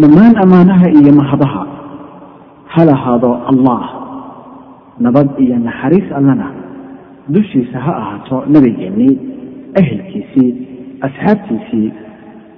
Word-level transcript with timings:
dhammaan 0.00 0.34
ammaanaha 0.44 0.86
iyo 0.98 1.12
mahadaha. 1.20 1.62
Ha 2.72 2.82
lahaado 2.90 3.30
allah 3.50 3.82
nabad 5.00 5.28
iyo 5.44 5.56
naxariis 5.58 6.08
allana 6.18 6.48
dushiisa 7.28 7.78
ha 7.80 7.92
ahaato 8.00 8.36
nabigeennii 8.54 9.14
ehelkiisii 9.80 10.50
asxaabtiisii 11.06 11.88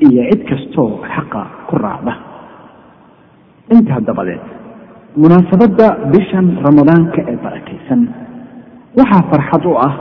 iyo 0.07 0.23
cid 0.31 0.43
kastoo 0.51 0.91
xaqa 1.15 1.43
ku 1.69 1.75
raacda. 1.85 2.15
Intaa 3.75 4.01
dabadeed 4.09 4.43
munaasabadda 5.23 5.87
bishan 6.13 6.47
ramadaanka 6.67 7.21
ee 7.33 7.37
barakaysan 7.45 8.01
waxaa 8.99 9.23
farxad 9.31 9.65
u 9.67 9.75
ah 9.89 9.95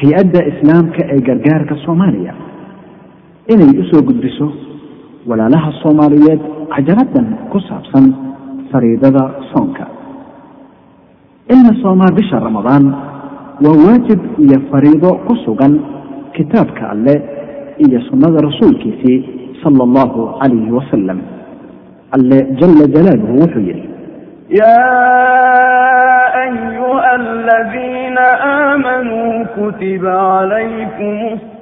hay'adda 0.00 0.40
islaamka 0.50 1.02
ee 1.14 1.20
gargaarka 1.28 1.74
soomaaliya. 1.84 2.34
Inay 3.52 3.70
u 3.82 3.84
soo 3.90 4.02
gudbiso 4.08 4.46
walaalaha 5.28 5.72
soomaaliyeed 5.82 6.40
cajaladan 6.74 7.26
ku 7.52 7.58
saabsan 7.68 8.04
fariidada 8.72 9.24
soonka. 9.52 9.86
In 11.54 11.58
la 11.66 11.72
soomaa 11.82 12.10
bisha 12.18 12.40
ramadaan 12.40 12.84
waa 13.64 13.76
waajib 13.86 14.20
iyo 14.44 14.58
fariido 14.70 15.10
ku 15.26 15.34
sugan 15.44 15.74
kitaabka 16.36 16.90
alle 16.90 17.14
iyo 17.86 18.00
sunnada 18.08 18.38
rasuulkiisii 18.48 19.18
sala 19.62 19.84
allahu 19.88 20.20
calayhi 20.40 20.70
wasalam 20.78 21.18
alle 22.16 22.38
jala 22.60 22.84
jalaaluhu 22.94 23.34
wuxuu 23.42 23.60
yidhi 23.68 23.84
yaa 24.60 26.32
ayuha 26.44 27.10
aladiina 27.18 28.24
aamanuu 28.52 29.44
kutiba 29.54 30.12
calaykum 30.12 31.38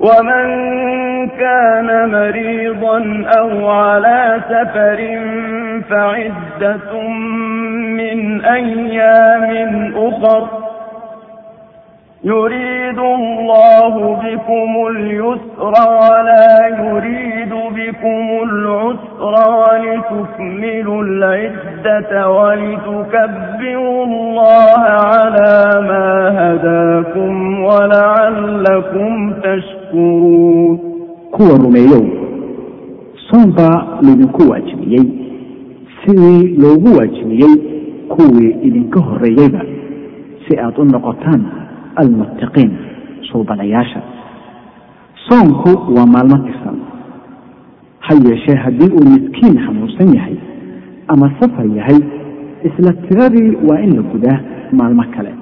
ومن 0.00 0.48
كان 1.28 2.10
مريضا 2.10 3.24
أو 3.38 3.70
على 3.70 4.40
سفر 4.48 4.98
فعدة 5.90 7.00
من 7.98 8.44
أيام 8.44 9.92
أخر 9.96 10.48
يريد 12.24 12.98
الله 12.98 14.14
بكم 14.14 14.86
اليسر 14.90 15.74
ولا 16.00 16.66
يريد 16.68 17.48
بكم 17.48 18.26
العسر 18.42 19.34
ولتكملوا 19.58 21.02
العدة 21.02 22.30
ولتكبروا 22.30 24.04
الله 24.04 24.78
على 24.78 25.86
ما 25.88 26.10
هداكم 26.38 27.62
ولعلكم 27.62 29.32
تشكرون 29.32 30.78
كوى 31.32 31.50
رميو 31.64 32.04
صنبا 33.30 33.98
لدنكو 34.02 34.50
واجميي 34.52 35.08
سوي 36.06 36.56
لوغو 36.58 36.98
واجميي 36.98 37.52
كوى 38.08 38.54
إذنكو 38.64 39.00
الرئيبا 39.00 39.62
سيأتون 40.48 40.86
نقطانها 40.88 41.67
almuttaqiin 42.02 42.70
suubanayaasha 43.30 44.00
soonku 45.28 45.70
waa 45.96 46.06
maalmo 46.14 46.38
tirsan 46.46 46.76
ha 48.06 48.14
yeeshee 48.28 48.56
haddii 48.64 48.90
uu 48.98 49.06
miskiin 49.14 49.56
xanuunsan 49.66 50.14
yahay 50.16 50.36
ama 51.12 51.30
safar 51.40 51.66
yahay 51.78 52.00
isla 52.68 52.92
tiradii 53.06 53.50
waa 53.68 53.80
in 53.86 53.96
la 53.96 54.02
gudaa 54.12 54.38
maalmo 54.78 55.04
kale 55.16 55.32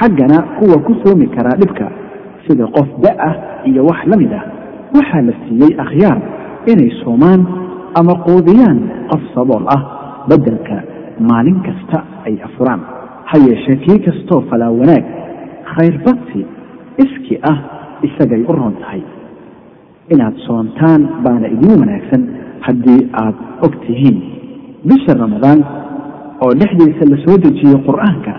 xaggana 0.00 0.38
kuwa 0.58 0.76
ku 0.86 0.92
soomi 1.04 1.26
karaa 1.36 1.56
dhibka 1.62 1.86
sida 2.46 2.66
qof 2.76 2.88
da'ah 3.04 3.34
iyo 3.70 3.84
wax 3.84 4.00
la 4.10 4.16
mid 4.16 4.32
ah 4.40 4.44
waxaa 4.96 5.22
la 5.28 5.32
siiyey 5.44 5.72
akhyaar 5.84 6.18
inay 6.72 6.90
soomaan 7.04 7.40
ama 8.00 8.14
quudiyaan 8.26 8.78
qof 9.10 9.22
sabool 9.34 9.64
ah 9.76 9.82
beddelka 10.28 10.76
maalin 11.30 11.58
kasta 11.66 11.98
ay 12.26 12.36
afuraan 12.48 12.80
ha 13.30 13.36
yeeshee 13.48 13.76
kii 13.84 13.98
kastoo 14.06 14.40
falaa 14.50 14.70
wanaag 14.80 15.04
khayr 15.72 15.94
badsi 16.06 16.40
iski 17.04 17.34
ah 17.52 17.58
isagay 18.08 18.42
u 18.50 18.52
roon 18.58 18.74
tahay. 18.82 19.02
Inaad 20.12 20.36
soontaan 20.46 21.02
baana 21.24 21.48
idiin 21.54 21.80
wanaagsan 21.82 22.22
haddii 22.66 23.00
aad 23.22 23.36
og 23.64 23.74
tihiin. 23.86 24.18
Bisha 24.88 25.14
ramadaan 25.22 25.60
oo 26.44 26.50
dhexdiisa 26.60 27.04
la 27.12 27.16
soo 27.24 27.36
dejiyo 27.44 27.78
qur'aanka 27.88 28.32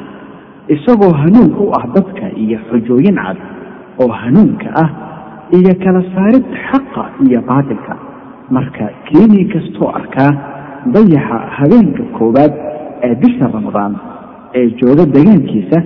isagoo 0.75 1.13
hanuun 1.21 1.51
u 1.63 1.65
ah 1.79 1.85
dadka 1.95 2.25
iyo 2.43 2.57
xujooyin 2.69 3.17
cad 3.25 3.37
oo 4.01 4.11
hanuunka 4.21 4.69
ah 4.83 4.89
iyo 5.57 5.73
kala 5.83 6.01
saarid 6.15 6.45
xaqa 6.67 7.03
iyo 7.27 7.39
baatilka. 7.49 7.93
Marka 8.55 8.85
keenii 9.07 9.45
kastoo 9.53 9.89
arkaa 9.99 10.31
dayaxa 10.93 11.37
habeenka 11.57 12.03
koowaad 12.17 12.53
ee 13.07 13.15
bisha 13.21 13.45
ramadaan 13.57 13.93
ee 14.59 14.67
jooga 14.81 15.05
degaankiisa 15.15 15.79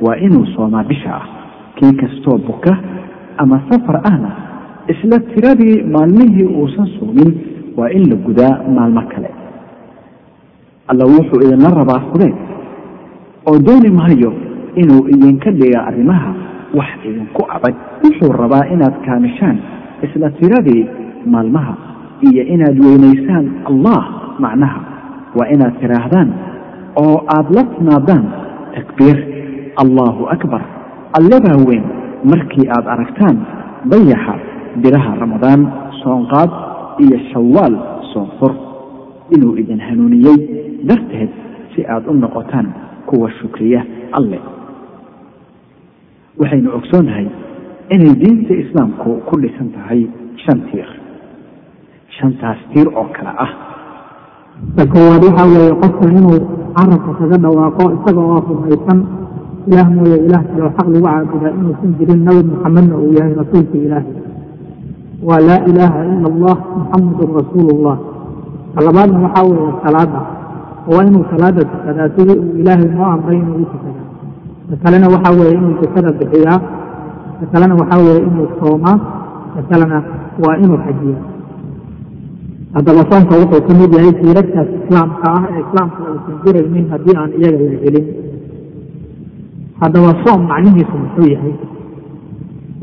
waa 0.00 0.16
inuu 0.16 0.46
soomaa 0.56 0.84
bisha 0.84 1.14
ah. 1.14 1.26
Kii 1.76 1.92
kastoo 1.92 2.38
buka 2.38 2.78
ama 3.38 3.60
safar 3.70 4.00
ahna 4.04 4.30
isla 4.88 5.18
tiradii 5.18 5.82
maalmihii 5.82 6.44
uusan 6.44 6.88
soomin 6.98 7.30
waa 7.76 7.88
in 7.90 8.08
la 8.10 8.16
gudaa 8.16 8.60
maalmo 8.74 9.02
kale. 9.02 9.30
Alla 10.88 11.04
wuxuu 11.04 11.40
idinla 11.44 11.70
rabaa 11.70 12.00
fudeed 12.12 12.34
oo 13.46 13.58
dooni 13.58 13.90
maayo 13.90 14.32
inuu 14.74 15.08
idinka 15.08 15.50
dhiga 15.50 15.86
arrimaha 15.86 16.34
wax 16.74 16.88
idinku 17.04 17.42
adag 17.56 17.74
wuxuu 18.04 18.32
rabaa 18.32 18.64
inaad 18.72 18.94
kaamishaan 19.06 19.58
isla 20.02 20.30
tiradii 20.30 20.86
maalmaha 21.26 21.74
iyo 22.30 22.42
inaad 22.44 22.78
weynaysaan 22.84 23.46
allah 23.64 24.02
macnaha. 24.38 24.80
Waa 25.36 25.48
inaad 25.54 25.74
tidhaahdaan 25.80 26.28
oo 26.96 27.16
aad 27.36 27.46
la 27.56 27.62
timaadaan 27.64 28.24
takbiir 28.74 29.35
allahu 29.82 30.26
akbar. 30.34 30.62
Allabaa 31.18 31.56
weyn 31.68 31.84
markii 32.24 32.66
aad 32.76 32.86
aragtaan 32.94 33.36
dayaxa 33.92 34.34
bilaha 34.82 35.14
ramadaan 35.22 35.60
soonqaad 36.02 36.50
iyo 37.04 37.18
shawaal 37.32 37.74
soonfur 38.12 38.52
inuu 39.36 39.56
idin 39.60 39.80
hanuuniyey 39.80 40.38
darteed 40.88 41.30
si 41.74 41.84
aad 41.86 42.04
u 42.08 42.14
noqotaan 42.14 42.66
kuwa 43.06 43.30
shukriya 43.40 43.82
alle. 44.12 44.40
Waxaynu 46.40 46.70
ogsoonnahay 46.78 47.26
inay 47.94 48.12
diinta 48.20 48.54
islaamku 48.54 49.10
ku 49.28 49.34
dhisan 49.40 49.72
tahay 49.72 50.04
shan 50.44 50.60
tiir. 50.70 50.88
Shantaas 52.16 52.58
tiir 52.72 52.88
oo 52.92 53.08
kale 53.16 53.32
ah. 53.44 53.52
Ta 54.76 54.84
koowaad 54.92 55.22
waxaa 55.24 55.48
weeye 55.52 55.72
qofka 55.82 56.04
inuu 56.12 56.38
carabka 56.76 57.10
kaga 57.18 57.36
dhawaaqo 57.44 57.84
isaga 57.96 58.20
oo 58.20 58.40
rumaysan 58.48 58.98
ilaah 59.70 59.88
mooye 59.96 60.16
ilaah 60.26 60.42
kaleo 60.50 60.70
xaq 60.76 60.86
lagu 60.94 61.04
caabudaa 61.06 61.52
inuusan 61.58 61.90
jirin 61.98 62.20
nabi 62.26 62.40
maxamedna 62.50 62.94
uu 63.02 63.12
yahay 63.18 63.34
rasuulka 63.42 63.76
ilaahi 63.86 64.10
waa 65.28 65.40
laa 65.48 65.60
ilaaha 65.70 65.98
ila 66.14 66.26
allah 66.32 66.56
muxamadun 66.78 67.30
rasuulu 67.40 67.72
llah 67.84 67.98
talabaadna 68.76 69.18
waxaa 69.26 69.44
weeye 69.50 69.72
salaada 69.84 70.20
waa 70.92 71.04
inuu 71.08 71.24
salaada 71.32 71.62
tukadaa 71.72 72.08
sidii 72.16 72.38
uu 72.44 72.54
ilaahay 72.60 72.88
noo 72.96 73.08
amray 73.14 73.38
inuu 73.42 73.58
u 73.64 73.68
tukadaa 73.72 74.06
ta 74.70 74.74
kalena 74.82 75.06
waxaa 75.14 75.34
weeye 75.38 75.54
inuu 75.58 75.74
zakada 75.82 76.10
bixiyaa 76.18 76.58
ta 77.40 77.44
kalena 77.52 77.74
waxaa 77.80 78.00
weeye 78.06 78.20
inuu 78.28 78.48
soomaa 78.60 78.96
kalena 79.70 79.98
waa 80.44 80.56
inuu 80.64 80.78
xajiyaa 80.86 81.24
haddaba 82.76 83.02
soonka 83.10 83.34
wuxuu 83.40 83.62
ka 83.68 83.72
mid 83.80 83.90
yahay 83.98 84.12
siirarkaas 84.20 84.68
islaamka 84.78 85.26
ah 85.36 85.42
ee 85.52 85.60
islaamka 85.66 86.00
uusan 86.12 86.36
jiraynin 86.44 86.86
haddii 86.92 87.16
aan 87.20 87.30
iyaga 87.40 87.64
la 87.72 87.76
helin 87.84 88.06
haddaba 89.82 90.10
soom 90.24 90.40
macnihiisu 90.50 90.94
muxuu 91.02 91.26
yahay? 91.34 91.54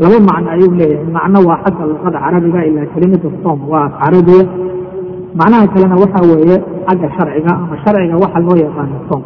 Laba 0.01 0.17
macno 0.29 0.47
ayuu 0.55 0.71
leeyahay. 0.79 1.07
Macno 1.17 1.37
waa 1.47 1.59
xagga 1.65 1.83
luqada 1.91 2.17
carabiga 2.23 2.59
ilaa 2.69 2.87
kelimada 2.93 3.29
soom 3.43 3.59
waa 3.71 3.87
carabiya 4.01 4.45
macnaha 5.39 5.65
kalena 5.73 5.95
waxa 6.03 6.19
weeye 6.29 6.55
xagga 6.87 7.07
sharciga 7.17 7.51
ama 7.61 7.75
sharciga 7.83 8.15
waxa 8.23 8.39
loo 8.45 8.57
yaqaano 8.65 8.97
soom. 9.09 9.23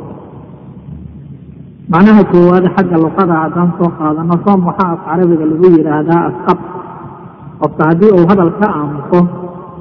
Macnaha 1.93 2.21
koowaad 2.31 2.65
xagga 2.75 2.97
luqada 3.03 3.35
haddaan 3.43 3.69
soo 3.79 3.89
qaadano 3.99 4.35
soom 4.45 4.59
waxaa 4.69 4.89
af 4.95 4.99
carabiga 5.07 5.45
lagu 5.51 5.67
yidhaahdaa 5.75 6.21
asqab. 6.29 6.59
Qofka 7.61 7.83
haddii 7.89 8.11
uu 8.17 8.25
hadal 8.29 8.51
ka 8.59 8.67
aamuso 8.79 9.19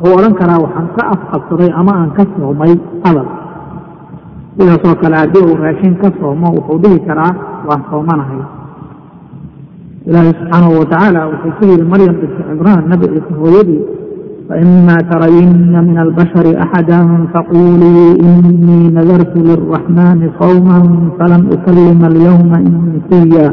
wuxuu 0.01 0.15
odhan 0.19 0.35
karaa 0.41 0.59
waxaan 0.65 0.87
ka 0.97 1.03
afqabsaday 1.15 1.71
ama 1.81 1.93
aan 2.01 2.11
ka 2.17 2.23
soomay 2.35 2.73
hadal 3.05 3.29
sidaasoo 4.59 4.95
kale 5.03 5.17
haddii 5.23 5.45
uu 5.49 5.57
raashin 5.65 5.95
ka 6.03 6.09
soomo 6.21 6.47
wuxuu 6.57 6.79
dhihi 6.83 6.99
karaa 7.09 7.33
waan 7.69 7.83
soomanahay. 7.91 8.41
Ilaahi 10.09 10.33
subxaanahu 10.39 10.75
watacaala 10.81 11.21
wuxuu 11.31 11.53
ku 11.59 11.65
yihi 11.71 11.83
maryam 11.93 12.15
binti 12.21 12.43
cimraan 12.49 12.85
nabi 12.93 13.07
ciise 13.13 13.33
hooyadii 13.41 13.83
faima 14.49 14.97
tarayinna 15.11 15.79
min 15.89 15.97
albashari 16.05 16.53
axada 16.65 16.99
faqulii 17.35 18.13
inii 18.29 18.89
nadartu 18.97 19.39
liraxmani 19.49 20.27
sawma 20.41 20.77
falan 21.19 21.43
ukalima 21.55 22.07
alyawma 22.13 22.57
insiya 22.69 23.47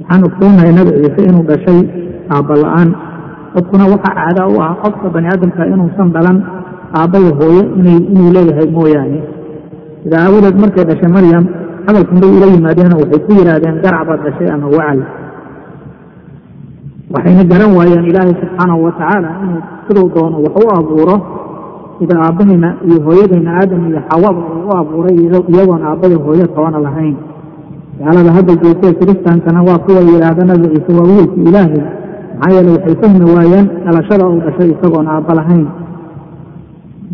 waxaan 0.00 0.22
ogsoonahay 0.28 0.72
nabi 0.78 0.90
ciise 1.02 1.20
inuu 1.28 1.44
dhashay 1.50 1.80
aabba 2.34 2.54
la'aan. 2.62 2.90
Dadkuna 3.54 3.84
waxaa 3.92 4.14
caada 4.18 4.42
u 4.48 4.56
ah 4.62 4.72
qofka 4.82 5.06
bani 5.14 5.26
aadamka 5.32 5.62
inuusan 5.72 6.08
dhalan 6.14 6.38
aabbaya 6.98 7.30
hooyo 7.38 7.62
inuu 7.78 8.30
leeyahay 8.36 8.68
mooyaane 8.76 9.20
sidaa 10.02 10.22
aawadeed 10.26 10.56
markay 10.62 10.84
dhashay 10.90 11.10
maryam 11.16 11.44
hadalkan 11.86 12.16
bay 12.22 12.30
ula 12.36 12.46
yimaadeen 12.54 12.92
waxay 13.00 13.20
ku 13.26 13.32
yidhaahdeen 13.38 13.76
garac 13.84 14.02
baad 14.08 14.20
dhashay 14.26 14.48
ama 14.54 14.66
wacal. 14.76 15.00
Waxayna 17.14 17.44
garan 17.52 17.70
waayeen 17.78 18.04
ilaahay 18.10 18.34
subxaanahu 18.42 18.80
watacaala 18.86 19.30
inuu 19.44 19.62
siduu 19.86 20.08
doono 20.14 20.36
wax 20.44 20.54
u 20.64 20.68
abuuro 20.78 21.16
sida 21.98 22.14
aabbahayna 22.26 22.68
iyo 22.88 22.98
hooyadayna 23.06 23.50
aadam 23.60 23.80
iyo 23.90 24.00
xawaba 24.08 24.40
uu 24.52 24.62
u 24.68 24.72
abuuray 24.80 25.16
iyagoon 25.24 25.82
aabbaya 25.88 26.16
hooyo 26.24 26.46
toona 26.54 26.78
lahayn. 26.86 27.16
Gaalada 28.00 28.30
hadda 28.36 28.52
joogtee 28.62 28.92
kiristaankana 29.00 29.60
waa 29.68 29.78
kuwa 29.84 30.00
yidhaahda 30.08 30.44
nabi 30.50 30.66
ciise 30.74 30.90
waa 30.98 31.08
wiilka 31.10 31.36
ilaahay 31.48 31.82
maxaa 32.38 32.52
yeele 32.54 32.70
waxay 32.76 32.94
fahmi 33.02 33.24
waayeen 33.36 33.66
dhalashada 33.84 34.24
uu 34.30 34.40
dhashay 34.46 34.68
isagoon 34.74 35.06
aabba 35.14 35.32
lahayn 35.40 35.66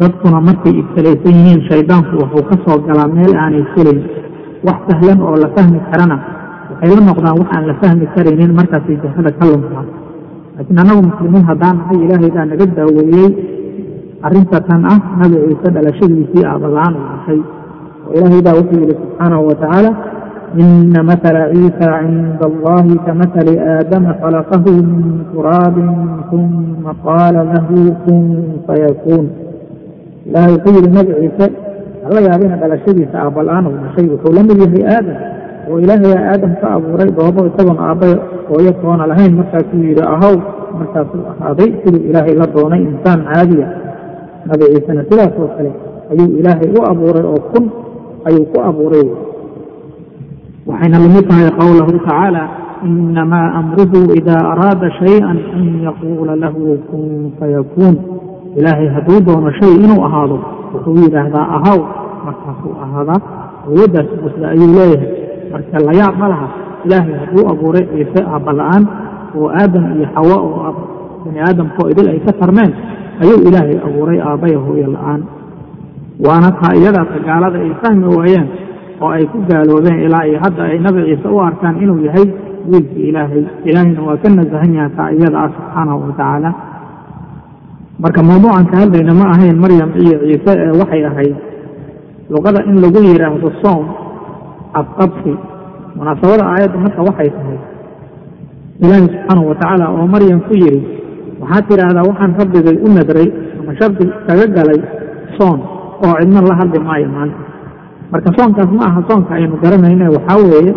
dadkuna 0.01 0.39
markay 0.49 0.75
ibtalaysan 0.83 1.35
yihiin 1.39 1.61
shaydaanku 1.71 2.13
wuxuu 2.23 2.45
ka 2.51 2.57
soo 2.65 2.79
galaa 2.87 3.09
meel 3.17 3.33
aanay 3.43 3.65
filayn. 3.75 4.01
Wax 4.67 4.79
sahlan 4.89 5.19
oo 5.23 5.37
la 5.43 5.49
fahmi 5.57 5.79
karana 5.91 6.17
waxay 6.71 6.91
la 6.97 7.03
noqdaan 7.09 7.37
wax 7.41 7.49
aan 7.57 7.65
la 7.71 7.75
fahmi 7.83 8.07
karaynin 8.15 8.53
markaasay 8.59 8.97
jahada 9.05 9.31
ka 9.39 9.45
luntaa 9.51 9.85
laakiin 10.57 10.79
annagu 10.83 11.03
muslimiin 11.09 11.45
haddaan 11.51 11.77
nahay 11.81 11.99
ilaahay 12.05 12.31
baa 12.37 12.47
naga 12.51 12.67
daaweeyey. 12.79 13.31
Arrinta 14.27 14.59
tan 14.69 14.83
ah 14.93 14.99
nabi 15.21 15.37
ciise 15.49 15.69
dhalashadiisii 15.75 16.45
aabala-aan 16.51 16.95
uu 16.99 17.07
dhashay 17.13 17.41
oo 18.07 18.13
ilaahay 18.17 18.41
baa 18.47 18.55
wuxuu 18.61 18.81
yidhi 18.83 18.95
subxaanahu 19.01 19.47
watacaala 19.49 19.91
ina 20.63 21.01
matala 21.11 21.43
ciisa 21.53 21.89
cinda 22.01 22.45
allahi 22.51 22.95
kamatali 23.07 23.55
aadama 23.73 24.13
khalaqahu 24.23 24.73
min 24.91 25.05
turaabin 25.33 25.91
uma 26.39 26.93
qaala 27.07 27.41
lahu 27.53 27.81
kun 28.05 28.25
fayakuun 28.67 29.27
ilaahay 30.29 30.53
wuxuu 30.55 30.75
yidhi 30.77 30.91
nabi 30.99 31.13
ciise 31.21 31.47
hala 32.07 32.21
yaabina 32.27 32.57
dhalashadiisa 32.63 33.17
aabala-aan 33.25 33.65
dhashay 33.85 34.07
wuxuu 34.15 34.33
la 34.37 34.43
mid 34.49 34.59
yahay 34.65 34.83
aadam 34.97 35.17
oo 35.71 35.79
ilaahayaa 35.85 36.25
aadam 36.33 36.53
ka 36.61 36.67
abuuray 36.77 37.11
dhoobo 37.17 37.41
isagoon 37.51 37.79
aabba 37.89 38.07
hooyo 38.49 38.73
toona 38.83 39.07
lahayn. 39.11 39.33
Markaasuu 39.41 39.83
yidhi 39.89 40.03
ahow 40.15 40.35
markaasuu 40.79 41.23
ahaaday 41.33 41.71
siduu 41.83 42.03
ilaahay 42.11 42.35
la 42.41 42.47
doonay 42.55 42.83
insaan 42.91 43.21
caadiya. 43.31 43.67
Nabi 44.51 44.65
ciisena 44.73 45.03
sidaas 45.11 45.35
oo 45.43 45.49
kale 45.57 45.71
ayuu 46.13 46.31
ilaahay 46.41 46.69
u 46.79 46.81
abuuray 46.91 47.25
oo 47.33 47.41
kun 47.51 47.65
ayuu 48.29 48.47
ku 48.53 48.59
abuuray. 48.69 49.07
Waxayna 50.67 50.99
la 51.03 51.09
mid 51.15 51.25
tahay 51.31 51.51
qowlahu 51.61 51.91
tacaala 51.99 52.43
inamaa 52.87 53.49
amruhu 53.61 54.01
ida 54.19 54.37
araada 54.53 54.89
shayئan 55.03 55.39
an 55.59 55.65
yaquula 55.87 56.35
lahu 56.45 56.79
kun 56.91 57.33
fayakuun 57.39 57.95
ilaahay 58.59 58.89
hadduu 58.97 59.21
doono 59.27 59.51
shay 59.61 59.73
inuu 59.85 60.01
ahaado 60.09 60.37
wuxuu 60.75 60.97
yidhaahdaa 61.05 61.47
ahaw 61.57 61.79
markaasuu 62.27 62.73
ahaadaa 62.85 63.21
awooddaas 63.67 64.09
busda 64.23 64.47
ayuu 64.55 64.71
leeyahay. 64.79 65.11
Marka 65.53 65.77
layaab 65.89 66.15
ma 66.21 66.27
laha 66.33 66.47
ilaahay 66.87 67.15
hadduu 67.23 67.45
abuuray 67.53 67.85
ciise 67.93 68.21
aabala-aan 68.35 68.85
oo 69.39 69.49
aadam 69.61 69.85
iyo 69.97 70.07
xawa 70.15 70.37
oo 70.47 70.75
bani 71.25 71.39
aadamkoo 71.49 71.87
idil 71.93 72.09
ay 72.15 72.21
ka 72.27 72.33
tarmeen 72.41 72.73
ayuu 73.23 73.39
ilaahay 73.49 73.77
abuuray 73.87 74.19
aabbaya 74.29 74.59
hooyo 74.67 74.89
la'aan. 74.97 75.21
Waana 76.27 76.51
taa 76.61 76.73
iyadaasa 76.81 77.19
gaalada 77.29 77.59
ay 77.65 77.73
fahmi 77.83 78.07
waayeen 78.17 78.47
oo 79.03 79.11
ay 79.17 79.25
ku 79.33 79.39
gaaloobeen 79.51 79.99
ilaa 80.07 80.25
iyo 80.31 80.39
hadda 80.45 80.63
ay 80.71 80.79
nabi 80.87 81.01
ciise 81.09 81.29
u 81.29 81.39
arkaan 81.49 81.77
inuu 81.83 81.99
yahay 82.09 82.27
wiilkii 82.71 83.09
ilaahay. 83.11 83.43
Ilaahayna 83.69 84.01
waa 84.09 84.17
ka 84.23 84.29
nasahan 84.39 84.73
yaha 84.79 84.91
taa 84.99 85.11
iyada 85.17 85.37
ah 85.45 85.51
subxaanahu 85.57 85.99
watacaala 86.07 86.51
marka 88.03 88.21
mawduucan 88.23 88.67
ka 88.71 88.77
hadlayna 88.83 89.13
ma 89.21 89.27
ahayn 89.35 89.57
maryam 89.65 89.91
iyo 90.03 90.17
ciise 90.25 90.53
ee 90.65 90.73
waxay 90.81 91.03
ahayd 91.11 91.37
luqada 92.35 92.61
in 92.71 92.77
lagu 92.85 93.01
yidhaahdo 93.09 93.49
soom 93.63 93.85
afqabsi. 94.81 95.33
Munaasabada 95.97 96.45
aayadda 96.53 96.79
marka 96.85 97.01
waxay 97.09 97.29
tahay 97.37 97.59
ilaahi 98.85 99.07
subxaanahu 99.09 99.49
watacaala 99.51 99.85
oo 99.97 100.07
maryam 100.15 100.41
ku 100.49 100.55
yidhi 100.63 100.81
waxaad 101.41 101.65
tidhaahdaa 101.71 102.05
waxaan 102.11 102.33
rabbigay 102.41 102.77
u 102.85 102.89
nadray 102.97 103.29
ama 103.61 103.73
shardi 103.81 104.05
kaga 104.29 104.47
galay 104.57 104.81
soon 105.39 105.59
oo 106.05 106.15
cidna 106.21 106.41
la 106.49 106.55
hadli 106.61 106.79
maayo 106.89 107.09
maanta. 107.17 107.41
Marka 108.13 108.29
soonkaas 108.39 108.71
ma 108.79 108.83
aha 108.91 109.01
soonka 109.09 109.33
aynu 109.41 109.57
garanayne 109.65 110.07
waxaa 110.17 110.39
weeye 110.53 110.73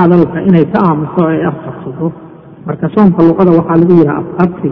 hadalka 0.00 0.38
inay 0.48 0.64
ka 0.74 0.78
aamuso 0.88 1.20
ay 1.30 1.40
afqabsato. 1.50 2.06
Marka 2.66 2.86
soonka 2.96 3.20
luqada 3.28 3.50
waxaa 3.58 3.78
lagu 3.80 3.94
yidhaha 4.00 4.18
afqabsi 4.24 4.70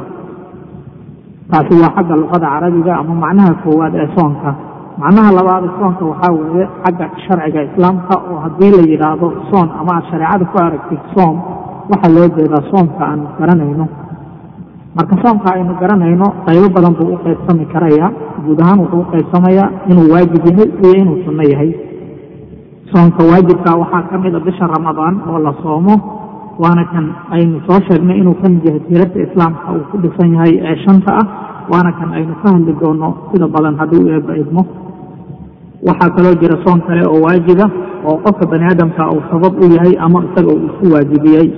taasi 1.51 1.75
waa 1.83 1.93
xagga 1.97 2.15
luqada 2.23 2.47
carabiga 2.55 2.93
ama 3.01 3.15
macnaha 3.25 3.53
koowaad 3.65 3.95
ee 4.03 4.09
soonka. 4.17 4.51
Macnaha 5.03 5.31
labaad 5.39 5.65
soonka 5.79 6.03
waxaa 6.11 6.33
weeye 6.39 6.65
xagga 6.85 7.07
sharciga 7.25 7.61
islaamka 7.69 8.15
oo 8.31 8.39
haddii 8.45 8.71
la 8.77 8.83
yidhaahdo 8.93 9.27
soon 9.51 9.69
ama 9.81 9.91
aad 9.97 10.05
shareecada 10.11 10.45
ku 10.53 10.57
aragtid 10.67 11.03
soom 11.15 11.37
waxaa 11.93 12.13
loo 12.17 12.29
jeedaa 12.37 12.63
soomka 12.71 13.03
aanu 13.11 13.25
garanayno. 13.39 13.87
Marka 14.97 15.15
soomka 15.23 15.49
aynu 15.55 15.73
garanayno 15.83 16.27
qaybo 16.47 16.69
badan 16.77 16.95
buu 16.99 17.13
u 17.15 17.19
qaybsami 17.25 17.65
karaya 17.73 18.07
guud 18.45 18.61
ahaan 18.63 18.79
wuxuu 18.83 19.01
u 19.05 19.11
qaybsamayaa 19.13 19.69
inuu 19.91 20.09
waajib 20.13 20.45
yahay 20.49 20.69
iyo 20.85 20.95
inuu 21.03 21.19
sunno 21.25 21.43
yahay. 21.53 21.71
Soomka 22.93 23.21
waajibka 23.31 23.71
waxaa 23.83 24.03
ka 24.11 24.19
mid 24.25 24.35
a 24.35 24.41
bisha 24.41 24.67
ramadaan 24.75 25.15
oo 25.31 25.39
la 25.47 25.53
soomo 25.63 25.95
waana 26.63 26.85
kan 26.93 27.07
aynu 27.37 27.61
soo 27.69 27.81
sheegnay 27.89 28.19
inuu 28.23 28.35
ka 28.43 28.49
mid 28.49 28.65
yahay 28.69 28.81
tiirarta 28.89 29.19
islaamka 29.27 29.67
uu 29.77 29.85
ku 29.91 29.97
dhisan 30.05 30.33
yahay 30.37 30.55
ee 30.71 30.77
shanta 30.85 31.13
ah. 31.21 31.27
Waana 31.73 31.91
kan 31.99 32.11
aynu 32.19 32.35
ka 32.43 32.49
hadli 32.55 32.73
doono 32.81 33.09
sida 33.33 33.47
badan 33.55 33.75
hadduu 33.81 34.07
eebba 34.15 34.37
idmo. 34.43 34.63
Waxaa 35.87 36.15
kaloo 36.17 36.35
jira 36.41 36.57
soon 36.65 36.81
kale 36.87 37.03
oo 37.11 37.21
waajiba 37.27 37.67
oo 38.09 38.17
qofka 38.25 38.47
bani 38.51 38.65
aadamka 38.71 39.03
uu 39.15 39.23
sabab 39.31 39.53
u 39.63 39.67
yahay 39.77 39.95
ama 40.07 40.23
isaga 40.29 40.51
uu 40.55 40.67
isku 40.69 40.85
waajibiyey. 40.95 41.49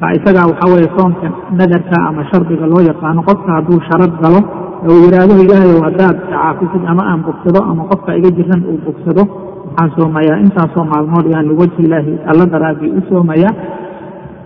Ka 0.00 0.06
isagaa 0.18 0.46
waxaa 0.50 0.72
weeye 0.74 0.90
soonka 0.96 1.26
nadarka 1.58 1.96
ama 2.08 2.22
shardiga 2.30 2.66
loo 2.72 2.82
yaqaano 2.90 3.22
qofka 3.28 3.50
hadduu 3.56 3.80
sharad 3.88 4.12
galo 4.22 4.40
uu 4.88 4.98
yidhaahdo 5.04 5.34
ilaahayow 5.44 5.80
haddaad 5.88 6.16
caafisid 6.30 6.82
ama 6.92 7.02
aan 7.10 7.20
bogsado 7.26 7.60
ama 7.70 7.82
qofka 7.90 8.16
iga 8.18 8.30
jiran 8.38 8.62
uu 8.70 8.78
bogsado 8.86 9.22
waxaan 9.66 9.90
soomayaa 9.98 10.38
intaasoo 10.44 10.84
maalmood 10.92 11.26
yaan 11.34 11.46
liwajhi 11.50 11.82
ilaahi 11.88 12.14
alla 12.30 12.44
daraadii 12.54 12.90
u 12.98 13.00
soomaya 13.10 13.50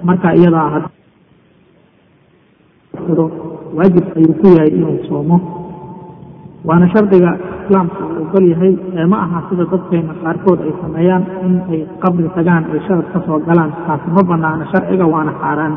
marka 0.06 0.34
iyadaa 0.34 0.90
waajib 3.76 4.04
ayuu 4.16 4.34
ku 4.40 4.46
yahay 4.56 4.70
inuu 4.78 4.98
soomo. 5.08 5.36
Waana 6.64 6.88
shardiga 6.92 7.30
islaamka 7.64 8.00
uu 8.04 8.22
ogol 8.26 8.44
yahay 8.52 8.72
ee 8.98 9.06
ma 9.06 9.16
aha 9.24 9.38
sida 9.48 9.64
dadkeena 9.72 10.14
qaarkood 10.22 10.60
ay 10.66 10.72
sameeyaan 10.82 11.24
in 11.46 11.54
ay 11.72 11.80
qabri 12.02 12.28
tagaan 12.36 12.64
ay 12.72 12.80
sharad 12.86 13.06
ka 13.12 13.18
soo 13.26 13.38
galaan. 13.48 13.70
Taasi 13.86 14.08
ma 14.16 14.22
banaana 14.30 14.64
sharciga 14.72 15.06
waana 15.06 15.32
xaaraan. 15.42 15.74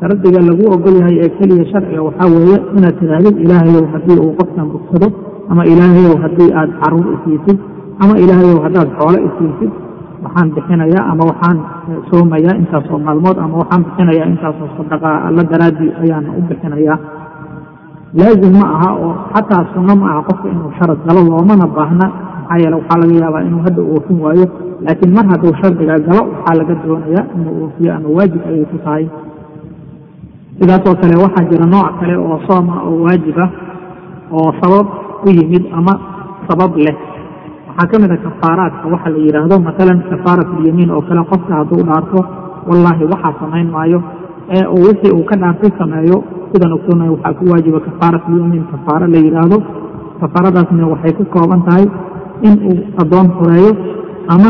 Shardiga 0.00 0.40
lagu 0.48 0.64
ogol 0.76 0.96
yahay 1.00 1.16
ee 1.24 1.30
keliya 1.38 1.64
sharciga 1.72 2.02
waxaa 2.08 2.28
weeye 2.34 2.58
inaad 2.78 2.94
tidhaahdid 3.00 3.36
ilaahayow 3.44 3.84
haddii 3.94 4.18
uu 4.24 4.32
qofkan 4.40 4.66
bogsado 4.72 5.08
ama 5.50 5.62
ilaahayow 5.72 6.14
haddii 6.24 6.50
aad 6.60 6.70
carruur 6.80 7.06
isiisid 7.16 7.58
ama 8.02 8.14
ilaahayow 8.22 8.58
haddaad 8.66 8.88
xoolo 8.98 9.18
isiisid 9.28 9.70
waxaan 10.24 10.48
bixinayaa 10.56 11.04
ama 11.12 11.22
waxaan 11.30 11.58
soomayaa 12.10 12.54
intaasoo 12.62 12.98
maalmood 13.06 13.38
ama 13.44 13.54
waxaan 13.62 13.82
bixinayaa 13.86 14.28
intaasoo 14.32 14.68
sadaqa 14.78 15.08
alla 15.28 15.42
daraaddii 15.52 15.92
ayaana 16.02 16.28
u 16.38 16.40
bixinayaa. 16.50 16.98
Laazim 18.18 18.54
ma 18.60 18.66
aha 18.76 18.90
oo 19.04 19.12
xataa 19.34 19.62
sunno 19.74 19.94
ma 20.00 20.06
aha 20.12 20.20
qofka 20.28 20.46
inuu 20.54 20.70
sharad 20.78 21.00
galo 21.06 21.20
loomana 21.30 21.66
baahna 21.76 22.06
maxaa 22.08 22.58
yeele 22.62 22.76
waxaa 22.80 22.98
laga 23.02 23.14
yaabaa 23.22 23.42
inuu 23.48 23.62
hadda 23.66 23.80
oofin 23.94 24.18
waayo. 24.24 24.46
Laakiin 24.84 25.12
mar 25.16 25.26
hadduu 25.32 25.52
shardiga 25.60 25.94
galo 26.08 26.22
waxaa 26.32 26.54
laga 26.60 26.74
doonayaa 26.84 27.24
inuu 27.36 27.54
oofiyo 27.64 27.90
ama 27.96 28.08
waajib 28.16 28.42
ayay 28.50 28.64
ku 28.72 28.78
tahay. 28.84 29.04
Sidaasoo 30.58 30.94
kale 31.00 31.14
waxaa 31.24 31.44
jira 31.50 31.66
nooc 31.74 31.88
kale 32.00 32.14
oo 32.16 32.38
sooma 32.48 32.74
oo 32.88 32.96
waajib 33.04 33.36
ah 33.44 33.50
oo 34.36 34.50
sabab 34.60 34.86
ku 35.22 35.28
yimid 35.38 35.64
ama 35.78 35.92
sabab 36.48 36.72
leh 36.76 36.96
waxaa 37.78 37.86
ka 37.90 37.98
mid 38.02 38.10
a 38.12 38.16
kafaaraadka 38.26 38.86
waxa 38.94 39.10
la 39.14 39.18
yidhaahdo 39.26 39.56
maalan 39.66 39.98
kafaarat 40.10 40.48
ulyamiin 40.58 40.90
oo 40.90 41.02
kale. 41.08 41.22
Qofka 41.30 41.52
hadduu 41.58 41.82
dhaarto 41.88 42.18
wallaahi 42.68 43.04
waxaa 43.12 43.34
samayn 43.40 43.68
maayo. 43.70 44.00
Ee 44.56 44.64
uu 44.66 44.82
wixii 44.88 45.12
uu 45.18 45.24
ka 45.30 45.36
dhaartay 45.42 45.70
sameeyo 45.78 46.16
sidan 46.52 46.72
ogsoonaya 46.76 47.10
waxaa 47.14 47.34
ku 47.38 47.44
waajiba 47.52 47.80
kafaarat 47.86 48.22
ulyamiin 48.28 48.64
kafaaro 48.72 49.06
la 49.14 49.18
yidhaahdo 49.26 49.58
kafaaradaasna 50.20 50.86
waxay 50.92 51.12
ku 51.18 51.24
kooban 51.34 51.62
tahay 51.66 51.86
in 52.48 52.54
uu 52.70 52.78
addoon 53.02 53.28
fureeyo 53.38 53.70
ama 54.34 54.48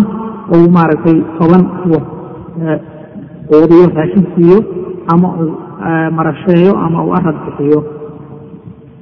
uu 0.56 0.66
maaragtay 0.76 1.16
toban 1.38 1.62
quudiyo 3.49 3.87
raashin 3.97 4.25
siiyo 4.35 4.58
ama 5.12 5.28
uu 5.40 5.52
marasheeyo 6.16 6.73
ama 6.87 7.04
uu 7.04 7.12
arad 7.18 7.37
bixiyo. 7.47 7.80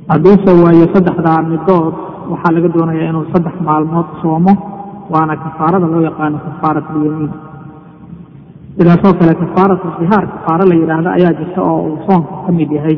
Hadduuse 0.08 0.50
waayo 0.64 0.86
saddexdaa 0.94 1.42
midood 1.50 1.94
waxaa 2.32 2.52
laga 2.56 2.68
doonayaa 2.76 3.08
inuu 3.12 3.24
saddex 3.32 3.56
maalmood 3.68 4.08
soomo 4.22 4.52
waana 5.12 5.34
kafaarada 5.44 5.86
loo 5.92 6.02
yaqaano 6.08 6.38
kafaarat 6.46 6.86
ulyamiin 6.96 7.32
sidaasoo 8.78 9.12
kale 9.20 9.34
kafaaratu 9.42 9.86
dihaar 10.00 10.24
kafaaro 10.34 10.64
la 10.70 10.74
yidhaahdo 10.80 11.10
ayaa 11.18 11.32
jirta 11.40 11.60
oo 11.70 11.78
uu 11.88 11.98
soonka 12.06 12.32
ka 12.46 12.52
mid 12.58 12.70
yahay. 12.78 12.96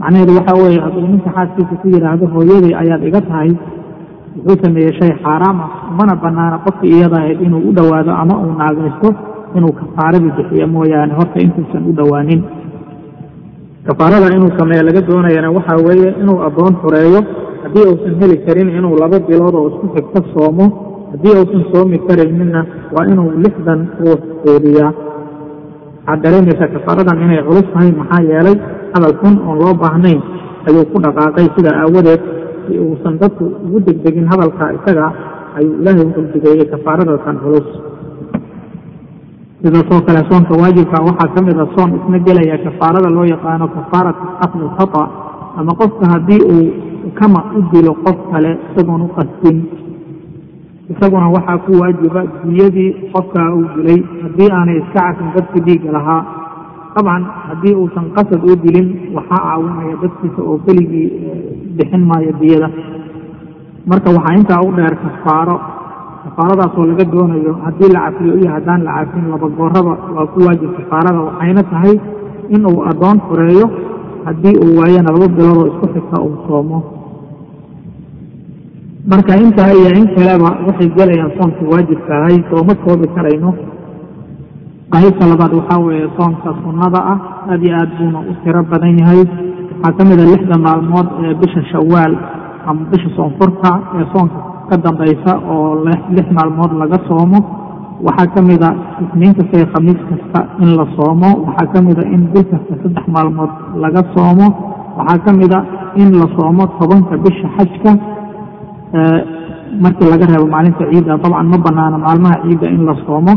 Macnaheedu 0.00 0.32
waxaa 0.38 0.56
weeye 0.62 0.80
hadduu 0.84 1.06
ninka 1.12 1.30
xaaskiisa 1.36 1.74
ku 1.82 1.86
yidhaahdo 1.94 2.24
hooyadii 2.34 2.74
ayaad 2.82 3.02
iga 3.08 3.20
tahay 3.30 3.50
wuxuu 4.46 4.62
sameeyey 4.64 4.92
shay 5.00 5.12
xaaraam 5.24 5.58
ah 5.64 5.70
umana 5.92 6.14
banaana 6.24 6.56
qofkii 6.66 6.92
iyada 6.96 7.16
ahayd 7.22 7.40
inuu 7.46 7.62
u 7.68 7.72
dhowaado 7.78 8.12
ama 8.22 8.34
uu 8.44 8.52
naagaysto 8.60 9.08
inuu 9.56 9.72
kafaaradii 9.80 10.32
bixiyo 10.38 10.66
mooyaane 10.74 11.12
horta 11.18 11.36
intuusan 11.44 11.82
u 11.90 11.92
dhowaanin. 11.98 12.40
Kafaarada 13.86 14.26
inuu 14.36 14.52
sameeyo 14.58 14.82
laga 14.88 15.00
doonayana 15.08 15.50
waxaa 15.56 15.78
weeye 15.88 16.08
inuu 16.22 16.38
addoon 16.48 16.74
xureeyo 16.82 17.20
haddii 17.62 17.84
uusan 17.90 18.14
heli 18.20 18.36
karin 18.46 18.68
inuu 18.78 18.94
laba 19.02 19.18
bilood 19.28 19.54
oo 19.60 19.66
isku 19.70 19.86
xigto 19.94 20.20
soomo 20.34 20.66
haddii 21.12 21.34
uusan 21.40 21.64
soomi 21.72 21.98
karayninna 22.08 22.60
waa 22.94 23.04
inuu 23.12 23.30
lixdan 23.44 23.80
ruux 24.00 24.20
quudiyaa. 24.42 24.92
Waxaad 26.06 26.20
dareemaysaa 26.24 26.72
kafaaradan 26.74 27.22
inay 27.24 27.40
culus 27.48 27.66
tahay 27.72 27.90
maxaa 28.00 28.22
yeelay 28.30 28.56
hadal 28.94 29.14
xun 29.22 29.34
oon 29.48 29.58
loo 29.62 29.74
baahnayn 29.82 30.20
ayuu 30.68 30.84
ku 30.92 30.96
dhaqaaqay 31.04 31.46
sidaa 31.56 31.76
aawadeed. 31.82 32.22
Si 32.66 32.72
uusan 32.86 33.14
dadku 33.22 33.44
ugu 33.66 33.78
degdegin 33.86 34.26
hadalka 34.32 34.64
isaga 34.78 35.06
ayuu 35.58 35.74
ilaahay 35.80 36.04
u 36.08 36.12
degdegeeyey 36.16 36.66
kafaaradakan 36.74 37.36
culus. 37.44 37.68
Sidaasoo 39.62 40.00
kale 40.06 40.20
soonka 40.30 40.54
waajibka 40.60 40.98
waxaa 41.08 41.32
ka 41.34 41.40
mid 41.46 41.58
a 41.64 41.66
soon 41.76 41.90
isna 41.98 42.18
gelaya 42.26 42.56
kafaarada 42.64 43.08
loo 43.16 43.26
yaqaano 43.34 43.66
kafaarat 43.76 44.16
qatli 44.40 44.66
khata. 44.78 45.02
Ama 45.58 45.72
qofka 45.80 46.04
haddii 46.12 46.42
uu 46.54 46.64
kama 47.18 47.40
u 47.58 47.60
dilo 47.72 47.92
qof 48.04 48.18
kale 48.32 48.50
isagoon 48.70 49.02
u 49.06 49.08
qastin 49.16 49.58
isaguna 50.92 51.28
waxaa 51.36 51.58
ku 51.64 51.72
waajiba 51.80 52.22
diyadii 52.44 52.90
qofkaa 53.14 53.48
uu 53.56 53.66
dilay 53.76 54.00
haddii 54.22 54.50
aanay 54.58 54.78
iska 54.82 55.00
cafin 55.06 55.28
dadkii 55.34 55.62
dhiigga 55.66 55.90
lahaa. 55.96 56.22
Dabcan 56.94 57.22
haddii 57.48 57.74
uusan 57.80 58.06
qasad 58.16 58.40
u 58.50 58.56
dilin 58.64 58.88
waxaa 59.16 59.40
caawinaya 59.46 59.94
dadkiisa 60.02 60.40
oo 60.50 60.58
keligii 60.66 61.08
bixin 61.76 62.02
maayo 62.10 62.32
diyada 62.40 62.68
marka 63.90 64.08
waxaa 64.16 64.36
intaa 64.38 64.60
u 64.68 64.72
dheer 64.76 64.94
kafaaro. 65.02 65.56
Kafaaradaasoo 66.24 66.84
laga 66.90 67.04
doonayo 67.12 67.52
haddii 67.64 67.92
la 67.94 68.00
cafiyo 68.06 68.34
iyo 68.40 68.50
haddaan 68.56 68.82
la 68.86 68.92
cafin 68.98 69.24
laba 69.32 69.48
gooraba 69.58 69.94
waa 70.16 70.26
ku 70.32 70.38
waajib 70.46 70.70
kafaarada 70.78 71.20
waxayna 71.28 71.62
tahay 71.70 71.94
in 72.54 72.62
uu 72.70 72.82
addoon 72.90 73.18
fureeyo 73.28 73.66
haddii 74.24 74.56
uu 74.64 74.72
waayana 74.80 75.10
laba 75.14 75.28
biloodoo 75.36 75.66
isku 75.70 75.86
xigta 75.94 76.16
uu 76.26 76.36
soomo. 76.46 76.78
Marka 79.10 79.32
intaa 79.42 79.72
iyo 79.72 79.90
in 79.98 80.06
kaleba 80.14 80.50
waxay 80.66 80.88
gelayaan 80.96 81.32
soonka 81.38 81.62
waajibka 81.72 82.12
ahay 82.20 82.38
sooma 82.50 82.74
koobi 82.84 83.06
karayno. 83.14 83.50
Qaybta 84.92 85.24
labaad 85.30 85.52
waxaa 85.58 85.80
weeye 85.86 86.08
soonka 86.18 86.48
sunnada 86.62 87.00
ah 87.12 87.18
aad 87.50 87.62
iyo 87.64 87.74
aad 87.80 87.90
buuna 87.98 88.18
u 88.30 88.32
tiro 88.44 88.62
badan 88.70 88.98
yahay. 89.00 89.22
Waxaa 89.82 89.96
ka 89.98 90.02
mid 90.04 90.20
a 90.20 90.26
lixda 90.32 90.56
maalmood 90.66 91.08
ee 91.24 91.34
bisha 91.40 91.62
shawaal 91.72 92.12
ama 92.68 92.80
bisha 92.92 93.08
soonfurka 93.16 93.70
ee 93.98 94.04
soonka 94.12 94.38
ka 94.70 94.76
dambaysa 94.84 95.32
oo 95.54 95.84
lix 96.16 96.26
maalmood 96.36 96.72
laga 96.80 96.98
soomo 97.08 97.38
waxaa 98.06 98.32
ka 98.34 98.40
mid 98.48 98.62
a 98.62 98.70
isniin 99.04 99.34
kasta 99.38 99.54
iyo 99.58 99.66
khamiis 99.74 100.00
kasta 100.10 100.40
in 100.62 100.70
la 100.78 100.84
soomo. 100.96 101.30
Waxaa 101.46 101.72
ka 101.72 101.78
mid 101.86 101.98
a 101.98 102.04
in 102.14 102.22
bil 102.32 102.44
kasta 102.52 102.72
saddex 102.82 103.04
maalmood 103.14 103.52
laga 103.82 104.02
soomo. 104.14 104.46
Waxaa 104.98 105.18
ka 105.24 105.30
a 105.58 105.60
in 106.02 106.10
la 106.20 106.26
soomo 106.36 106.62
tobanka 106.78 107.14
bisha 107.24 107.48
xajka 107.56 107.90
markii 109.82 110.08
laga 110.12 110.26
reebo 110.30 110.46
maalinta 110.54 110.84
ciidda. 110.90 111.16
Dabcan 111.18 111.46
ma 111.52 111.58
banaana 111.66 111.98
maalmaha 111.98 112.36
ciidda 112.44 112.66
in 112.76 112.82
la 112.88 112.94
soomo. 113.06 113.32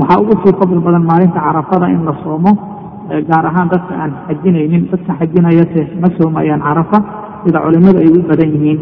Waxaa 0.00 0.20
ugu 0.22 0.34
sii 0.42 0.54
fadli 0.58 0.80
badan 0.86 1.04
maalinta 1.10 1.40
carafada 1.46 1.86
in 1.94 2.04
la 2.04 2.14
soomo 2.24 2.50
gaar 3.28 3.44
ahaan 3.50 3.68
dadka 3.72 3.94
aan 4.02 4.12
xajinaynin. 4.28 4.82
Dadka 4.90 5.12
xajinayase 5.20 5.80
ma 6.00 6.08
soomayaan 6.18 6.60
carafa. 6.66 6.98
Sida 7.44 7.58
culimmadu 7.64 7.98
ay 7.98 8.08
u 8.08 8.22
badan 8.30 8.50
yihiin 8.54 8.78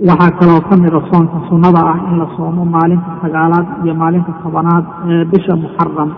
waxaa 0.00 0.30
kaloo 0.38 0.60
ka 0.68 0.76
mida 0.76 1.00
soonka 1.10 1.38
sunnada 1.48 1.80
ah 1.92 1.98
in 2.10 2.18
la 2.20 2.26
soomo 2.36 2.64
maalinta 2.64 3.10
sagaalaad 3.22 3.66
iyo 3.84 3.94
maalinta 3.94 4.32
tobanaad 4.42 4.84
ee 5.10 5.24
bisha 5.32 5.54
muxaram 5.56 6.10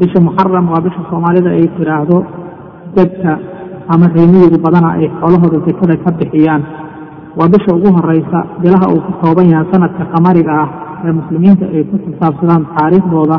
bisha 0.00 0.18
muxaram 0.26 0.64
waa 0.72 0.80
bisha 0.86 1.00
soomaalida 1.10 1.50
ay 1.50 1.66
tidhaahdo 1.76 2.18
dadka 2.96 3.32
ama 3.92 4.06
reemiyigu 4.16 4.58
badana 4.64 4.88
ay 4.98 5.06
xoolahooda 5.20 5.58
sekada 5.66 5.94
ka 6.04 6.10
bixiyaan. 6.18 6.62
Waa 7.38 7.48
bisha 7.54 7.70
ugu 7.78 7.88
horeysa 7.96 8.38
bilaha 8.62 8.86
uu 8.94 9.00
ku 9.06 9.12
kooban 9.22 9.50
yahay 9.52 9.66
sanadka 9.72 10.04
qamariga 10.14 10.52
ah 10.64 10.68
ee 11.04 11.12
muslimiinta 11.18 11.64
ay 11.76 11.82
ku 11.90 11.96
xisaabsadaan 12.04 12.62
taariikhdooda 12.76 13.36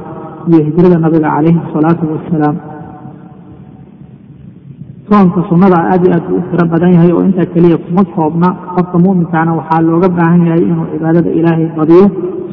iyo 0.50 0.60
hijrada 0.68 0.98
nabiga 1.06 1.30
calayhi 1.36 1.60
asalaatu 1.68 2.04
wassalaam 2.14 2.56
soonka 5.12 5.40
sunnada 5.50 5.78
aad 5.92 6.02
iyo 6.06 6.14
aad 6.16 6.24
buu 6.30 6.38
u 6.40 6.44
tiro 6.50 6.64
badan 6.72 6.94
yahay 6.96 7.12
oo 7.12 7.24
intaa 7.28 7.46
keliya 7.54 7.78
kuma 7.86 8.04
koobna 8.16 8.48
qofka 8.76 8.98
mu'minkaana 9.06 9.52
waxaa 9.60 9.82
looga 9.88 10.10
baahan 10.18 10.42
yahay 10.48 10.64
inuu 10.72 10.86
cibaadada 10.94 11.30
ilaahay 11.40 11.68
badiyo. 11.78 12.06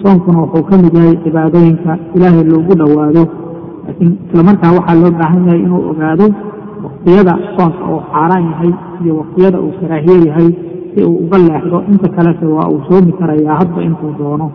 Soonkuna 0.02 0.38
wuxuu 0.42 0.64
ka 0.68 0.74
mid 0.82 0.94
yahay 0.98 1.14
cibaadooyinka 1.24 1.92
ilaahay 2.16 2.44
loogu 2.50 2.72
dhowaado. 2.80 3.22
Laakiin 3.86 4.12
islamarkaa 4.26 4.72
waxaa 4.78 5.00
loo 5.02 5.12
baahan 5.20 5.42
yahay 5.48 5.60
inuu 5.66 5.82
ogaado 5.90 6.26
waktiyada 6.84 7.34
soonka 7.56 7.82
uu 7.92 8.00
xaaraan 8.12 8.44
yahay 8.52 8.72
iyo 9.04 9.12
waktiyada 9.20 9.58
uu 9.64 9.72
karaahiye 9.80 10.18
yahay 10.28 10.48
si 10.94 11.00
uu 11.08 11.16
uga 11.24 11.38
leexdo. 11.46 11.78
Inta 11.92 12.08
kalese 12.16 12.46
waa 12.56 12.68
uu 12.72 12.80
soomi 12.88 13.12
karayaa 13.20 13.56
hadba 13.60 13.80
intuu 13.88 14.12
doono 14.18 14.46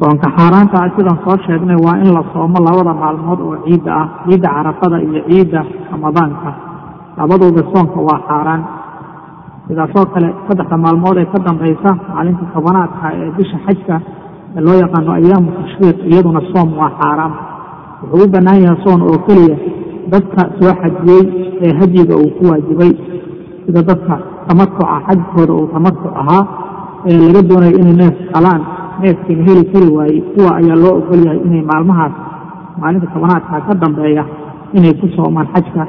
soonka 0.00 0.28
xaaraanta 0.36 0.76
ah 0.84 0.90
sidaan 0.96 1.18
soo 1.24 1.36
sheegnay 1.46 1.78
waa 1.86 1.96
in 2.04 2.10
la 2.16 2.22
soomo 2.32 2.58
labada 2.66 2.92
maalmood 3.02 3.40
oo 3.40 3.56
ciidda 3.66 3.90
ah 4.02 4.06
ciidda 4.26 4.48
carafada 4.56 4.96
iyo 5.06 5.20
ciidda 5.28 5.60
ramadaanka. 5.92 6.50
Labadooda 7.18 7.62
soonka 7.72 7.98
waa 8.08 8.20
xaaraan. 8.28 8.62
Sidaasoo 9.68 10.06
kale 10.14 10.28
saddexda 10.48 10.76
maalmood 10.84 11.16
ee 11.22 11.26
ka 11.32 11.38
dambaysa 11.46 11.90
maalinta 12.14 12.44
tobanaadka 12.54 13.06
ee 13.20 13.30
bisha 13.36 13.58
xajka 13.66 13.96
ee 14.56 14.60
loo 14.66 14.76
yaqaano 14.82 15.10
ayaamu 15.20 15.48
tashriiq 15.58 15.98
iyaduna 16.10 16.40
soom 16.52 16.68
waa 16.80 16.92
xaaraam 17.00 17.32
wuxuu 18.02 18.24
u 18.26 18.32
bannaan 18.34 18.60
yahay 18.64 18.78
soon 18.84 19.00
oo 19.08 19.18
keliya. 19.26 19.56
Dadka 20.12 20.40
soo 20.60 20.72
xajiyey 20.82 21.22
ee 21.64 21.72
hadyiga 21.80 22.14
uu 22.22 22.30
ku 22.38 22.42
waajibay. 22.50 22.92
Sida 23.64 23.80
dadka 23.90 24.14
tamatuca 24.48 24.86
xajkooda 25.06 25.52
uu 25.60 25.66
tamatuc 25.74 26.12
ahaa 26.22 26.42
ee 27.08 27.16
laga 27.26 27.40
doonayo 27.48 27.76
inay 27.80 27.96
neef 28.02 28.14
qalaan 28.34 28.62
neefkiina 29.02 29.42
heli 29.48 29.64
kari 29.72 29.88
waayey 29.96 30.20
kuwa 30.34 30.50
ayaa 30.60 30.76
loo 30.82 30.94
ogol 31.00 31.20
yahay 31.26 31.40
inay 31.46 31.62
maalmahaas 31.70 32.14
maalinta 32.80 33.06
tobanaadka 33.14 33.60
ka 33.66 33.74
dambeeya 33.82 34.24
inay 34.76 34.94
ku 35.00 35.06
soomaan 35.16 35.48
xajka. 35.54 35.84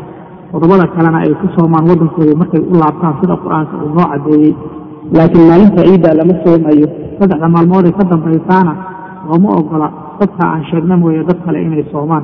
Todobada 0.51 0.87
kalena 0.95 1.19
ay 1.25 1.33
ku 1.41 1.47
soomaan 1.55 1.87
waddankooda 1.89 2.33
markay 2.41 2.61
u 2.71 2.73
laabtaan 2.81 3.15
sida 3.21 3.35
qur'aanka 3.43 3.75
uu 3.83 3.89
noo 3.97 4.07
caddeeyey. 4.11 4.53
Laakiin 5.17 5.47
maalinta 5.49 5.81
ciidda 5.87 6.09
lama 6.19 6.33
soomayo. 6.43 6.87
Saddexda 7.19 7.47
maalmood 7.55 7.85
ee 7.89 7.95
ka 7.99 8.03
dambaysaana 8.11 8.73
looma 9.29 9.49
ogola 9.59 9.87
dadka 10.19 10.43
aan 10.53 10.63
sheegna 10.69 10.95
mooye 10.97 11.23
dad 11.29 11.39
kale 11.45 11.59
inay 11.67 11.83
soomaan 11.91 12.23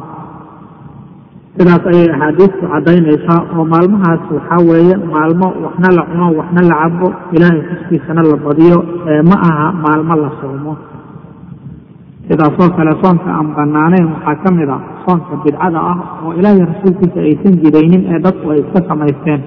sidaas 1.58 1.84
ayay 1.92 2.08
axaadiistu 2.14 2.64
caddaynaysaa 2.74 3.40
oo 3.58 3.66
maalmahaas 3.74 4.22
waxaa 4.36 4.62
weeye 4.70 4.96
maalmo 5.14 5.48
waxna 5.66 5.90
la 5.98 6.04
cuno 6.12 6.28
waxna 6.40 6.62
la 6.70 6.76
cabo 6.82 7.08
ilaahay 7.36 7.62
xuskiisana 7.70 8.22
la 8.32 8.38
badiyo 8.46 8.78
ee 9.12 9.22
ma 9.30 9.36
aha 9.50 9.68
maalmo 9.86 10.14
la 10.24 10.30
soomo. 10.42 10.74
Sidaasoo 12.28 12.70
kale 12.78 12.94
soonka 13.04 13.30
aan 13.38 13.48
banaanayn 13.58 14.08
waxaa 14.14 14.36
ka 14.44 14.50
mid 14.58 14.70
a 14.76 14.78
soonka 15.06 15.34
bidcada 15.44 15.80
ah 15.92 15.98
oo 16.26 16.32
ilaahay 16.40 16.66
rasuulkiisa 16.72 17.20
aysan 17.30 17.54
jidaynin 17.64 18.02
ee 18.14 18.20
dadku 18.26 18.46
ay 18.54 18.60
iska 18.64 18.80
samaysteen. 18.90 19.42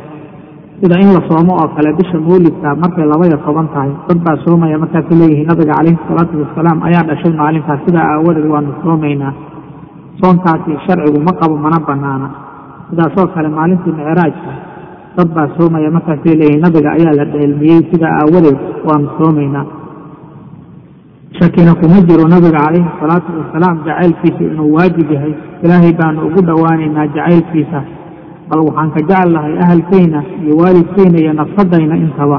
Sida 0.81 0.97
in 1.03 1.11
la 1.17 1.23
soomo 1.29 1.53
oo 1.63 1.69
kale 1.77 1.91
bisha 1.99 2.19
mawlidka 2.27 2.69
markay 2.83 3.07
laba 3.13 3.25
iyo 3.29 3.39
toban 3.47 3.69
tahay 3.75 3.91
dad 4.09 4.19
baa 4.27 4.37
soomaya 4.45 4.79
markaasay 4.83 5.17
leeyihiin 5.21 5.49
nabiga 5.51 5.75
calayhi 5.79 5.99
salaatu 6.09 6.35
wasalaam 6.45 6.79
ayaa 6.89 7.05
dhashay 7.11 7.33
maalintaas. 7.41 7.81
Sidaa 7.87 8.07
aawadeed 8.15 8.47
waanu 8.55 8.71
soomaynaa 8.85 9.33
soonkaasi 10.21 10.73
sharcigu 10.87 11.21
ma 11.29 11.33
qabo 11.41 11.57
mana 11.65 11.79
banaana 11.89 12.29
sidaasoo 12.91 13.27
kale 13.35 13.49
maalintii 13.59 13.93
micraajka 13.99 14.53
dad 15.17 15.29
baa 15.37 15.49
soomaya 15.59 15.91
markaasay 15.97 16.35
leeyihiin 16.41 16.63
nabiga 16.67 16.91
ayaa 16.99 17.15
la 17.21 17.25
dheelmiyey 17.35 17.81
sidaa 17.91 18.15
aawadeed 18.21 18.59
waanu 18.89 19.09
soomaynaa 19.19 19.67
shakina 21.39 21.75
kuma 21.81 21.99
jiro 22.09 22.25
nabiga 22.35 22.59
calayhi 22.65 22.91
salaatu 23.01 23.31
wasalaam 23.41 23.77
jacaylkiisa 23.87 24.43
inuu 24.53 24.73
waajib 24.77 25.09
yahay 25.15 25.35
ilaahay 25.65 25.93
baanu 26.01 26.27
ugu 26.29 26.41
dhowaanaynaa 26.49 27.07
jacaylkiisa. 27.17 27.81
Bal 28.51 28.61
waxaan 28.69 28.91
ka 28.95 29.01
jecel 29.09 29.31
lahay 29.37 29.55
ahalkeyna 29.65 30.21
iyo 30.43 30.55
waalidkeyna 30.61 31.19
iyo 31.23 31.33
nafsadayna 31.41 31.97
intaba. 32.05 32.39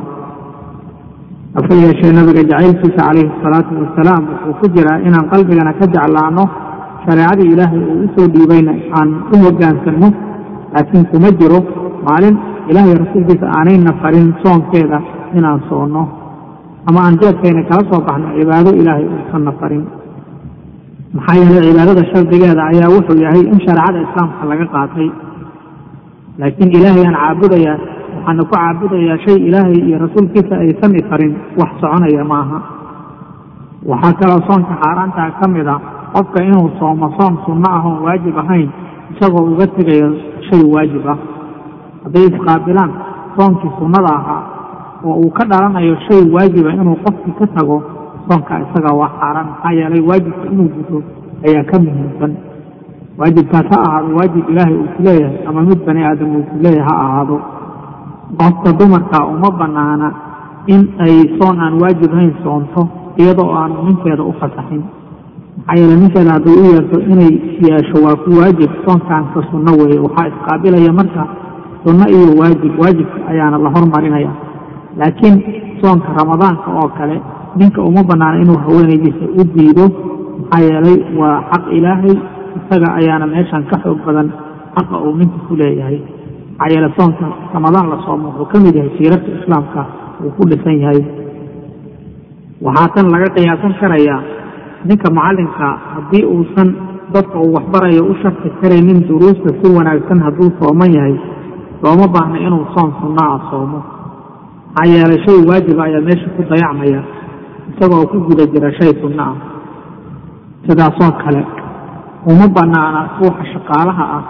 Hase 1.55 1.74
yeeshee 1.84 2.13
nabiga 2.17 2.41
jacaylkiisa 2.51 3.01
calayhi 3.07 3.31
salaatu 3.43 3.72
wasalaam 3.84 4.24
wuxuu 4.31 4.53
ku 4.62 4.65
jiraa 4.75 5.00
inaan 5.07 5.29
qalbigana 5.34 5.74
ka 5.79 5.86
jeclaano 5.96 6.43
shareecadii 7.06 7.50
ilaahay 7.54 7.82
uu 7.92 8.00
u 8.06 8.08
soo 8.16 8.27
dhiibayna 8.36 8.74
aan 9.00 9.10
u 9.34 9.36
hoggaansanno 9.46 10.10
laakiin 10.74 11.06
kuma 11.12 11.30
jiro 11.39 11.60
maalin 12.08 12.36
ilaahay 12.72 12.96
rasuulkiisa 13.04 13.48
aanayna 13.58 13.92
farin 14.01 14.27
soonkeeda 14.44 15.00
inaan 15.38 15.62
soonno. 15.70 16.04
Ama 16.89 17.00
aan 17.06 17.16
jeedkayna 17.22 17.62
kala 17.70 17.84
soo 17.92 18.01
baxno 18.08 18.27
cibaado 18.38 18.70
ilaahay 18.82 19.06
uusanna 19.13 19.51
farin. 19.60 19.84
Maxaa 21.16 21.36
yeelay 21.42 21.70
cibaadada 21.72 22.04
shardigeeda 22.12 22.63
ayaa 22.72 22.89
wuxuu 22.96 23.18
yahay 23.25 23.44
in 23.54 23.60
shareecada 23.66 24.00
islaamka 24.06 24.44
laga 24.51 24.66
qaatay. 24.75 25.08
Laakiin 26.39 26.70
ilaahay 26.77 27.04
aan 27.10 27.18
caabudayaa 27.22 27.77
waxaana 28.16 28.44
ku 28.44 28.54
caabudayaa 28.56 29.18
shay 29.25 29.38
ilaahay 29.50 29.77
iyo 29.88 29.98
rasuulkiisa 30.06 30.54
aysan 30.63 30.94
i 31.00 31.04
farin 31.10 31.34
wax 31.60 31.72
soconaya 31.82 32.24
maaha. 32.34 32.58
Waxaa 33.92 34.13
kaloo 34.20 34.42
soonka 34.50 34.74
xaaraantaa 34.84 35.30
ka 35.39 35.46
mid 35.56 35.68
a 35.74 35.75
qofka 36.17 36.41
inuu 36.43 36.74
soomo 36.81 37.13
soom 37.17 37.38
sunno 37.45 37.67
ah 37.69 37.86
oon 37.86 38.01
waajib 38.05 38.33
ahayn 38.43 38.69
isagoo 39.13 39.45
uga 39.53 39.67
tegayo 39.77 40.09
shay 40.50 40.63
waajib 40.74 41.05
ah. 41.05 41.17
Hadday 42.03 42.25
isqaabilaan 42.33 42.91
soonkii 43.38 43.71
sunnada 43.77 44.12
ahaa 44.19 44.43
oo 45.05 45.15
uu 45.21 45.29
ka 45.38 45.45
dhalanayo 45.45 45.95
shay 46.09 46.21
waajiba 46.33 46.74
inuu 46.74 46.97
qofkii 47.05 47.38
ka 47.39 47.47
tago 47.53 47.77
soonka 48.27 48.59
isaga 48.65 48.91
waa 49.00 49.12
xaaraan. 49.19 49.47
Maxaa 49.51 49.74
yeelay 49.77 50.01
waajibka 50.09 50.45
inuu 50.51 50.69
guto 50.75 50.97
ayaa 51.45 51.63
ka 51.69 51.79
muhiimsan. 51.79 52.33
Waajibkaas 53.17 53.69
ha 53.71 53.77
ahaado 53.88 54.15
waajib 54.17 54.50
ilaahay 54.50 54.75
uu 54.75 54.89
ku 54.95 55.01
leeyahay 55.03 55.45
ama 55.47 55.62
mid 55.62 55.79
bani 55.86 56.01
aadam 56.03 56.36
uu 56.36 56.43
ku 56.50 56.55
ha 56.88 56.93
ahaado. 57.05 57.38
Qofka 58.39 58.69
dumarka 58.79 59.19
uma 59.25 59.50
banaana 59.59 60.09
in 60.67 60.81
ay 61.00 61.38
soon 61.38 61.59
aan 61.62 61.77
waajib 61.81 62.12
ahayn 62.13 62.33
soonto 62.43 62.81
iyadoo 63.17 63.53
aanu 63.53 63.83
ninkeeda 63.86 64.24
u 64.24 64.33
fasaxin 64.39 64.97
maxaa 65.58 65.78
yeele 65.80 65.96
ninkeeda 66.02 66.32
hadday 66.36 66.56
u 66.62 66.64
yeerto 66.72 66.98
inay 67.14 67.32
yeesho 67.68 67.98
waa 68.06 68.16
ku 68.24 68.30
waajib. 68.40 68.72
Soonkaanka 68.86 69.40
sunno 69.52 69.72
weeye 69.80 70.00
waxaa 70.06 70.28
isqaabilaya 70.32 70.92
marka 71.00 71.24
sunno 71.86 72.06
iyo 72.16 72.28
waajib 72.40 72.74
waajibka 72.82 73.20
ayaana 73.32 73.58
la 73.58 73.70
hormarinaya 73.76 74.32
laakiin 75.00 75.36
soonka 75.82 76.10
ramadaanka 76.20 76.70
oo 76.82 76.89
kale 76.98 77.22
ninka 77.60 77.82
uma 77.89 78.04
banaana 78.10 78.41
inuu 78.43 78.58
haweenaydiisa 78.65 79.26
u 79.39 79.43
diido 79.56 79.86
maxaa 80.39 80.63
yeelay 80.67 80.98
waa 81.20 81.38
xaq 81.52 81.63
ilaahay. 81.78 82.15
Isaga 82.58 82.89
ayaana 83.00 83.28
meeshan 83.28 83.63
ka 83.70 83.78
xoog 83.84 84.00
badan 84.06 84.30
xaqa 84.76 84.96
uu 85.06 85.15
ninka 85.20 85.38
ku 85.48 85.56
leeyahay. 85.56 86.00
Maxaa 86.58 86.72
yeele 86.74 86.89
soonka 86.98 87.26
ramadaan 87.54 87.89
la 87.89 87.98
soomo 88.06 88.28
wuxuu 88.30 88.46
ka 88.52 88.58
mid 88.65 88.76
yahay 88.76 88.91
siirarka 88.98 89.30
islaamka 89.41 89.82
uu 90.24 90.32
ku 90.38 90.43
dhisan 90.50 90.78
yahay. 90.84 91.02
Waxaa 92.65 92.88
tan 92.96 93.08
laga 93.13 93.28
qiyaasan 93.36 93.74
karayaa 93.80 94.22
ninka 94.86 95.10
macallinka 95.18 95.68
haddii 95.94 96.26
uusan 96.26 96.70
dadka 97.13 97.38
uu 97.40 97.54
waxbarayo 97.58 98.04
u 98.12 98.16
sharxi 98.22 98.50
karaynin 98.62 99.08
duruusta 99.08 99.50
si 99.62 99.68
wanaagsan 99.78 100.20
hadduu 100.26 100.50
sooman 100.60 100.94
yahay 100.98 101.16
looma 101.84 102.08
baahna 102.16 102.38
inuu 102.48 102.66
soon 102.76 102.92
sunno 103.02 103.22
ah 103.24 103.40
soomo. 103.50 103.80
Maxaa 104.76 104.92
yeelay 104.94 105.20
shay 105.26 105.40
waajiba 105.50 105.84
ayaa 105.84 106.02
meesha 106.08 106.30
ku 106.36 106.42
dayacmaya 106.50 107.02
isagoo 107.72 108.06
ku 108.12 108.18
guda 108.28 108.46
jira 108.54 108.70
shay 108.80 108.92
sunno 109.02 109.24
ah. 109.24 109.36
Sidaasoo 110.68 111.12
kale 111.24 111.42
uma 112.32 112.48
banaana 112.56 113.02
ruuxa 113.20 113.46
shaqaalaha 113.54 114.06
ah 114.18 114.24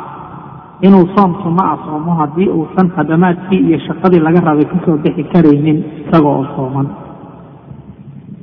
inuu 0.86 1.06
soom 1.16 1.32
sunno 1.44 1.64
ah 1.72 1.78
soomo 1.86 2.12
haddii 2.20 2.50
uusan 2.58 2.88
khadamaadkii 2.96 3.62
iyo 3.68 3.80
shaqadii 3.88 4.20
laga 4.22 4.42
rabay 4.48 4.66
ka 4.72 4.78
soo 4.86 4.98
bixi 5.04 5.24
karaynin 5.34 5.78
isaga 6.06 6.28
oo 6.30 6.46
sooman 6.56 6.88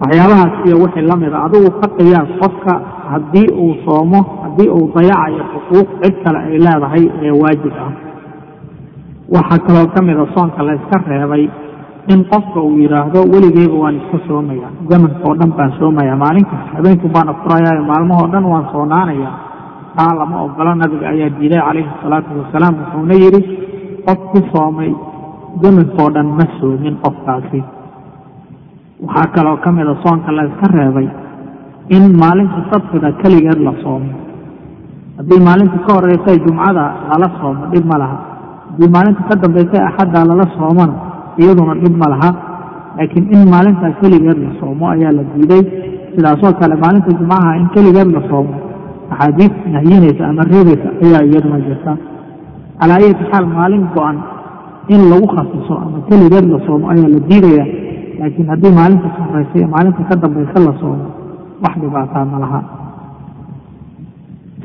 waxyaabahaas 0.00 0.54
iyo 0.66 0.76
wixii 0.83 1.07
la 1.11 1.16
mida 1.22 1.38
adigu 1.46 1.70
ka 1.80 1.87
qiyaas 1.98 2.30
qofka 2.42 2.72
haddii 3.12 3.48
uu 3.62 3.74
soomo 3.87 4.20
haddii 4.42 4.70
uu 4.76 4.87
dayacayo 4.94 5.44
xuquuq 5.52 5.88
cid 6.02 6.14
kale 6.24 6.38
ay 6.48 6.59
leedahay 6.66 7.04
ee 7.22 7.33
waajib 7.42 7.74
ah. 7.85 7.92
Waxaa 9.35 9.64
kaloo 9.66 9.87
ka 9.94 10.00
mida 10.02 10.24
soonka 10.35 10.62
la 10.66 10.72
yska 10.78 10.98
reebay 11.11 11.44
in 12.12 12.20
qofka 12.33 12.59
uu 12.61 12.76
yidhaahdo 12.83 13.20
weligeyba 13.33 13.76
waan 13.83 13.96
iska 14.00 14.18
soomaya 14.28 14.68
zamanka 14.90 15.22
oo 15.28 15.35
dhan 15.40 15.50
baan 15.59 15.72
soomaya 15.78 16.16
maalinkaas 16.22 16.66
habeenku 16.76 17.09
baan 17.14 17.28
afurayaayo 17.33 17.85
maalmahoo 17.90 18.26
dhan 18.33 18.44
waan 18.52 18.66
soonaanaya. 18.72 19.30
Taa 19.96 20.12
lama 20.18 20.42
ogolo 20.42 20.74
nabiga 20.74 21.07
ayaa 21.14 21.30
diiday 21.38 21.62
calayhi 21.66 21.90
salaatu 22.02 22.30
wasalaam 22.40 22.74
wuxuuna 22.80 23.14
yidhi 23.22 23.40
qof 24.07 24.20
soomay 24.52 24.90
zamankoo 25.62 26.09
dhan 26.14 26.28
ma 26.38 26.46
soomin 26.59 26.94
qofkaasi 27.04 27.61
waxaa 29.00 29.33
kaloo 29.35 29.57
ka 29.64 29.70
mida 29.72 29.94
soonka 30.04 30.30
la 30.33 30.42
yska 30.48 30.66
reebay 30.76 31.09
in 31.96 32.04
maalinta 32.20 32.61
sabtida 32.70 33.12
keligeed 33.22 33.61
la 33.66 33.72
soomo. 33.83 34.11
Haddii 35.18 35.40
maalinta 35.46 35.78
ka 35.87 35.94
horeysay 35.94 36.38
jumcada 36.44 36.85
lala 37.11 37.28
soomo 37.40 37.66
dhib 37.72 37.85
ma 37.90 37.96
laha. 38.02 38.18
Haddii 38.70 38.90
maalinta 38.94 39.22
ka 39.28 39.35
dambaysay 39.42 39.80
axadda 39.88 40.24
lala 40.30 40.44
soomona 40.57 40.94
iyaduna 41.38 41.74
dhib 41.83 41.96
ma 42.02 42.09
laha. 42.12 42.30
Laakiin 42.98 43.26
in 43.35 43.42
maalintaa 43.52 43.92
keligeed 44.00 44.38
la 44.46 44.50
soomo 44.61 44.85
ayaa 44.94 45.12
la 45.12 45.22
diiday. 45.35 45.62
Sidaasoo 46.14 46.52
kale 46.61 46.74
maalinta 46.83 47.11
jumcaha 47.18 47.57
in 47.61 47.68
keligeed 47.74 48.11
la 48.16 48.20
soomo 48.30 48.54
axaadiis 49.11 49.52
nahyinaysa 49.74 50.22
ama 50.30 50.42
reebaysa 50.52 50.88
ayaa 51.04 51.22
iyaduna 51.28 51.59
jirta. 51.66 51.92
Calaa 52.80 52.96
ayati 53.02 53.24
xaal 53.30 53.46
maalin 53.46 53.85
go-an 53.94 54.16
in 54.88 55.02
lagu 55.11 55.26
khasiso 55.35 55.74
ama 55.85 55.98
keligeed 56.09 56.46
la 56.52 56.59
soomo 56.66 56.88
ayaa 56.94 57.09
la 57.14 57.18
diidaya 57.28 57.64
laakiin 58.20 58.48
haddii 58.53 58.72
maalinta 58.79 59.09
iyo 59.59 59.66
maalinta 59.74 60.03
ka 60.11 60.14
dambaysa 60.22 60.59
la 60.66 60.72
soomo 60.81 61.07
wax 61.64 61.74
dhibaataa 61.83 62.24
ma 62.33 62.38
laha. 62.44 62.61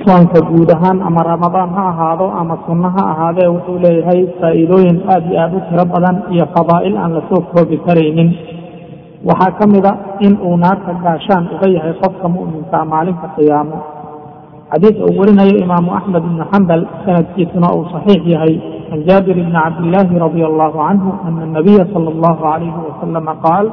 Soonka 0.05 0.39
guud 0.49 0.69
ahaan 0.75 1.01
ama 1.03 1.21
ramadaan 1.23 1.69
ha 1.75 1.83
ahaado 1.91 2.27
ama 2.41 2.55
sunno 2.65 2.89
ha 2.95 3.03
ahaadee 3.13 3.47
wuxuu 3.53 3.79
leeyahay 3.83 4.21
faa'iidooyin 4.39 4.97
aad 5.13 5.23
iyo 5.31 5.39
aad 5.43 5.53
u 5.57 5.62
tiro 5.69 5.85
badan 5.93 6.17
iyo 6.33 6.45
fadaa'il 6.55 6.95
aan 6.97 7.12
la 7.17 7.21
soo 7.29 7.41
koobi 7.51 7.77
karaynin. 7.85 8.29
Waxaa 9.27 9.51
ka 9.59 9.65
mida 9.67 9.91
in 10.25 10.33
uu 10.47 10.55
naarta 10.57 10.93
gaashaan 11.03 11.43
uga 11.55 11.67
yahay 11.75 11.93
qofka 12.01 12.27
mu'minkaa 12.35 12.85
maalinta 12.91 13.27
qiyaamo 13.35 13.77
xadiis 14.71 14.97
uu 15.08 15.13
warinayo 15.19 15.55
imaamu 15.65 15.89
axmed 15.99 16.23
ibnu 16.29 16.43
xambal 16.51 16.82
sanadkiisuna 17.05 17.67
uu 17.77 17.86
saxiix 17.93 18.21
yahay 18.34 18.53
can 18.89 18.99
jaabir 19.08 19.36
bni 19.38 19.51
cabdillaahi 19.58 20.19
radia 20.25 20.45
allahu 20.51 20.77
canhu 20.88 21.10
ana 21.27 21.39
anabiya 21.49 21.84
sala 21.93 22.10
allahu 22.15 22.38
calayhi 22.45 22.79
wasalama 22.88 23.34
qaal 23.45 23.65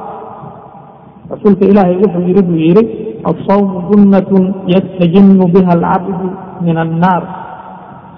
rasuulka 1.33 1.63
ilaahay 1.71 1.95
wuxuu 2.03 2.23
yidhi 2.29 2.43
buu 2.49 2.59
yidhi 2.67 2.83
alsawmu 3.29 3.77
junnatun 3.89 4.43
yastajinnu 4.73 5.45
biha 5.53 5.71
alcabdu 5.77 6.27
min 6.65 6.75
annaar 6.85 7.23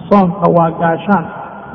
soonka 0.08 0.46
waa 0.56 0.70
gaashaan 0.82 1.24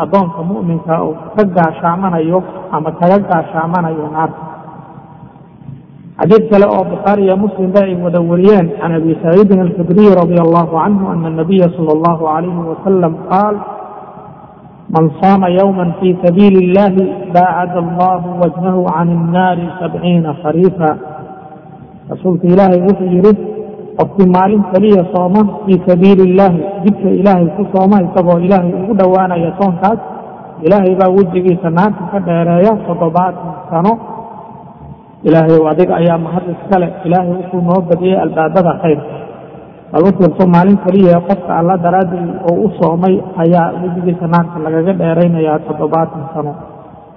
addoonka 0.03 0.41
mu'minka 0.51 0.93
uu 1.07 1.15
ka 1.35 1.43
gaashaamanayo 1.57 2.39
ama 2.75 2.89
kaga 2.99 3.17
gaashaamanayo 3.29 4.05
naarta 4.15 4.41
xadiid 6.19 6.43
kale 6.51 6.65
oo 6.75 6.83
bukhaari 6.93 7.23
iyo 7.27 7.35
muslim 7.37 7.69
ba 7.75 7.81
ay 7.83 7.95
wada 8.03 8.19
wariyeen 8.21 8.67
can 8.79 8.91
abi 8.99 9.11
saciidin 9.23 9.59
alkhudriy 9.67 10.09
radia 10.21 10.41
allahu 10.47 10.71
canhu 10.79 11.05
ana 11.13 11.27
anabiya 11.31 11.67
sala 11.75 11.91
allahu 11.97 12.23
calayhi 12.31 12.61
wasalam 12.71 13.13
qaal 13.31 13.55
man 14.95 15.05
saama 15.21 15.47
yowma 15.59 15.85
fi 15.99 16.15
sabiili 16.23 16.59
illahi 16.71 17.03
baacada 17.35 17.79
allahu 17.85 18.27
wajhahu 18.41 18.87
can 18.95 19.07
innaari 19.17 19.65
sabciina 19.81 20.31
khariifa. 20.43 20.91
Rasuulka 22.11 22.45
ilaahay 22.53 22.79
wuxuu 22.87 23.09
yidhi 23.15 23.33
qofkii 23.99 24.29
maalin 24.35 24.61
keliya 24.71 25.03
sooma 25.13 25.41
fii 25.65 25.81
sabiili 25.89 26.23
illaahi 26.31 26.61
jidka 26.85 27.09
ilaahay 27.19 27.47
ku 27.57 27.63
sooma 27.75 27.97
isagoo 28.07 28.39
ilaahay 28.45 28.71
ugu 28.81 28.93
dhowaanaya 28.99 29.51
soonkaas 29.59 29.99
ilaahay 30.65 30.93
baa 31.01 31.09
wejigiisa 31.17 31.69
naarta 31.77 32.03
ka 32.11 32.19
dheereeya 32.27 32.73
toddobaatan 32.87 33.51
sano 33.71 33.93
ilaahay 35.23 35.59
adiga 35.71 35.93
ayaa 36.01 36.17
mahad 36.25 36.43
iskale 36.55 36.87
ilaahay 37.05 37.31
wuxuu 37.39 37.61
noo 37.67 37.81
badiyey 37.89 38.17
albaabada 38.25 38.71
khayrka 38.83 39.15
bal 39.91 40.03
u 40.07 40.11
fiirso 40.17 40.43
maalin 40.55 40.77
keliya 40.85 41.19
qofka 41.29 41.51
alla 41.59 41.75
daraaddii 41.85 42.27
oo 42.49 42.55
u 42.65 42.69
soomay 42.79 43.15
ayaa 43.43 43.65
wejigiisa 43.81 44.27
naarta 44.33 44.57
lagaga 44.65 44.93
dheeraynayaa 45.01 45.59
toddobaatan 45.67 46.23
sano. 46.33 46.51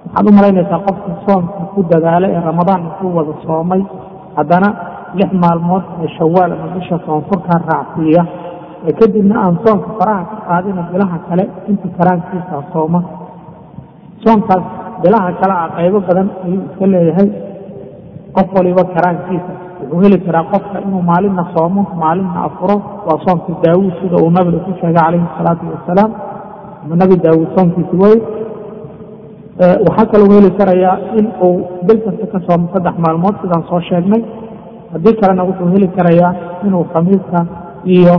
Waxaad 0.05 0.25
u 0.29 0.31
malaynaysaa 0.37 0.79
qofka 0.87 1.11
soomka 1.25 1.61
ku 1.73 1.79
dadaala 1.91 2.27
ee 2.35 2.41
ramadaan 2.49 2.81
intuu 2.87 3.11
wada 3.17 3.33
soomay 3.45 3.81
haddana 4.37 4.69
lix 5.19 5.31
maalmood 5.43 5.83
ee 6.03 6.09
shawaal 6.17 6.51
ama 6.55 6.67
bisha 6.75 6.97
soonfurkaa 7.05 7.59
raacsiiya. 7.69 8.23
Ee 8.87 8.93
kadibna 8.99 9.35
aan 9.43 9.55
soonka 9.65 9.89
faraha 9.99 10.23
ka 10.31 10.37
qaadina 10.47 10.81
bilaha 10.91 11.17
kale 11.29 11.43
inta 11.71 11.87
karaankiisa 11.97 12.55
sooma. 12.73 12.99
Soonkaas 14.23 14.63
bilaha 15.03 15.29
kale 15.41 15.53
ah 15.63 15.69
qaybo 15.77 15.99
badan 16.07 16.27
ayuu 16.45 16.61
iska 16.69 16.85
leeyahay 16.93 17.27
qof 18.39 18.49
waliba 18.57 18.83
karaankiisa. 18.95 19.53
Wuxuu 19.81 20.01
heli 20.03 20.17
karaa 20.25 20.43
qofka 20.53 20.77
inuu 20.85 21.01
maalinna 21.11 21.43
soomo 21.55 21.81
maalinna 22.01 22.39
afuro. 22.47 22.75
Waa 23.07 23.19
soomka 23.25 23.51
daawuud 23.63 23.93
sida 24.01 24.17
uu 24.23 24.31
nabiga 24.37 24.59
ku 24.65 24.71
sheegay 24.79 24.95
calayhi 25.01 25.27
salaatu 25.37 25.65
wasalaam 25.75 26.11
nabi 27.01 27.15
daawuud 27.25 27.49
soomkiisi 27.57 27.95
wey 28.03 28.17
waxaa 29.87 30.05
kaloo 30.11 30.31
heli 30.35 30.51
karayaa 30.59 30.97
in 31.19 31.27
uu 31.47 31.55
bil 31.87 31.99
kasta 32.05 32.25
ka 32.33 32.39
soomo 32.47 32.65
saddex 32.73 32.95
maalmood 33.05 33.35
sidaan 33.41 33.63
soo 33.69 33.81
sheegnay. 33.89 34.21
Haddii 34.93 35.15
kalena 35.21 35.43
wuxuu 35.49 35.67
heli 35.73 35.87
karayaa 35.97 36.31
inuu 36.67 36.83
khamiiska 36.93 37.39
iyo 37.95 38.15